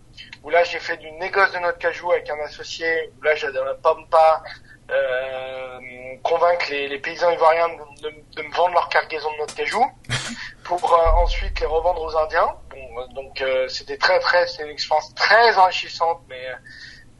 où 0.45 0.51
là 0.51 0.63
j'ai 0.63 0.79
fait 0.79 0.97
du 0.97 1.11
négoce 1.13 1.51
de 1.53 1.59
notre 1.59 1.79
cajou 1.79 2.11
avec 2.11 2.29
un 2.29 2.39
associé, 2.41 3.11
où 3.17 3.23
là 3.23 3.35
j'avais 3.35 3.59
un 3.59 3.73
pampa, 3.81 4.43
euh, 4.91 5.79
convaincre 6.21 6.67
les, 6.69 6.87
les, 6.87 6.99
paysans 6.99 7.31
ivoiriens 7.31 7.67
de, 7.69 8.09
de, 8.35 8.43
me 8.43 8.53
vendre 8.53 8.75
leur 8.75 8.87
cargaison 8.89 9.31
de 9.31 9.37
notre 9.37 9.55
cajou. 9.55 9.83
Pour 10.63 10.93
euh, 10.93 11.23
ensuite 11.23 11.59
les 11.59 11.65
revendre 11.65 12.01
aux 12.01 12.15
Indiens. 12.15 12.55
Bon, 12.69 13.07
donc 13.15 13.41
euh, 13.41 13.67
c'était 13.67 13.97
très 13.97 14.19
très, 14.19 14.45
c'est 14.45 14.63
une 14.63 14.69
expérience 14.69 15.13
très 15.15 15.57
enrichissante, 15.57 16.21
mais 16.29 16.47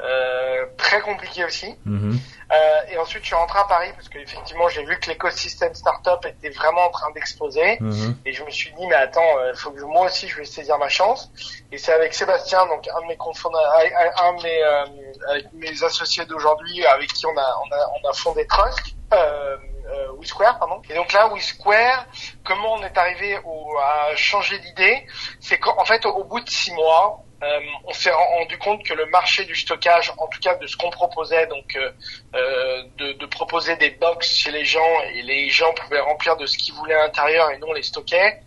euh, 0.02 0.66
très 0.78 1.02
compliqué 1.02 1.46
aussi. 1.46 1.74
Mhm. 1.86 2.20
Euh, 2.52 2.56
et 2.92 2.98
ensuite, 2.98 3.24
je 3.24 3.28
suis 3.28 3.36
rentré 3.36 3.60
à 3.60 3.64
Paris 3.64 3.90
parce 3.96 4.10
que 4.10 4.20
effectivement, 4.20 4.68
j'ai 4.68 4.84
vu 4.84 5.00
que 5.00 5.10
l'écosystème 5.10 5.74
startup 5.74 6.26
était 6.26 6.50
vraiment 6.50 6.86
en 6.86 6.92
train 6.92 7.12
d'exploser. 7.12 7.78
Mhm. 7.80 8.18
Et 8.26 8.34
je 8.34 8.44
me 8.44 8.50
suis 8.50 8.72
dit, 8.74 8.88
mais 8.88 8.96
attends, 8.96 9.22
il 9.22 9.52
euh, 9.52 9.56
faut 9.56 9.72
que 9.72 9.82
moi 9.82 10.06
aussi, 10.06 10.28
je 10.28 10.38
vais 10.38 10.46
saisir 10.46 10.78
ma 10.78 10.90
chance. 10.90 11.32
Et 11.72 11.78
c'est 11.78 11.94
avec 11.94 12.14
Sébastien, 12.14 12.66
donc 12.68 12.88
un 12.88 13.02
de 13.02 13.08
mes 13.08 13.18
un 13.18 14.34
de 14.34 14.44
mes, 14.44 14.64
euh, 14.64 14.86
avec 15.30 15.54
mes 15.54 15.84
associés 15.84 16.26
d'aujourd'hui, 16.26 16.86
avec 16.86 17.14
qui 17.14 17.26
on 17.26 17.38
a, 17.38 17.56
on 17.66 17.76
a, 17.76 17.90
on 18.04 18.10
a 18.10 18.14
fondé 18.14 18.46
Trust. 18.48 18.96
Euh, 19.14 19.58
euh, 19.88 20.12
WeSquare, 20.20 20.58
pardon. 20.58 20.82
Et 20.90 20.96
donc 20.96 21.14
là, 21.14 21.28
WeSquare, 21.28 22.08
comment 22.44 22.74
on 22.74 22.84
est 22.84 22.98
arrivé 22.98 23.40
au, 23.46 23.78
à 23.78 24.16
changer 24.16 24.58
d'idée? 24.60 25.06
C'est 25.40 25.60
qu'en 25.60 25.86
fait, 25.86 26.06
au 26.06 26.24
bout 26.24 26.40
de 26.40 26.50
six 26.50 26.74
mois, 26.74 27.24
euh, 27.46 27.60
on 27.86 27.94
s'est 27.94 28.12
rendu 28.12 28.58
compte 28.58 28.84
que 28.84 28.94
le 28.94 29.06
marché 29.08 29.46
du 29.46 29.56
stockage, 29.56 30.12
en 30.18 30.28
tout 30.28 30.40
cas 30.40 30.56
de 30.56 30.66
ce 30.66 30.76
qu'on 30.76 30.90
proposait, 30.90 31.46
donc 31.48 31.76
euh, 31.76 31.92
euh, 32.36 32.84
de, 32.98 33.26
proposer 33.28 33.76
des 33.76 33.92
box 33.92 34.28
chez 34.28 34.52
les 34.52 34.66
gens 34.66 35.02
et 35.14 35.22
les 35.22 35.50
gens 35.50 35.72
pouvaient 35.74 36.00
remplir 36.00 36.38
de 36.38 36.46
ce 36.46 36.58
qu'ils 36.58 36.74
voulaient 36.74 36.96
à 36.96 37.04
l'intérieur 37.04 37.52
et 37.52 37.58
non 37.58 37.72
les 37.74 37.84
stocker, 37.84 38.40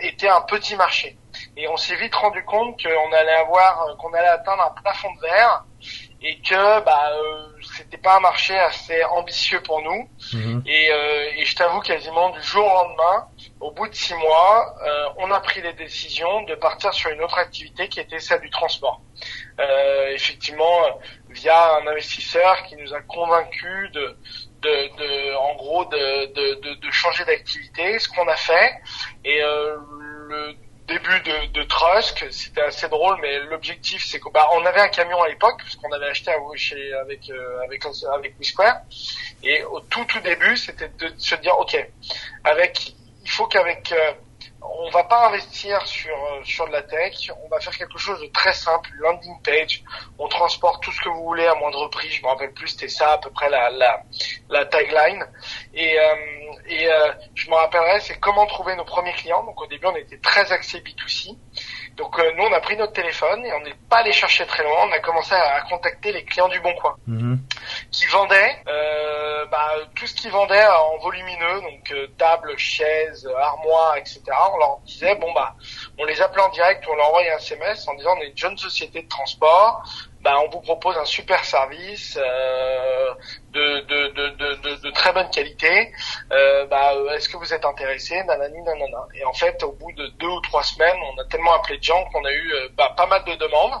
était 0.00 0.28
un 0.28 0.40
petit 0.40 0.74
marché. 0.74 1.16
Et 1.56 1.68
on 1.68 1.76
s'est 1.76 1.96
vite 1.96 2.14
rendu 2.14 2.42
compte 2.44 2.82
qu'on 2.82 3.12
allait 3.12 3.34
avoir, 3.34 3.96
qu'on 3.98 4.12
allait 4.14 4.26
atteindre 4.26 4.62
un 4.62 4.80
plafond 4.80 5.12
de 5.14 5.20
verre 5.20 5.64
et 6.22 6.40
que 6.40 6.80
bah 6.80 7.10
euh, 7.12 7.46
c'était 7.76 7.98
pas 7.98 8.16
un 8.16 8.20
marché 8.20 8.56
assez 8.56 9.04
ambitieux 9.04 9.60
pour 9.62 9.82
nous. 9.82 10.08
Mhm. 10.32 10.62
Et, 10.66 10.90
euh, 10.90 11.30
et 11.36 11.44
je 11.44 11.54
t'avoue 11.54 11.80
quasiment 11.80 12.30
du 12.30 12.42
jour 12.42 12.64
au 12.64 12.74
lendemain, 12.84 13.28
au 13.60 13.70
bout 13.70 13.88
de 13.88 13.94
six 13.94 14.14
mois, 14.14 14.74
euh, 14.84 15.08
on 15.18 15.30
a 15.30 15.40
pris 15.40 15.60
les 15.60 15.72
décisions 15.74 16.42
de 16.42 16.54
partir 16.54 16.92
sur 16.94 17.10
une 17.10 17.22
autre 17.22 17.38
activité 17.38 17.88
qui 17.88 18.00
était 18.00 18.18
celle 18.18 18.40
du 18.40 18.50
transport. 18.50 19.00
Euh, 19.60 20.08
effectivement, 20.08 21.00
via 21.30 21.76
un 21.76 21.86
investisseur 21.86 22.62
qui 22.64 22.76
nous 22.76 22.92
a 22.94 23.00
convaincus 23.02 23.90
de, 23.92 24.18
de, 24.62 24.96
de 24.96 25.36
en 25.36 25.54
gros, 25.56 25.84
de, 25.86 26.32
de, 26.34 26.74
de 26.74 26.90
changer 26.90 27.24
d'activité, 27.24 27.98
ce 27.98 28.08
qu'on 28.08 28.28
a 28.28 28.36
fait. 28.36 28.72
Et 29.24 29.42
euh, 29.42 29.76
le 30.28 30.56
début 30.86 31.20
de, 31.20 31.52
de 31.52 31.62
Trusk, 31.64 32.26
c'était 32.30 32.62
assez 32.62 32.88
drôle, 32.88 33.18
mais 33.20 33.38
l'objectif 33.40 34.04
c'est 34.04 34.18
qu'on 34.18 34.30
bah, 34.30 34.48
avait 34.64 34.80
un 34.80 34.88
camion 34.88 35.20
à 35.22 35.28
l'époque 35.28 35.58
parce 35.58 35.76
qu'on 35.76 35.92
avait 35.92 36.06
acheté 36.08 36.32
chez, 36.56 36.92
avec 36.94 37.28
euh, 37.30 37.60
avec 37.64 37.84
avec 38.12 38.38
WeSquare, 38.38 38.80
et 39.42 39.62
au 39.64 39.80
tout 39.80 40.04
tout 40.04 40.20
début 40.20 40.56
c'était 40.56 40.88
de 40.98 41.12
se 41.18 41.34
dire 41.36 41.58
ok, 41.58 41.76
avec 42.44 42.94
il 43.24 43.30
faut 43.30 43.46
qu'avec 43.46 43.92
euh, 43.92 44.12
on 44.78 44.90
va 44.90 45.04
pas 45.04 45.28
investir 45.28 45.86
sur 45.86 46.14
euh, 46.14 46.42
sur 46.44 46.66
de 46.66 46.72
la 46.72 46.82
tech, 46.82 47.30
on 47.44 47.48
va 47.48 47.60
faire 47.60 47.76
quelque 47.76 47.98
chose 47.98 48.20
de 48.20 48.26
très 48.26 48.52
simple, 48.52 48.90
landing 48.98 49.40
page, 49.42 49.82
on 50.18 50.28
transporte 50.28 50.82
tout 50.82 50.92
ce 50.92 51.00
que 51.00 51.08
vous 51.08 51.24
voulez 51.24 51.46
à 51.46 51.54
moindre 51.54 51.88
prix, 51.88 52.10
je 52.10 52.22
me 52.22 52.28
rappelle 52.28 52.52
plus, 52.52 52.68
c'était 52.68 52.88
ça 52.88 53.12
à 53.12 53.18
peu 53.18 53.30
près 53.30 53.48
la 53.48 53.70
la, 53.70 54.02
la 54.50 54.64
tagline 54.66 55.24
et 55.74 55.98
euh, 55.98 56.14
et 56.68 56.88
euh, 56.90 57.12
je 57.34 57.48
me 57.50 57.54
rappellerai 57.54 58.00
c'est 58.00 58.18
comment 58.18 58.46
trouver 58.46 58.74
nos 58.76 58.84
premiers 58.84 59.12
clients. 59.12 59.44
Donc 59.44 59.60
au 59.60 59.66
début 59.66 59.86
on 59.86 59.96
était 59.96 60.18
très 60.18 60.52
axé 60.52 60.80
B2C. 60.80 61.36
Donc 61.96 62.18
euh, 62.18 62.30
nous 62.36 62.44
on 62.44 62.52
a 62.52 62.60
pris 62.60 62.76
notre 62.76 62.92
téléphone 62.92 63.44
et 63.44 63.52
on 63.54 63.60
n'est 63.60 63.74
pas 63.88 63.98
allé 63.98 64.12
chercher 64.12 64.44
très 64.46 64.62
loin, 64.62 64.86
on 64.88 64.92
a 64.92 64.98
commencé 64.98 65.34
à, 65.34 65.54
à 65.56 65.60
contacter 65.62 66.12
les 66.12 66.24
clients 66.24 66.48
du 66.48 66.60
Bon 66.60 66.74
Coin 66.74 66.94
Mhm. 67.06 67.38
qui 67.90 68.04
vendaient 68.06 68.56
euh, 68.68 69.46
bah, 69.46 69.70
tout 69.94 70.06
ce 70.06 70.14
qu'ils 70.14 70.30
vendaient 70.30 70.66
en 70.66 70.98
volumineux, 70.98 71.60
donc 71.62 71.90
euh, 71.92 72.06
tables, 72.18 72.52
chaises, 72.58 73.26
armoires, 73.40 73.96
etc. 73.96 74.20
On 74.54 74.58
leur 74.58 74.78
disait 74.84 75.14
bon 75.16 75.32
bah 75.32 75.54
on 75.98 76.04
les 76.04 76.20
appelait 76.20 76.42
en 76.42 76.50
direct, 76.50 76.84
on 76.90 76.94
leur 76.96 77.08
envoyait 77.08 77.30
un 77.32 77.38
SMS 77.38 77.88
en 77.88 77.94
disant 77.94 78.14
on 78.18 78.20
est 78.20 78.28
une 78.28 78.36
jeune 78.36 78.58
société 78.58 79.02
de 79.02 79.08
transport, 79.08 79.82
bah, 80.26 80.40
on 80.44 80.48
vous 80.48 80.60
propose 80.60 80.96
un 80.96 81.04
super 81.04 81.44
service 81.44 82.18
euh, 82.20 83.14
de, 83.52 83.80
de, 83.82 84.08
de, 84.10 84.74
de, 84.82 84.90
très 84.90 85.12
bonne 85.12 85.30
qualité. 85.30 85.92
Euh, 86.32 86.66
bah, 86.66 86.94
Est-ce 87.14 87.28
que 87.28 87.36
vous 87.36 87.54
êtes 87.54 87.64
intéressé? 87.64 88.24
Nanani, 88.24 88.60
nanana. 88.62 89.06
Et 89.14 89.24
en 89.24 89.32
fait, 89.32 89.62
au 89.62 89.70
bout 89.70 89.92
de 89.92 90.08
deux 90.18 90.26
ou 90.26 90.40
trois 90.40 90.64
semaines, 90.64 90.96
on 91.14 91.20
a 91.20 91.24
tellement 91.26 91.54
appelé 91.54 91.78
de 91.78 91.84
gens 91.84 92.04
qu'on 92.06 92.24
a 92.24 92.32
eu 92.32 92.52
euh, 92.54 92.68
bah, 92.76 92.92
pas 92.96 93.06
mal 93.06 93.22
de 93.24 93.36
demandes. 93.36 93.74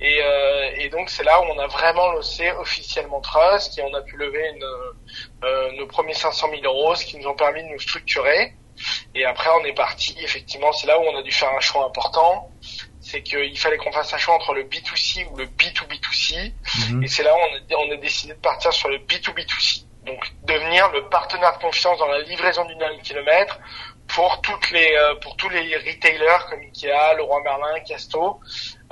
Et, 0.00 0.18
euh, 0.20 0.70
et 0.78 0.88
donc 0.88 1.10
c'est 1.10 1.22
là 1.22 1.40
où 1.42 1.44
on 1.44 1.58
a 1.60 1.68
vraiment 1.68 2.10
lancé 2.10 2.50
officiellement 2.50 3.20
Trust 3.20 3.78
et 3.78 3.82
on 3.82 3.94
a 3.94 4.02
pu 4.02 4.16
lever 4.16 4.50
une, 4.56 4.64
euh, 5.44 5.72
nos 5.78 5.86
premiers 5.86 6.14
500 6.14 6.48
000 6.60 6.62
euros, 6.64 6.96
ce 6.96 7.04
qui 7.04 7.18
nous 7.18 7.28
ont 7.28 7.36
permis 7.36 7.62
de 7.62 7.68
nous 7.68 7.78
structurer. 7.78 8.56
Et 9.14 9.24
après 9.24 9.50
on 9.60 9.64
est 9.64 9.74
parti. 9.74 10.16
Effectivement, 10.24 10.72
c'est 10.72 10.88
là 10.88 10.98
où 10.98 11.02
on 11.04 11.16
a 11.16 11.22
dû 11.22 11.30
faire 11.30 11.52
un 11.52 11.60
choix 11.60 11.84
important 11.84 12.50
c'est 13.08 13.22
qu'il 13.22 13.58
fallait 13.58 13.78
qu'on 13.78 13.90
fasse 13.90 14.12
un 14.12 14.18
choix 14.18 14.34
entre 14.34 14.52
le 14.52 14.64
B2C 14.64 15.26
ou 15.30 15.36
le 15.36 15.46
B2B2C. 15.46 16.52
Mhm. 16.90 17.02
Et 17.02 17.08
c'est 17.08 17.22
là 17.22 17.34
où 17.34 17.38
on 17.38 17.74
a, 17.74 17.78
on 17.78 17.92
a 17.92 17.96
décidé 17.96 18.34
de 18.34 18.38
partir 18.38 18.70
sur 18.70 18.90
le 18.90 18.98
B2B2C. 18.98 19.84
Donc 20.04 20.30
devenir 20.44 20.90
le 20.92 21.08
partenaire 21.08 21.56
de 21.56 21.62
confiance 21.62 21.98
dans 21.98 22.06
la 22.08 22.20
livraison 22.20 22.66
du 22.66 22.74
dernier 22.76 23.00
kilomètre 23.00 23.58
pour 24.08 24.42
toutes 24.42 24.70
les 24.72 24.92
euh, 24.94 25.14
pour 25.22 25.36
tous 25.36 25.48
les 25.48 25.74
retailers 25.76 26.44
comme 26.50 26.60
Ikea, 26.60 27.14
Leroy 27.16 27.42
Merlin, 27.42 27.80
Casto, 27.80 28.40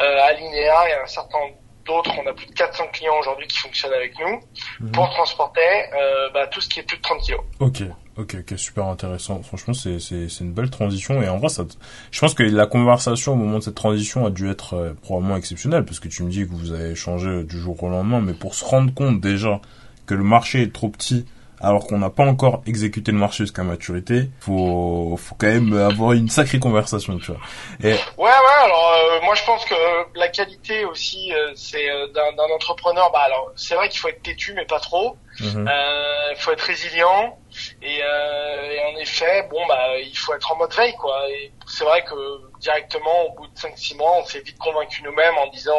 euh, 0.00 0.22
Alinea 0.22 0.88
et 0.88 0.94
un 0.94 1.06
certain 1.06 1.50
d'autres. 1.86 2.12
On 2.22 2.28
a 2.28 2.32
plus 2.32 2.46
de 2.46 2.52
400 2.52 2.84
clients 2.92 3.14
aujourd'hui 3.20 3.46
qui 3.46 3.58
fonctionnent 3.58 3.92
avec 3.94 4.12
nous 4.18 4.40
Mhm. 4.80 4.92
pour 4.92 5.08
transporter 5.10 5.60
euh, 5.60 6.28
bah, 6.34 6.46
tout 6.48 6.60
ce 6.60 6.68
qui 6.68 6.80
est 6.80 6.82
plus 6.82 6.96
de 6.98 7.02
30 7.02 7.20
kilos. 7.22 7.40
Ok, 7.60 7.82
ok, 8.18 8.36
ok, 8.40 8.58
super 8.58 8.86
intéressant. 8.86 9.42
Franchement, 9.42 9.74
c'est 9.74 9.98
c'est 10.00 10.28
c'est 10.28 10.44
une 10.44 10.52
belle 10.52 10.70
transition 10.70 11.22
et 11.22 11.28
en 11.28 11.38
vrai, 11.38 11.48
ça, 11.48 11.64
je 12.10 12.20
pense 12.20 12.34
que 12.34 12.42
la 12.42 12.66
conversation 12.66 13.32
au 13.32 13.36
moment 13.36 13.58
de 13.58 13.62
cette 13.64 13.74
transition 13.74 14.26
a 14.26 14.30
dû 14.30 14.50
être 14.50 14.74
euh, 14.74 14.92
probablement 15.02 15.36
exceptionnelle 15.36 15.84
parce 15.84 16.00
que 16.00 16.08
tu 16.08 16.22
me 16.22 16.30
dis 16.30 16.46
que 16.46 16.52
vous 16.52 16.72
avez 16.72 16.94
changé 16.94 17.44
du 17.44 17.58
jour 17.58 17.82
au 17.82 17.88
lendemain, 17.88 18.20
mais 18.20 18.34
pour 18.34 18.54
se 18.54 18.64
rendre 18.64 18.92
compte 18.92 19.20
déjà 19.20 19.60
que 20.06 20.14
le 20.14 20.22
marché 20.24 20.62
est 20.62 20.72
trop 20.72 20.88
petit 20.88 21.26
alors 21.66 21.86
qu'on 21.86 21.98
n'a 21.98 22.10
pas 22.10 22.24
encore 22.24 22.62
exécuté 22.66 23.12
le 23.12 23.18
marché 23.18 23.44
jusqu'à 23.44 23.64
maturité, 23.64 24.30
faut 24.40 25.16
faut 25.16 25.34
quand 25.34 25.48
même 25.48 25.72
avoir 25.76 26.12
une 26.12 26.28
sacrée 26.28 26.58
conversation, 26.60 27.18
tu 27.18 27.32
vois. 27.32 27.40
Et 27.82 27.92
Ouais, 27.92 28.24
ouais. 28.24 28.64
Alors 28.64 28.92
euh, 28.94 29.20
moi, 29.24 29.34
je 29.34 29.44
pense 29.44 29.64
que 29.64 29.74
la 30.14 30.28
qualité 30.28 30.84
aussi, 30.84 31.32
euh, 31.32 31.52
c'est 31.56 31.90
euh, 31.90 32.06
d'un 32.12 32.54
entrepreneur. 32.54 33.10
Bah 33.12 33.22
alors, 33.24 33.50
c'est 33.56 33.74
vrai 33.74 33.88
qu'il 33.88 33.98
faut 33.98 34.08
être 34.08 34.22
têtu, 34.22 34.52
mais 34.54 34.64
pas 34.64 34.80
trop. 34.80 35.16
Mhm. 35.40 35.68
Euh, 35.68 36.32
Il 36.32 36.36
faut 36.38 36.52
être 36.52 36.60
résilient 36.62 37.38
et, 37.82 38.00
euh, 38.02 38.70
et 38.70 38.84
en 38.84 38.96
effet, 38.98 39.46
bon 39.50 39.64
bah 39.66 39.98
il 39.98 40.16
faut 40.16 40.34
être 40.34 40.50
en 40.52 40.56
mode 40.56 40.74
veille 40.74 40.94
quoi. 40.96 41.28
Et 41.30 41.52
c'est 41.66 41.84
vrai 41.84 42.04
que 42.04 42.58
directement 42.60 43.26
au 43.26 43.32
bout 43.34 43.46
de 43.46 43.54
5-6 43.54 43.96
mois, 43.96 44.18
on 44.18 44.24
s'est 44.24 44.40
vite 44.40 44.58
convaincu 44.58 45.02
nous-mêmes 45.02 45.36
en 45.38 45.48
disant 45.48 45.78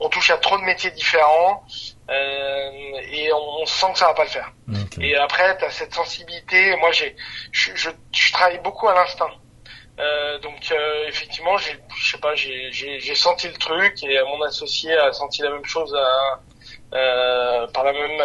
on 0.00 0.08
touche 0.08 0.30
à 0.30 0.38
trop 0.38 0.58
de 0.58 0.64
métiers 0.64 0.90
différents 0.90 1.64
euh, 2.10 2.70
et 3.10 3.32
on, 3.32 3.62
on 3.62 3.66
sent 3.66 3.92
que 3.92 3.98
ça 3.98 4.06
va 4.06 4.14
pas 4.14 4.24
le 4.24 4.30
faire. 4.30 4.52
Et 5.00 5.16
après, 5.16 5.56
tu 5.58 5.64
as 5.64 5.70
cette 5.70 5.94
sensibilité. 5.94 6.76
Moi, 6.76 6.92
j'ai, 6.92 7.16
je, 7.52 7.70
je, 7.74 7.90
je 8.12 8.32
travaille 8.32 8.60
beaucoup 8.60 8.88
à 8.88 8.94
l'instinct. 8.94 9.30
Euh, 10.00 10.38
donc 10.40 10.72
euh, 10.72 11.06
effectivement, 11.06 11.56
j'ai, 11.56 11.78
je 11.96 12.10
sais 12.10 12.18
pas, 12.18 12.34
j'ai, 12.34 12.72
j'ai, 12.72 12.98
j'ai 12.98 13.14
senti 13.14 13.46
le 13.46 13.54
truc 13.54 14.02
et 14.02 14.20
mon 14.24 14.42
associé 14.42 14.92
a 14.92 15.12
senti 15.12 15.42
la 15.42 15.50
même 15.50 15.64
chose 15.64 15.94
à, 15.94 16.40
euh, 16.92 17.66
par 17.72 17.82
la 17.84 17.92
même, 17.92 18.20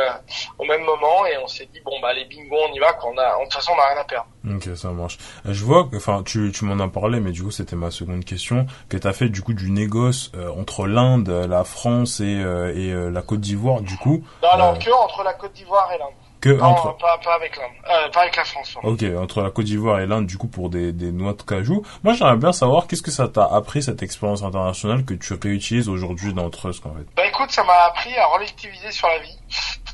au 0.60 0.66
même 0.66 0.84
moment 0.84 1.26
et 1.26 1.38
on 1.44 1.48
s'est 1.48 1.68
dit 1.74 1.80
bon 1.84 2.00
bah 2.02 2.14
les 2.14 2.26
bingo 2.26 2.56
on 2.70 2.74
y 2.74 2.80
va. 2.80 2.94
Qu'on 2.94 3.18
a, 3.18 3.38
de 3.40 3.44
toute 3.44 3.54
façon, 3.54 3.72
on 3.74 3.78
n'a 3.78 3.88
rien 3.94 4.02
à 4.02 4.04
perdre. 4.04 4.28
Ok, 4.50 4.76
ça 4.76 4.90
marche. 4.90 5.18
Euh, 5.46 5.54
Je 5.54 5.64
vois 5.66 5.86
que, 5.86 5.96
enfin, 5.98 6.24
tu, 6.24 6.52
tu 6.54 6.66
m'en 6.66 6.84
as 6.84 6.88
parlé, 6.88 7.20
mais 7.20 7.32
du 7.32 7.44
coup, 7.44 7.52
c'était 7.52 7.76
ma 7.76 7.92
seconde 7.92 8.24
question, 8.26 8.66
que 8.90 8.98
tu 8.98 9.08
as 9.08 9.14
fait 9.14 9.30
du 9.30 9.42
coup 9.42 9.54
du 9.54 9.70
négoce 9.72 10.32
euh, 10.36 10.50
entre 10.58 10.88
l'Inde, 10.88 11.30
la 11.30 11.64
France 11.64 12.20
et, 12.20 12.42
euh, 12.42 12.74
et 12.76 12.92
euh, 12.92 13.10
la 13.10 13.22
Côte 13.22 13.42
d'Ivoire, 13.42 13.82
du 13.82 13.98
coup. 13.98 14.24
Non, 14.44 14.50
alors 14.50 14.74
Euh, 14.76 14.78
que 14.78 14.92
entre 14.92 15.24
la 15.24 15.34
Côte 15.34 15.54
d'Ivoire 15.54 15.90
et 15.94 15.98
l'Inde. 15.98 16.14
Que 16.42 16.50
Non, 16.50 16.64
entre. 16.66 16.98
pas, 16.98 17.18
pas 17.18 17.36
avec 17.36 17.58
euh, 17.58 18.10
pas 18.14 18.22
avec 18.22 18.36
la 18.38 18.46
France. 18.46 18.72
pardon. 18.74 18.90
Ok, 18.94 19.04
entre 19.18 19.42
la 19.42 19.52
Côte 19.52 19.66
d'Ivoire 19.66 20.00
et 20.00 20.06
l'Inde, 20.08 20.26
du 20.26 20.38
coup, 20.38 20.48
pour 20.48 20.70
des, 20.70 20.92
des 20.94 21.12
noix 21.12 21.34
de 21.34 21.42
cajou. 21.42 21.86
Moi, 22.04 22.14
j'aimerais 22.14 22.38
bien 22.38 22.54
savoir 22.54 22.88
qu'est-ce 22.88 23.02
que 23.02 23.12
ça 23.12 23.28
t'a 23.28 23.44
appris, 23.46 23.84
cette 23.84 24.02
expérience 24.04 24.42
internationale 24.44 25.04
que 25.04 25.14
tu 25.14 25.34
réutilises 25.34 25.90
aujourd'hui 25.90 26.34
dans 26.34 26.50
Trust, 26.50 26.86
en 26.86 26.94
fait? 26.94 27.06
Bah 27.16 27.26
écoute, 27.28 27.52
ça 27.52 27.64
m'a 27.66 27.86
appris 27.88 28.16
à 28.18 28.26
relativiser 28.28 28.92
sur 28.92 29.08
la 29.10 29.20
vie. 29.20 29.38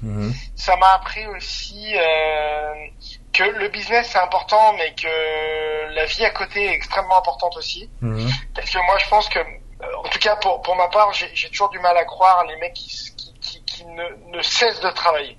Mhm. 0.01 0.33
ça 0.55 0.75
m'a 0.75 0.87
appris 0.95 1.25
aussi 1.27 1.95
euh, 1.95 2.73
que 3.31 3.43
le 3.43 3.69
business 3.69 4.09
c'est 4.11 4.19
important, 4.19 4.73
mais 4.73 4.93
que 4.93 5.93
la 5.95 6.05
vie 6.05 6.25
à 6.25 6.31
côté 6.31 6.65
est 6.65 6.73
extrêmement 6.73 7.17
importante 7.17 7.55
aussi. 7.57 7.89
Mhm. 8.01 8.29
Parce 8.53 8.69
que 8.69 8.77
moi, 8.85 8.97
je 9.03 9.09
pense 9.09 9.29
que, 9.29 9.39
euh, 9.39 9.85
en 10.03 10.09
tout 10.09 10.19
cas 10.19 10.35
pour 10.35 10.61
pour 10.61 10.75
ma 10.75 10.89
part, 10.89 11.13
j'ai 11.13 11.29
j'ai 11.33 11.49
toujours 11.49 11.69
du 11.69 11.79
mal 11.79 11.95
à 11.97 12.03
croire 12.03 12.43
les 12.45 12.57
mecs 12.57 12.73
qui 12.73 12.89
qui, 13.15 13.33
qui, 13.39 13.63
qui 13.63 13.85
ne, 13.85 14.35
ne 14.37 14.41
cessent 14.41 14.81
de 14.81 14.89
travailler. 14.89 15.37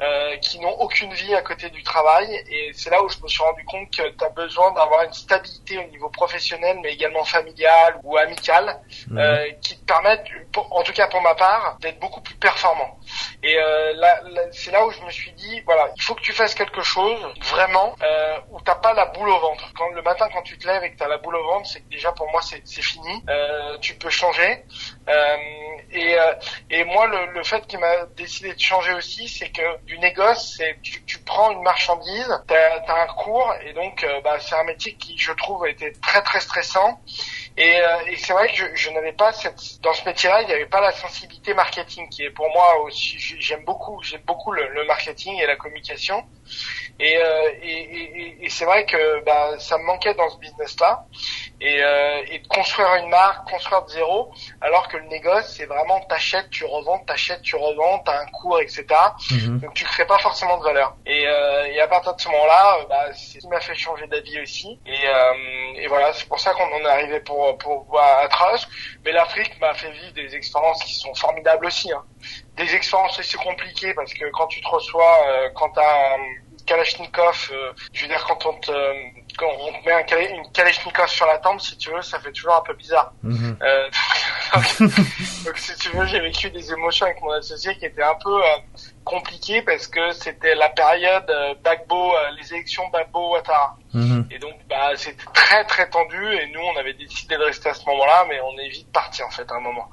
Euh, 0.00 0.36
qui 0.38 0.58
n'ont 0.60 0.76
aucune 0.80 1.12
vie 1.12 1.34
à 1.34 1.42
côté 1.42 1.70
du 1.70 1.82
travail. 1.82 2.26
Et 2.50 2.70
c'est 2.74 2.90
là 2.90 3.02
où 3.02 3.08
je 3.08 3.18
me 3.22 3.28
suis 3.28 3.42
rendu 3.42 3.64
compte 3.64 3.90
que 3.90 4.08
tu 4.10 4.24
as 4.24 4.28
besoin 4.30 4.72
d'avoir 4.72 5.02
une 5.04 5.12
stabilité 5.12 5.78
au 5.78 5.84
niveau 5.90 6.08
professionnel, 6.10 6.78
mais 6.82 6.92
également 6.92 7.24
familial 7.24 7.98
ou 8.02 8.16
amical, 8.16 8.80
Mhm. 9.08 9.18
euh, 9.18 9.50
qui 9.62 9.78
te 9.78 9.84
permettent, 9.84 10.24
en 10.56 10.82
tout 10.82 10.92
cas 10.92 11.06
pour 11.08 11.20
ma 11.22 11.34
part, 11.34 11.76
d'être 11.80 11.98
beaucoup 12.00 12.20
plus 12.20 12.34
performant. 12.36 12.98
Et 13.42 13.56
euh, 13.58 13.92
là, 13.94 14.20
là, 14.30 14.42
c'est 14.52 14.70
là 14.70 14.84
où 14.86 14.90
je 14.90 15.00
me 15.02 15.10
suis 15.10 15.32
dit, 15.32 15.60
voilà, 15.64 15.90
il 15.96 16.02
faut 16.02 16.14
que 16.14 16.20
tu 16.20 16.32
fasses 16.32 16.54
quelque 16.54 16.82
chose 16.82 17.18
vraiment 17.50 17.94
euh, 18.02 18.38
où 18.50 18.60
t'as 18.60 18.74
pas 18.76 18.92
la 18.92 19.06
boule 19.06 19.28
au 19.30 19.38
ventre. 19.38 19.64
Quand 19.76 19.88
le 19.90 20.02
matin, 20.02 20.28
quand 20.32 20.42
tu 20.42 20.58
te 20.58 20.66
lèves 20.66 20.84
et 20.84 20.92
que 20.92 20.98
t'as 20.98 21.08
la 21.08 21.18
boule 21.18 21.36
au 21.36 21.44
ventre, 21.44 21.66
c'est 21.68 21.80
que 21.80 21.88
déjà 21.88 22.12
pour 22.12 22.30
moi 22.30 22.40
c'est 22.42 22.62
c'est 22.66 22.82
fini. 22.82 23.22
Euh, 23.28 23.78
tu 23.78 23.94
peux 23.96 24.10
changer. 24.10 24.64
Euh, 25.08 25.36
et, 25.92 26.18
euh, 26.18 26.34
et 26.70 26.84
moi, 26.84 27.06
le, 27.06 27.26
le 27.32 27.42
fait 27.42 27.66
qui 27.66 27.76
m'a 27.78 28.04
décidé 28.16 28.52
de 28.54 28.60
changer 28.60 28.92
aussi, 28.92 29.28
c'est 29.28 29.50
que 29.50 29.62
du 29.90 29.98
négoce, 29.98 30.54
c'est 30.56 30.78
tu, 30.82 31.04
tu 31.04 31.18
prends 31.24 31.50
une 31.50 31.62
marchandise, 31.62 32.32
t'as 32.46 32.78
as 32.86 33.02
un 33.02 33.06
cours, 33.08 33.52
et 33.66 33.72
donc 33.72 34.04
euh, 34.04 34.20
bah, 34.20 34.38
c'est 34.38 34.54
un 34.54 34.62
métier 34.62 34.94
qui, 34.94 35.18
je 35.18 35.32
trouve, 35.32 35.66
été 35.66 35.92
très 36.00 36.22
très 36.22 36.38
stressant. 36.38 37.00
Et, 37.56 37.80
euh, 37.80 38.06
et 38.06 38.16
c'est 38.16 38.32
vrai 38.32 38.46
que 38.52 38.54
je, 38.54 38.66
je 38.74 38.90
n'avais 38.90 39.12
pas 39.12 39.32
cette 39.32 39.80
dans 39.82 39.92
ce 39.92 40.04
métier-là, 40.04 40.42
il 40.42 40.46
n'y 40.46 40.52
avait 40.52 40.66
pas 40.66 40.80
la 40.80 40.92
sensibilité 40.92 41.54
marketing 41.54 42.08
qui 42.08 42.22
est 42.22 42.30
pour 42.30 42.48
moi 42.50 42.78
aussi. 42.84 43.18
J'aime 43.18 43.64
beaucoup, 43.64 44.00
j'aime 44.04 44.22
beaucoup 44.24 44.52
le, 44.52 44.68
le 44.68 44.84
marketing 44.84 45.36
et 45.40 45.46
la 45.46 45.56
communication. 45.56 46.22
Et, 46.98 47.16
euh, 47.16 47.50
et, 47.62 47.72
et, 47.72 48.20
et- 48.20 48.44
et 48.44 48.48
c'est 48.50 48.64
vrai 48.66 48.84
que 48.84 49.24
bah, 49.24 49.58
ça 49.58 49.78
me 49.78 49.84
manquait 49.84 50.14
dans 50.14 50.28
ce 50.28 50.38
business-là. 50.38 51.06
Et, 51.62 51.82
euh, 51.82 52.22
et 52.30 52.38
de 52.38 52.46
construire 52.48 52.94
une 52.94 53.08
marque, 53.10 53.46
construire 53.48 53.82
de 53.84 53.90
zéro, 53.90 54.32
alors 54.62 54.88
que 54.88 54.96
le 54.96 55.04
négoce, 55.08 55.54
c'est 55.56 55.66
vraiment 55.66 56.00
t'achètes, 56.08 56.48
tu 56.50 56.64
revends, 56.64 56.98
t'achètes, 57.00 57.42
tu 57.42 57.56
revends, 57.56 57.98
t'as 58.00 58.18
un 58.20 58.26
cours, 58.26 58.60
etc. 58.60 58.86
Mhm. 59.30 59.60
Donc 59.60 59.74
tu 59.74 59.84
crées 59.84 60.06
pas 60.06 60.18
forcément 60.18 60.56
de 60.58 60.64
valeur. 60.64 60.96
Et, 61.06 61.26
euh, 61.26 61.66
et 61.66 61.80
à 61.80 61.86
partir 61.88 62.14
de 62.14 62.20
ce 62.20 62.28
moment-là, 62.28 62.78
bah, 62.88 63.04
c'est 63.12 63.34
ce 63.34 63.38
qui 63.40 63.48
m'a 63.48 63.60
fait 63.60 63.74
changer 63.74 64.06
d'avis 64.06 64.40
aussi. 64.40 64.80
Et, 64.86 65.06
euh, 65.06 65.34
et 65.76 65.86
voilà, 65.86 66.12
c'est 66.14 66.26
pour 66.28 66.40
ça 66.40 66.52
qu'on 66.54 66.64
en 66.72 66.80
est 66.80 66.86
arrivé 66.88 67.20
pour, 67.20 67.56
pour 67.58 68.00
à 68.00 68.26
Trust. 68.28 68.66
Mais 69.04 69.12
l'Afrique 69.12 69.58
m'a 69.60 69.74
fait 69.74 69.90
vivre 69.90 70.12
des 70.14 70.34
expériences 70.34 70.82
qui 70.84 70.94
sont 70.94 71.14
formidables 71.14 71.66
aussi. 71.66 71.92
Hein. 71.92 72.04
Des 72.60 72.74
expériences 72.74 73.18
assez 73.18 73.38
compliquées 73.38 73.94
parce 73.94 74.12
que 74.12 74.30
quand 74.32 74.46
tu 74.48 74.60
te 74.60 74.68
reçois, 74.68 75.16
euh, 75.28 75.48
quand 75.54 75.70
t'as 75.70 76.14
un 76.16 76.20
Kalachnikov, 76.66 77.50
euh, 77.52 77.72
je 77.92 78.02
veux 78.02 78.08
dire 78.08 78.24
quand 78.26 78.46
on 78.46 78.52
te, 78.60 78.70
quand 79.36 79.48
on 79.60 79.72
te 79.72 79.86
met 79.86 79.92
un, 79.92 80.36
une 80.36 80.52
Kalachnikov 80.52 81.08
sur 81.08 81.26
la 81.26 81.38
tempe, 81.38 81.60
si 81.60 81.76
tu 81.78 81.90
veux, 81.90 82.02
ça 82.02 82.20
fait 82.20 82.32
toujours 82.32 82.54
un 82.54 82.60
peu 82.60 82.74
bizarre. 82.74 83.12
Mhm. 83.22 83.56
Euh, 83.62 83.88
donc 85.44 85.56
si 85.56 85.76
tu 85.78 85.88
veux, 85.90 86.06
j'ai 86.06 86.20
vécu 86.20 86.50
des 86.50 86.72
émotions 86.72 87.06
avec 87.06 87.20
mon 87.22 87.32
associé 87.32 87.76
qui 87.78 87.86
étaient 87.86 88.02
un 88.02 88.16
peu 88.22 88.44
euh, 88.44 88.56
compliquées 89.04 89.62
parce 89.62 89.86
que 89.86 90.12
c'était 90.12 90.54
la 90.54 90.68
période 90.68 91.28
euh, 91.30 91.54
Bagbo, 91.62 92.14
euh, 92.14 92.30
les 92.40 92.52
élections 92.54 92.88
Bagbo-Ouattara. 92.88 93.76
Mhm. 93.92 94.28
Et 94.30 94.38
donc 94.38 94.54
bah 94.68 94.92
c'était 94.96 95.24
très 95.32 95.64
très 95.64 95.88
tendu 95.88 96.32
et 96.34 96.46
nous 96.52 96.60
on 96.60 96.76
avait 96.78 96.94
décidé 96.94 97.36
de 97.36 97.42
rester 97.42 97.70
à 97.70 97.74
ce 97.74 97.84
moment-là, 97.86 98.26
mais 98.28 98.40
on 98.40 98.58
est 98.58 98.68
vite 98.68 98.92
parti 98.92 99.22
en 99.22 99.30
fait 99.30 99.50
à 99.50 99.56
un 99.56 99.60
moment. 99.60 99.88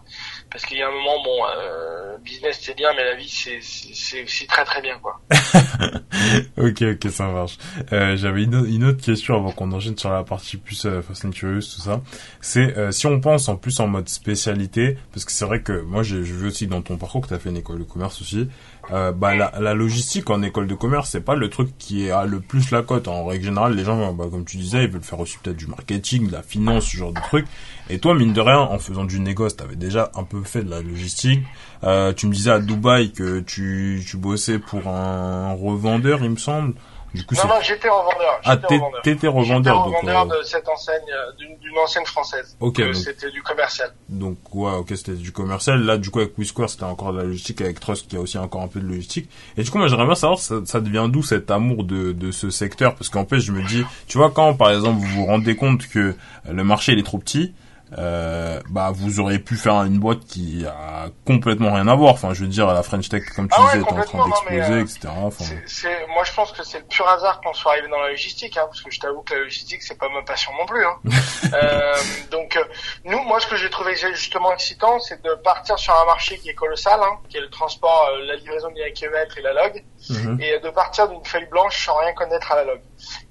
Parce 0.52 0.66
qu'il 0.66 0.78
y 0.78 0.82
a 0.82 0.88
un 0.88 0.91
moment, 0.91 1.22
bon, 1.24 1.38
euh, 1.58 2.18
business 2.24 2.60
c'est 2.62 2.76
bien, 2.76 2.89
mais 2.95 3.04
la 3.04 3.16
vie 3.16 3.30
c'est 3.30 4.24
aussi 4.24 4.48
très 4.48 4.64
très 4.64 4.82
bien 4.82 4.98
quoi. 5.00 5.20
ok, 6.58 6.82
ok, 6.82 7.12
ça 7.12 7.28
marche. 7.28 7.58
Euh, 7.93 8.16
J'avais 8.18 8.43
une, 8.43 8.56
autre- 8.56 8.70
une 8.70 8.84
autre 8.86 9.02
question 9.04 9.36
avant 9.36 9.52
qu'on 9.52 9.72
enchaîne 9.72 9.98
sur 9.98 10.10
la 10.12 10.24
partie 10.24 10.58
plus 10.58 10.86
euh, 10.86 11.02
Fast 11.02 11.26
and 11.26 11.32
tout 11.32 11.62
ça. 11.62 12.02
C'est 12.41 12.78
euh, 12.78 12.91
si 12.91 13.08
on 13.08 13.20
pense 13.20 13.50
en 13.50 13.56
plus 13.58 13.80
en 13.80 13.88
mode 13.88 14.10
spécialité, 14.10 14.98
parce 15.14 15.26
que 15.26 15.32
c'est 15.32 15.45
vrai 15.45 15.62
que 15.62 15.82
moi 15.82 16.04
j'ai 16.04 16.20
vu 16.22 16.48
aussi 16.48 16.68
dans 16.68 16.82
ton 16.82 16.98
parcours 16.98 17.22
que 17.22 17.28
tu 17.28 17.34
as 17.34 17.39
fait 17.39 17.50
une 17.50 17.58
école 17.58 17.80
de 17.80 17.84
commerce 17.84 18.22
aussi. 18.22 18.48
Euh, 18.91 19.11
bah 19.11 19.35
la, 19.35 19.51
la 19.59 19.73
logistique 19.73 20.29
en 20.29 20.41
école 20.41 20.67
de 20.67 20.73
commerce, 20.73 21.09
c'est 21.11 21.21
pas 21.21 21.35
le 21.35 21.49
truc 21.49 21.77
qui 21.77 22.09
a 22.09 22.25
le 22.25 22.39
plus 22.39 22.71
la 22.71 22.81
cote. 22.83 23.07
En 23.07 23.25
règle 23.25 23.45
générale, 23.45 23.75
les 23.75 23.83
gens, 23.83 24.13
bah, 24.13 24.25
comme 24.31 24.45
tu 24.45 24.57
disais, 24.57 24.85
ils 24.85 24.89
veulent 24.89 25.03
faire 25.03 25.19
aussi 25.19 25.38
peut-être 25.43 25.57
du 25.57 25.67
marketing, 25.67 26.27
de 26.27 26.31
la 26.31 26.41
finance, 26.41 26.85
ce 26.85 26.97
genre 26.97 27.11
de 27.11 27.19
trucs. 27.19 27.47
Et 27.89 27.99
toi, 27.99 28.13
mine 28.13 28.33
de 28.33 28.41
rien, 28.41 28.59
en 28.59 28.79
faisant 28.79 29.05
du 29.05 29.19
négoce, 29.19 29.57
t'avais 29.57 29.75
déjà 29.75 30.11
un 30.15 30.23
peu 30.23 30.41
fait 30.43 30.63
de 30.63 30.69
la 30.69 30.81
logistique. 30.81 31.41
Euh, 31.83 32.13
tu 32.13 32.27
me 32.27 32.33
disais 32.33 32.51
à 32.51 32.59
Dubaï 32.59 33.11
que 33.11 33.39
tu, 33.41 34.03
tu 34.07 34.17
bossais 34.17 34.59
pour 34.59 34.88
un 34.88 35.51
revendeur, 35.53 36.23
il 36.23 36.31
me 36.31 36.38
semble. 36.38 36.73
Du 37.14 37.26
coup, 37.26 37.36
Non 37.36 37.47
non, 37.47 37.55
j'étais 37.62 37.89
revendeur. 37.89 38.39
Ah, 38.43 38.53
j'étais 38.55 38.68
t'es- 38.68 38.76
revendeur. 38.76 39.01
t'étais 39.01 39.16
J'étais 39.16 39.28
revendeur, 39.28 39.86
donc, 39.86 40.34
euh, 40.34 40.39
de 40.39 40.43
cette 40.43 40.68
enseigne, 40.68 41.01
euh, 41.10 41.32
d'une 41.62 41.78
enseigne 41.78 42.05
française. 42.05 42.55
Ok, 42.60 42.82
donc- 42.82 42.95
C'était 42.95 43.32
du 43.32 43.41
commercial. 43.41 43.91
Donc 44.10 44.38
ouais, 44.53 44.74
ok, 44.74 44.89
c'était 44.95 45.14
du 45.14 45.32
commercial. 45.32 45.82
Là, 45.84 45.97
du 45.97 46.10
coup, 46.10 46.20
avec 46.20 46.38
WeSquare, 46.38 46.70
c'était 46.70 46.84
encore 46.84 47.14
de 47.14 47.18
la 47.20 47.24
logistique. 47.24 47.62
Avec 47.62 47.80
Trust, 47.80 48.08
qui 48.08 48.18
a 48.18 48.20
aussi 48.20 48.38
encore 48.38 48.62
un 48.62 48.68
peu 48.68 48.80
de 48.80 48.86
logistique. 48.88 49.30
Et 49.58 49.64
du 49.64 49.72
coup, 49.72 49.78
moi, 49.78 49.88
j'aimerais 49.88 50.05
bien 50.05 50.16
savoir, 50.16 50.38
ça, 50.39 50.55
ça 50.66 50.80
devient 50.82 51.08
d'où 51.10 51.24
cet 51.24 51.49
amour 51.49 51.84
de, 51.86 52.12
de 52.12 52.32
ce 52.32 52.49
secteur? 52.49 52.93
Parce 52.95 53.10
qu'en 53.10 53.26
fait, 53.26 53.39
je 53.39 53.51
me 53.51 53.64
dis, 53.68 53.84
tu 54.08 54.18
vois, 54.18 54.30
quand, 54.32 54.53
par 54.53 54.72
exemple, 54.72 54.99
vous 54.99 55.08
vous 55.08 55.26
rendez 55.26 55.55
compte 55.55 55.88
que 55.88 56.16
le 56.49 56.64
marché, 56.64 56.91
il 56.91 56.99
est 56.99 57.03
trop 57.03 57.18
petit, 57.20 57.53
euh, 57.97 58.59
bah, 58.69 58.91
vous 58.93 59.19
auriez 59.19 59.39
pu 59.39 59.55
faire 59.55 59.75
une 59.83 59.99
boîte 59.99 60.25
qui 60.25 60.65
a 60.65 61.07
complètement 61.25 61.73
rien 61.73 61.88
à 61.88 61.95
voir. 61.95 62.13
Enfin, 62.13 62.33
je 62.33 62.41
veux 62.41 62.49
dire, 62.49 62.67
la 62.67 62.83
French 62.83 63.07
Tech, 63.07 63.23
comme 63.35 63.47
tu 63.47 63.55
Ah 63.57 63.61
ouais, 63.61 63.67
disais, 63.67 63.79
est 63.79 63.91
en 63.91 64.03
train 64.03 64.25
d'exploser, 64.25 64.73
euh, 64.73 64.81
etc. 64.81 64.99
Enfin, 65.07 65.45
c'est- 65.65 66.07
moi, 66.07 66.23
je 66.25 66.33
pense 66.33 66.51
que 66.51 66.63
c'est 66.63 66.79
le 66.79 66.85
pur 66.85 67.07
hasard 67.07 67.39
qu'on 67.41 67.53
soit 67.53 67.73
arrivé 67.73 67.88
dans 67.88 67.99
la 67.99 68.09
logistique, 68.09 68.57
hein, 68.57 68.65
parce 68.65 68.81
que 68.81 68.91
je 68.91 68.99
t'avoue 68.99 69.21
que 69.21 69.35
la 69.35 69.41
logistique, 69.41 69.81
c'est 69.83 69.97
pas 69.97 70.09
ma 70.09 70.21
passion 70.23 70.51
non 70.59 70.65
plus. 70.65 70.85
Hein. 70.85 70.97
euh, 71.53 71.95
donc, 72.31 72.57
euh, 72.57 72.63
nous, 73.05 73.19
moi, 73.23 73.39
ce 73.39 73.47
que 73.47 73.55
j'ai 73.55 73.69
trouvé 73.69 73.95
justement 73.95 74.51
excitant, 74.53 74.99
c'est 74.99 75.21
de 75.23 75.35
partir 75.35 75.79
sur 75.79 75.97
un 75.97 76.05
marché 76.05 76.38
qui 76.39 76.49
est 76.49 76.55
colossal, 76.55 76.99
hein, 77.01 77.19
qui 77.29 77.38
est 77.38 77.41
le 77.41 77.49
transport, 77.49 78.09
euh, 78.11 78.25
la 78.25 78.35
livraison 78.35 78.69
des 78.71 78.91
kilomètres 78.91 79.38
et 79.38 79.41
la 79.41 79.53
log, 79.53 79.83
mhm. 80.09 80.41
et 80.41 80.59
de 80.59 80.69
partir 80.69 81.07
d'une 81.07 81.23
feuille 81.23 81.47
blanche 81.49 81.85
sans 81.85 81.97
rien 81.97 82.13
connaître 82.13 82.51
à 82.51 82.55
la 82.55 82.65
log. 82.65 82.81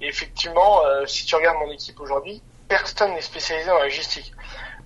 Et 0.01 0.09
effectivement, 0.09 0.81
si 1.07 1.27
tu 1.27 1.35
regardes 1.35 1.59
mon 1.59 1.71
équipe 1.71 2.01
aujourd'hui, 2.01 2.43
personne 2.69 3.13
n'est 3.15 3.21
spécialisé 3.21 3.69
dans 3.69 3.79
la 3.79 3.85
logistique. 3.85 4.33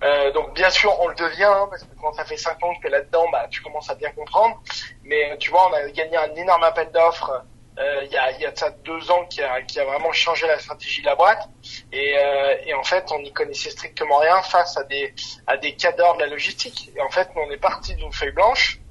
Euh, 0.03 0.31
donc 0.31 0.53
bien 0.55 0.69
sûr 0.71 0.99
on 0.99 1.07
le 1.09 1.15
devient 1.15 1.43
hein, 1.43 1.67
parce 1.69 1.83
que 1.83 1.93
quand 2.01 2.11
ça 2.13 2.25
fait 2.25 2.37
cinq 2.37 2.61
ans 2.63 2.73
que 2.75 2.81
t'es 2.81 2.89
là-dedans, 2.89 3.29
bah 3.31 3.47
tu 3.49 3.61
commences 3.61 3.89
à 3.89 3.95
bien 3.95 4.11
comprendre. 4.11 4.61
Mais 5.03 5.37
tu 5.39 5.51
vois, 5.51 5.69
on 5.69 5.73
a 5.73 5.89
gagné 5.91 6.17
un 6.17 6.33
énorme 6.35 6.63
appel 6.63 6.91
d'offres 6.91 7.45
euh, 7.79 8.01
il 8.03 8.11
y 8.11 8.17
a 8.17 8.31
y 8.31 8.45
a 8.45 8.51
de 8.51 8.57
ça 8.57 8.69
deux 8.71 9.11
ans 9.11 9.25
qui 9.27 9.41
a 9.41 9.61
qui 9.61 9.79
a 9.79 9.85
vraiment 9.85 10.11
changé 10.11 10.45
la 10.47 10.59
stratégie 10.59 11.01
de 11.01 11.05
la 11.07 11.15
boîte. 11.15 11.49
Et, 11.91 12.17
euh, 12.17 12.55
et 12.65 12.73
en 12.73 12.83
fait 12.83 13.11
on 13.11 13.19
n'y 13.19 13.31
connaissait 13.31 13.69
strictement 13.69 14.17
rien 14.17 14.41
face 14.41 14.75
à 14.77 14.83
des 14.83 15.13
à 15.47 15.57
des 15.57 15.75
cadres 15.75 16.15
de 16.15 16.19
la 16.21 16.27
logistique. 16.27 16.91
Et 16.95 17.01
en 17.01 17.09
fait 17.09 17.29
on 17.35 17.49
est 17.51 17.57
parti 17.57 17.95
d'une 17.95 18.11
feuille 18.11 18.31
blanche, 18.33 18.81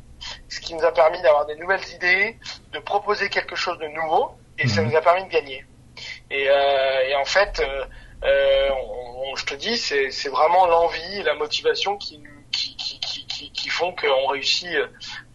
ce 0.48 0.60
qui 0.60 0.74
nous 0.74 0.84
a 0.84 0.92
permis 0.92 1.20
d'avoir 1.22 1.46
des 1.46 1.56
nouvelles 1.56 1.86
idées, 1.94 2.38
de 2.72 2.78
proposer 2.78 3.28
quelque 3.28 3.56
chose 3.56 3.78
de 3.78 3.88
nouveau, 3.88 4.40
et 4.58 4.66
ça 4.68 4.82
Mhm. 4.82 4.90
nous 4.90 4.96
a 4.96 5.02
permis 5.02 5.24
de 5.24 5.30
gagner. 5.30 5.64
Et, 6.30 6.48
euh, 6.48 7.08
et 7.08 7.14
en 7.16 7.24
fait, 7.24 7.60
euh, 7.60 7.84
on- 8.22 9.32
on- 9.32 9.36
je 9.36 9.44
te 9.46 9.54
dis, 9.54 9.76
c'est 9.78 10.28
vraiment 10.28 10.66
l'envie, 10.66 11.22
la 11.22 11.34
motivation 11.34 11.96
qui, 11.98 12.22
qui, 12.52 12.76
qui, 12.76 13.26
qui, 13.26 13.52
qui 13.52 13.68
font 13.68 13.94
qu'on 13.94 14.26
réussit 14.26 14.68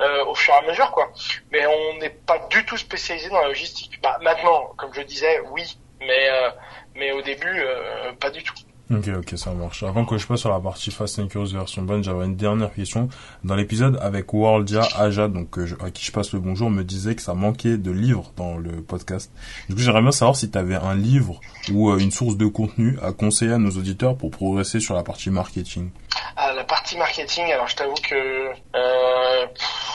euh, 0.01 0.25
au 0.25 0.35
fur 0.35 0.53
et 0.53 0.57
à 0.57 0.61
mesure, 0.63 0.91
quoi. 0.91 1.11
Mais 1.51 1.65
on 1.65 1.97
n'est 1.97 2.09
pas 2.09 2.39
du 2.49 2.65
tout 2.65 2.77
spécialisé 2.77 3.29
dans 3.29 3.41
la 3.41 3.47
logistique. 3.47 3.99
Bah, 4.01 4.17
maintenant, 4.21 4.67
comme 4.77 4.93
je 4.93 5.01
disais, 5.01 5.39
oui, 5.51 5.63
mais 6.01 6.29
euh, 6.29 6.49
mais 6.95 7.11
au 7.11 7.21
début, 7.21 7.47
euh, 7.61 8.13
pas 8.13 8.29
du 8.29 8.43
tout. 8.43 8.53
Ok, 8.91 9.09
ok, 9.17 9.33
ça 9.35 9.51
marche. 9.51 9.81
Avant 9.81 10.05
que 10.05 10.17
je 10.17 10.27
passe 10.27 10.41
sur 10.41 10.51
la 10.51 10.59
partie 10.59 10.91
Fast 10.91 11.17
and 11.17 11.27
Curious 11.27 11.53
version 11.53 11.81
bonne, 11.81 12.03
j'avais 12.03 12.25
une 12.25 12.35
dernière 12.35 12.71
question. 12.71 13.09
Dans 13.43 13.55
l'épisode 13.55 13.97
avec 13.99 14.31
Worldia, 14.31 14.83
Aja, 14.95 15.27
donc 15.27 15.57
euh, 15.57 15.67
à 15.83 15.89
qui 15.89 16.05
je 16.05 16.11
passe 16.11 16.33
le 16.33 16.39
bonjour, 16.39 16.69
me 16.69 16.83
disait 16.83 17.15
que 17.15 17.23
ça 17.23 17.33
manquait 17.33 17.77
de 17.77 17.89
livres 17.89 18.31
dans 18.37 18.57
le 18.57 18.83
podcast. 18.83 19.31
Du 19.69 19.75
coup, 19.75 19.81
j'aimerais 19.81 20.03
bien 20.03 20.11
savoir 20.11 20.35
si 20.35 20.51
tu 20.51 20.57
avais 20.57 20.75
un 20.75 20.93
livre 20.93 21.39
ou 21.71 21.89
euh, 21.89 21.97
une 21.97 22.11
source 22.11 22.37
de 22.37 22.45
contenu 22.45 22.99
à 23.01 23.11
conseiller 23.11 23.53
à 23.53 23.57
nos 23.57 23.71
auditeurs 23.71 24.15
pour 24.15 24.29
progresser 24.29 24.79
sur 24.79 24.93
la 24.93 25.01
partie 25.01 25.31
marketing. 25.31 25.89
À 26.37 26.53
la 26.53 26.63
partie 26.63 26.97
marketing, 26.97 27.51
alors 27.51 27.67
je 27.67 27.75
t'avoue 27.75 27.95
que 27.95 28.49
euh, 28.75 29.45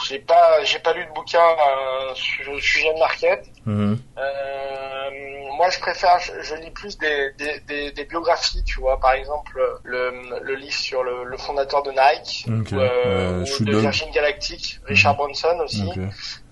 j'ai 0.09 0.19
pas 0.19 0.65
j'ai 0.65 0.79
pas 0.81 0.95
lu 0.95 1.05
de 1.05 1.13
bouquin 1.13 1.39
euh, 1.39 2.15
sur 2.15 2.53
le 2.53 2.61
sujet 2.61 2.93
de 2.93 2.99
market. 2.99 3.47
Mhm. 3.67 3.99
Euh, 4.19 5.30
moi, 5.61 5.69
je 5.69 5.79
préfère, 5.79 6.19
je, 6.21 6.33
je 6.41 6.55
lis 6.55 6.71
plus 6.71 6.97
des, 6.97 7.33
des, 7.37 7.61
des, 7.69 7.93
des 7.93 8.05
biographies, 8.07 8.65
tu 8.65 8.81
vois, 8.81 8.99
par 8.99 9.13
exemple 9.13 9.61
le, 9.85 10.11
le 10.43 10.55
livre 10.55 10.73
sur 10.73 11.03
le, 11.03 11.25
le 11.25 11.37
fondateur 11.37 11.83
de 11.83 11.91
Nike 11.91 12.47
Ok, 12.49 12.73
ou, 12.73 12.77
euh, 12.81 12.89
euh, 13.05 13.45
ou 13.61 13.65
de. 13.65 13.77
Virgin 13.77 14.11
Galactic, 14.11 14.81
Richard 14.87 15.17
Branson 15.17 15.59
aussi, 15.63 15.87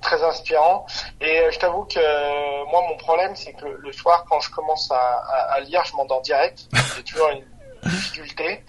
très 0.03 0.23
inspirant. 0.23 0.85
Et 1.23 1.41
euh, 1.41 1.51
je 1.51 1.59
t'avoue 1.59 1.85
que 1.85 1.99
moi, 2.71 2.83
mon 2.87 2.99
problème, 2.99 3.35
c'est 3.35 3.55
que 3.55 3.65
le, 3.65 3.79
le 3.79 3.93
soir, 3.93 4.27
quand 4.29 4.41
je 4.41 4.51
commence 4.51 4.91
à, 4.91 4.97
à, 4.97 5.55
à 5.55 5.61
lire, 5.61 5.83
je 5.87 5.97
m'endors 5.97 6.21
direct. 6.21 6.69
J'ai 6.97 7.03
toujours 7.03 7.31
une 7.31 7.45
difficulté 7.89 8.64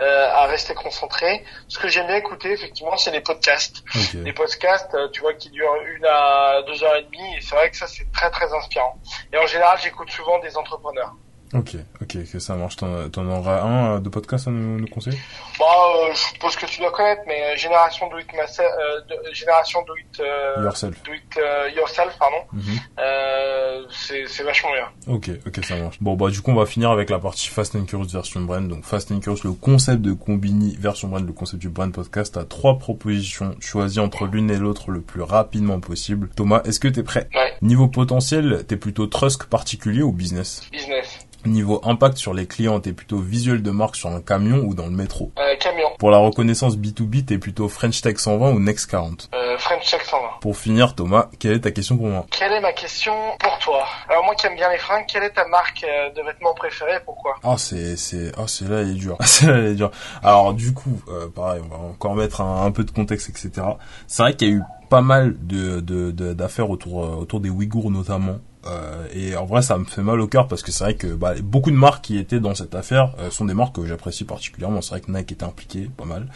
euh, 0.00 0.30
à 0.32 0.46
rester 0.46 0.74
concentré. 0.74 1.44
Ce 1.68 1.78
que 1.78 1.88
j'aime 1.88 2.06
bien 2.06 2.16
écouter, 2.16 2.52
effectivement, 2.52 2.96
c'est 2.96 3.10
les 3.10 3.20
podcasts 3.20 3.82
des 4.14 4.32
podcasts, 4.32 4.94
euh, 4.94 5.08
tu 5.10 5.20
vois, 5.20 5.34
qui 5.34 5.50
durent 5.50 5.76
une 5.96 6.04
à 6.04 6.62
deux 6.66 6.82
heures 6.82 6.96
et 6.96 7.04
demie, 7.04 7.36
et 7.36 7.40
c'est 7.40 7.54
vrai 7.54 7.70
que 7.70 7.76
ça, 7.76 7.86
c'est 7.86 8.10
très 8.12 8.30
très 8.30 8.52
inspirant. 8.52 8.98
Et 9.32 9.38
en 9.38 9.46
général, 9.46 9.78
j'écoute 9.82 10.10
souvent 10.10 10.38
des 10.40 10.56
entrepreneurs. 10.56 11.14
Ok, 11.52 11.76
ok, 12.00 12.16
que 12.32 12.38
ça 12.40 12.54
marche. 12.56 12.76
T'en, 12.76 13.08
t'en 13.10 13.26
auras 13.26 13.60
un 13.62 14.00
de 14.00 14.08
podcast 14.08 14.48
à 14.48 14.50
nous, 14.50 14.80
nous 14.80 14.88
conseiller? 14.88 15.18
Bah, 15.58 15.64
euh, 15.66 16.12
je 16.12 16.18
suppose 16.18 16.56
que 16.56 16.66
tu 16.66 16.80
dois 16.80 16.90
connaître, 16.90 17.22
mais 17.28 17.42
euh, 17.44 17.56
Génération 17.56 18.08
Do 18.08 18.18
It 18.18 18.26
Myself, 18.32 18.60
euh, 18.60 19.00
de- 19.08 19.32
Génération 19.34 19.82
Do 19.86 19.94
It, 19.96 20.20
euh, 20.20 20.62
Yourself. 20.64 21.02
Do 21.04 21.12
It 21.12 21.22
euh, 21.38 21.70
Yourself, 21.76 22.16
pardon. 22.18 22.38
Mhm. 22.52 22.62
Euh, 22.98 23.84
c'est 23.90 24.24
c'est 24.26 24.42
vachement 24.42 24.70
bien. 24.72 25.14
Ok, 25.14 25.30
ok, 25.46 25.64
ça 25.64 25.76
marche. 25.76 25.98
Bon, 26.00 26.14
bah, 26.14 26.30
du 26.30 26.40
coup, 26.40 26.50
on 26.50 26.56
va 26.56 26.66
finir 26.66 26.90
avec 26.90 27.10
la 27.10 27.18
partie 27.20 27.48
Fast 27.48 27.76
and 27.76 27.84
Curious 27.84 28.08
version 28.08 28.40
brand. 28.40 28.66
Donc, 28.66 28.84
Fast 28.84 29.12
and 29.12 29.20
Curious, 29.20 29.40
le 29.44 29.52
concept 29.52 30.00
de 30.02 30.12
Combini 30.12 30.76
version 30.76 31.06
brand, 31.08 31.24
le 31.24 31.32
concept 31.32 31.60
du 31.60 31.68
brand 31.68 31.92
podcast, 31.92 32.36
a 32.36 32.44
trois 32.44 32.78
propositions. 32.78 33.54
Choisis 33.60 33.98
entre 33.98 34.26
l'une 34.26 34.50
et 34.50 34.56
l'autre 34.56 34.90
le 34.90 35.00
plus 35.02 35.22
rapidement 35.22 35.78
possible. 35.78 36.28
Thomas, 36.34 36.62
est-ce 36.64 36.80
que 36.80 36.88
t'es 36.88 37.02
prêt? 37.04 37.28
Ouais, 37.34 37.52
Niveau 37.62 37.86
potentiel, 37.88 38.64
t'es 38.66 38.76
plutôt 38.76 39.06
trust 39.06 39.44
particulier 39.44 40.02
ou 40.02 40.10
business? 40.12 40.62
Business. 40.72 41.13
Niveau 41.46 41.80
impact 41.84 42.16
sur 42.16 42.32
les 42.34 42.46
clients, 42.46 42.80
t'es 42.80 42.92
plutôt 42.92 43.18
visuel 43.18 43.62
de 43.62 43.70
marque 43.70 43.96
sur 43.96 44.08
un 44.10 44.20
camion 44.20 44.58
ou 44.64 44.74
dans 44.74 44.86
le 44.86 44.92
métro 44.92 45.32
Euh, 45.38 45.56
camion. 45.56 45.88
Pour 45.98 46.10
la 46.10 46.18
reconnaissance 46.18 46.76
B2B, 46.76 47.24
t'es 47.26 47.38
plutôt 47.38 47.68
French 47.68 48.00
Tech 48.00 48.16
120 48.18 48.50
ou 48.52 48.60
Next 48.60 48.90
40 48.90 49.28
Euh, 49.34 49.58
French 49.58 49.84
Check 49.84 50.02
120. 50.02 50.40
Pour 50.40 50.56
finir, 50.56 50.94
Thomas, 50.94 51.28
quelle 51.38 51.52
est 51.52 51.60
ta 51.60 51.70
question 51.70 51.96
pour 51.96 52.06
moi 52.06 52.26
Quelle 52.30 52.52
est 52.52 52.60
ma 52.60 52.72
question 52.72 53.12
pour 53.40 53.58
toi 53.58 53.84
Alors 54.08 54.24
moi 54.24 54.34
qui 54.34 54.46
aime 54.46 54.56
bien 54.56 54.70
les 54.70 54.78
fringues, 54.78 55.04
quelle 55.06 55.22
est 55.22 55.30
ta 55.34 55.46
marque 55.48 55.84
euh, 55.84 56.10
de 56.10 56.22
vêtements 56.26 56.54
préférée 56.54 56.96
et 56.96 57.04
pourquoi 57.04 57.34
Ah 57.42 57.56
c'est 57.58 57.96
c'est 57.96 58.32
ah 58.36 58.44
c'est 58.46 58.68
là 58.68 58.80
elle 58.80 58.90
est 58.90 58.94
dure 58.94 59.16
c'est 59.24 59.46
là 59.46 59.56
elle 59.58 59.66
est 59.66 59.74
dure 59.74 59.90
alors 60.22 60.54
du 60.54 60.72
coup 60.74 61.00
euh, 61.08 61.28
pareil 61.28 61.62
on 61.64 61.68
va 61.74 61.82
encore 61.82 62.14
mettre 62.14 62.40
un, 62.40 62.64
un 62.66 62.70
peu 62.70 62.84
de 62.84 62.90
contexte 62.90 63.28
etc 63.30 63.66
c'est 64.06 64.22
vrai 64.22 64.34
qu'il 64.34 64.48
y 64.48 64.50
a 64.52 64.54
eu 64.54 64.62
pas 64.90 65.00
mal 65.02 65.34
de 65.46 65.80
de 65.80 66.10
de- 66.10 66.32
d'affaires 66.34 66.70
autour 66.70 67.04
euh, 67.04 67.16
autour 67.16 67.40
des 67.40 67.48
Ouïghours 67.50 67.90
notamment 67.90 68.38
euh, 68.66 69.06
et 69.12 69.36
en 69.36 69.44
vrai 69.44 69.62
ça 69.62 69.76
me 69.78 69.84
fait 69.84 70.02
mal 70.02 70.20
au 70.20 70.26
cœur 70.26 70.48
parce 70.48 70.62
que 70.62 70.72
c'est 70.72 70.84
vrai 70.84 70.94
que 70.94 71.08
bah, 71.08 71.34
beaucoup 71.42 71.70
de 71.70 71.76
marques 71.76 72.04
qui 72.04 72.18
étaient 72.18 72.40
dans 72.40 72.54
cette 72.54 72.74
affaire 72.74 73.14
euh, 73.18 73.30
sont 73.30 73.44
des 73.44 73.54
marques 73.54 73.76
que 73.76 73.86
j'apprécie 73.86 74.24
particulièrement. 74.24 74.80
C'est 74.80 74.90
vrai 74.90 75.00
que 75.00 75.10
Nike 75.10 75.32
était 75.32 75.44
impliqué 75.44 75.90
pas 75.96 76.04
mal. 76.04 76.28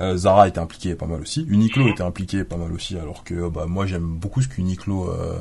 Euh, 0.00 0.16
Zara 0.16 0.48
était 0.48 0.60
impliqué 0.60 0.94
pas 0.94 1.06
mal 1.06 1.20
aussi. 1.20 1.44
Uniqlo 1.48 1.88
était 1.88 2.02
impliqué 2.02 2.44
pas 2.44 2.56
mal 2.56 2.72
aussi 2.72 2.96
alors 2.96 3.24
que 3.24 3.48
bah 3.48 3.66
moi 3.66 3.86
j'aime 3.86 4.06
beaucoup 4.06 4.42
ce 4.42 4.48
qu'Uniqlo 4.48 5.10
euh, 5.10 5.40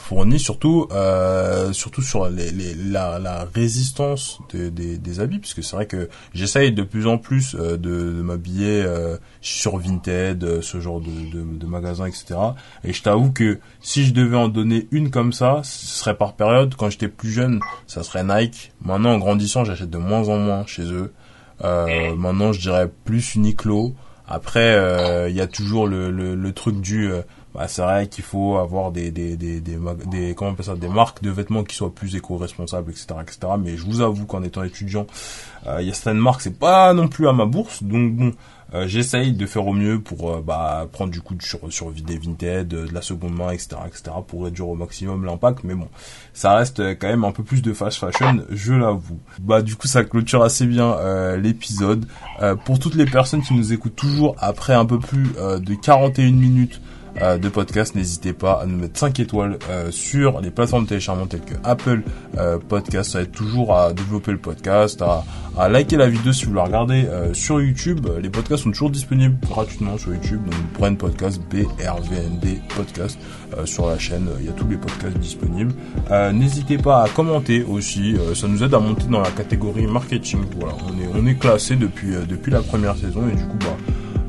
fournit 0.00 0.40
surtout 0.40 0.88
euh, 0.92 1.72
surtout 1.72 2.02
sur 2.02 2.28
les, 2.28 2.50
les 2.50 2.74
la, 2.74 3.18
la 3.18 3.46
résistance 3.54 4.38
de- 4.52 4.68
des, 4.70 4.98
des 4.98 5.20
habits 5.20 5.38
puisque 5.38 5.62
c'est 5.62 5.76
vrai 5.76 5.86
que 5.86 6.08
j'essaye 6.34 6.72
de 6.72 6.82
plus 6.82 7.06
en 7.06 7.18
plus 7.18 7.54
euh, 7.54 7.72
de, 7.76 8.12
de 8.12 8.22
m'habiller 8.22 8.82
euh, 8.82 9.16
sur 9.40 9.76
Vinted 9.76 10.42
euh, 10.42 10.62
ce 10.62 10.80
genre 10.80 11.00
de, 11.00 11.08
de, 11.42 11.66
magasins 11.66 12.06
etc 12.06 12.34
et 12.82 12.92
je 12.92 13.02
t'avoue 13.02 13.30
que 13.30 13.60
si 13.80 14.04
je 14.04 14.12
devais 14.12 14.36
en 14.36 14.48
donner 14.48 14.88
une 14.90 15.10
comme 15.10 15.32
ça 15.32 15.60
ce 15.64 15.86
serait 15.98 16.16
par 16.16 16.32
période. 16.34 16.74
Quand 16.76 16.90
j'étais 16.90 17.08
plus 17.08 17.30
jeune 17.30 17.60
ça 17.86 18.02
serait 18.02 18.24
Nike. 18.24 18.72
Maintenant 18.82 19.12
en 19.12 19.18
grandissant 19.18 19.64
j'achète 19.64 19.90
de 19.90 19.98
moins 19.98 20.28
en 20.28 20.38
moins 20.38 20.64
chez 20.66 20.82
eux. 20.90 21.12
Euh, 21.62 22.14
maintenant 22.16 22.52
je 22.52 22.60
dirais 22.60 22.90
plus 23.04 23.34
Uniqlo. 23.34 23.94
Après 24.26 25.28
il 25.28 25.36
y 25.36 25.40
a 25.40 25.46
toujours 25.46 25.86
le, 25.86 26.10
le, 26.10 26.34
le 26.34 26.52
truc 26.52 26.80
du 26.80 27.10
euh, 27.10 27.20
bah, 27.54 27.66
c'est 27.68 27.82
vrai 27.82 28.06
qu'il 28.06 28.24
faut 28.24 28.56
avoir 28.56 28.92
des 28.92 29.10
des 29.10 29.36
des 29.36 29.60
des, 29.60 29.78
des 30.06 30.34
comment 30.34 30.54
on 30.58 30.62
ça 30.62 30.76
des 30.76 30.88
marques 30.88 31.22
de 31.22 31.30
vêtements 31.30 31.64
qui 31.64 31.74
soient 31.74 31.94
plus 31.94 32.14
éco-responsables 32.16 32.90
etc 32.90 33.06
etc 33.22 33.54
mais 33.58 33.76
je 33.76 33.84
vous 33.84 34.00
avoue 34.00 34.26
qu'en 34.26 34.42
étant 34.42 34.62
étudiant 34.62 35.06
euh, 35.66 35.78
il 35.80 35.88
y 35.88 35.90
a 35.90 35.94
certaines 35.94 36.18
marques 36.18 36.42
c'est 36.42 36.58
pas 36.58 36.94
non 36.94 37.08
plus 37.08 37.28
à 37.28 37.32
ma 37.32 37.46
bourse. 37.46 37.82
Donc 37.82 38.14
bon 38.14 38.32
euh, 38.72 38.86
j'essaye 38.86 39.32
de 39.32 39.46
faire 39.46 39.66
au 39.66 39.72
mieux 39.72 40.00
pour 40.00 40.30
euh, 40.30 40.42
bah, 40.46 40.86
prendre 40.92 41.10
du 41.10 41.20
coup 41.20 41.34
sur 41.40 41.72
sur 41.72 41.90
des 41.90 42.18
Vinted 42.18 42.72
euh, 42.72 42.86
de 42.86 42.94
la 42.94 43.02
seconde 43.02 43.34
main 43.34 43.50
etc 43.50 43.76
etc 43.84 44.16
pour 44.24 44.44
réduire 44.44 44.68
au 44.68 44.76
maximum 44.76 45.24
l'impact. 45.24 45.64
Mais 45.64 45.74
bon 45.74 45.88
ça 46.34 46.54
reste 46.54 46.78
euh, 46.78 46.94
quand 46.98 47.08
même 47.08 47.24
un 47.24 47.32
peu 47.32 47.42
plus 47.42 47.62
de 47.62 47.72
fast 47.72 47.98
fashion 47.98 48.44
je 48.50 48.72
l'avoue. 48.72 49.18
Bah 49.40 49.62
du 49.62 49.74
coup 49.74 49.88
ça 49.88 50.04
clôture 50.04 50.42
assez 50.42 50.66
bien 50.66 50.92
euh, 50.92 51.36
l'épisode. 51.36 52.06
Euh, 52.42 52.54
pour 52.54 52.78
toutes 52.78 52.94
les 52.94 53.06
personnes 53.06 53.42
qui 53.42 53.54
nous 53.54 53.72
écoutent 53.72 53.96
toujours 53.96 54.36
après 54.38 54.74
un 54.74 54.86
peu 54.86 55.00
plus 55.00 55.26
euh, 55.38 55.58
de 55.58 55.74
41 55.74 56.30
minutes 56.30 56.80
euh, 57.20 57.38
de 57.38 57.48
podcast, 57.48 57.94
n'hésitez 57.94 58.32
pas 58.32 58.60
à 58.62 58.66
nous 58.66 58.76
mettre 58.78 58.98
5 58.98 59.18
étoiles 59.20 59.58
euh, 59.68 59.90
sur 59.90 60.40
les 60.40 60.50
plateformes 60.50 60.84
de 60.84 60.88
téléchargement 60.90 61.26
telles 61.26 61.40
que 61.40 61.54
Apple 61.64 62.02
euh, 62.38 62.58
Podcast. 62.58 63.12
Ça 63.12 63.22
aide 63.22 63.32
toujours 63.32 63.74
à 63.76 63.92
développer 63.92 64.32
le 64.32 64.38
podcast, 64.38 65.02
à, 65.02 65.24
à 65.58 65.68
liker 65.68 65.96
la 65.96 66.08
vidéo 66.08 66.32
si 66.32 66.44
vous 66.46 66.54
la 66.54 66.64
regardez 66.64 67.06
euh, 67.06 67.34
sur 67.34 67.60
YouTube. 67.60 68.06
Les 68.22 68.30
podcasts 68.30 68.64
sont 68.64 68.70
toujours 68.70 68.90
disponibles 68.90 69.36
gratuitement 69.48 69.98
sur 69.98 70.12
YouTube. 70.14 70.40
Donc 70.44 70.60
Brand 70.78 70.96
Podcast, 70.96 71.40
B-R-V-N-D 71.50 72.60
Podcast 72.76 73.18
euh, 73.56 73.66
sur 73.66 73.88
la 73.88 73.98
chaîne. 73.98 74.28
Il 74.40 74.46
y 74.46 74.48
a 74.48 74.52
tous 74.52 74.68
les 74.68 74.76
podcasts 74.76 75.18
disponibles. 75.18 75.72
N'hésitez 76.32 76.78
pas 76.78 77.02
à 77.02 77.08
commenter 77.08 77.62
aussi. 77.64 78.16
ça 78.34 78.46
nous 78.48 78.62
aide 78.62 78.74
à 78.74 78.78
monter 78.78 79.06
dans 79.06 79.20
la 79.20 79.30
catégorie 79.30 79.86
marketing. 79.86 80.40
Voilà, 80.58 80.74
on 80.86 80.98
est 81.00 81.08
on 81.22 81.26
est 81.26 81.34
classé 81.34 81.76
depuis 81.76 82.14
depuis 82.28 82.50
la 82.52 82.60
première 82.62 82.96
saison 82.96 83.22
et 83.32 83.36
du 83.36 83.44
coup 83.44 83.56
bah 83.60 83.76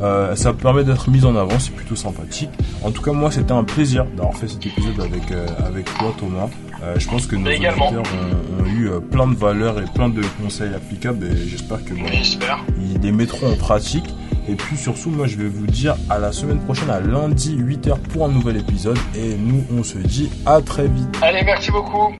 euh, 0.01 0.35
ça 0.35 0.53
permet 0.53 0.83
d'être 0.83 1.09
mis 1.09 1.25
en 1.25 1.35
avant, 1.35 1.59
c'est 1.59 1.73
plutôt 1.73 1.95
sympathique. 1.95 2.49
En 2.83 2.91
tout 2.91 3.01
cas, 3.01 3.11
moi, 3.11 3.31
c'était 3.31 3.51
un 3.51 3.63
plaisir 3.63 4.05
d'avoir 4.17 4.35
fait 4.35 4.47
cet 4.47 4.65
épisode 4.65 4.99
avec 4.99 5.31
euh, 5.31 5.45
avec 5.65 5.85
toi, 5.97 6.13
Thomas. 6.17 6.49
Euh, 6.83 6.95
je 6.97 7.07
pense 7.07 7.27
que 7.27 7.35
nos 7.35 7.47
auditeurs 7.47 7.75
ont, 7.79 8.63
ont 8.63 8.65
eu 8.65 8.89
euh, 8.89 8.99
plein 8.99 9.27
de 9.27 9.35
valeurs 9.35 9.79
et 9.79 9.85
plein 9.93 10.09
de 10.09 10.21
conseils 10.41 10.73
applicables 10.73 11.25
et 11.25 11.47
j'espère 11.47 11.83
que 11.85 11.93
bon, 11.93 12.05
ils 12.79 12.99
les 12.99 13.11
mettront 13.11 13.51
en 13.51 13.55
pratique. 13.55 14.09
Et 14.49 14.55
puis 14.55 14.75
surtout, 14.75 15.11
moi, 15.11 15.27
je 15.27 15.37
vais 15.37 15.47
vous 15.47 15.67
dire 15.67 15.95
à 16.09 16.17
la 16.17 16.31
semaine 16.31 16.59
prochaine, 16.59 16.89
à 16.89 16.99
lundi 16.99 17.55
8h 17.55 17.99
pour 17.99 18.25
un 18.25 18.29
nouvel 18.29 18.57
épisode. 18.57 18.97
Et 19.15 19.35
nous, 19.35 19.63
on 19.71 19.83
se 19.83 19.99
dit 19.99 20.31
à 20.47 20.61
très 20.61 20.87
vite. 20.87 21.15
Allez, 21.21 21.43
merci 21.43 21.69
beaucoup. 21.69 22.09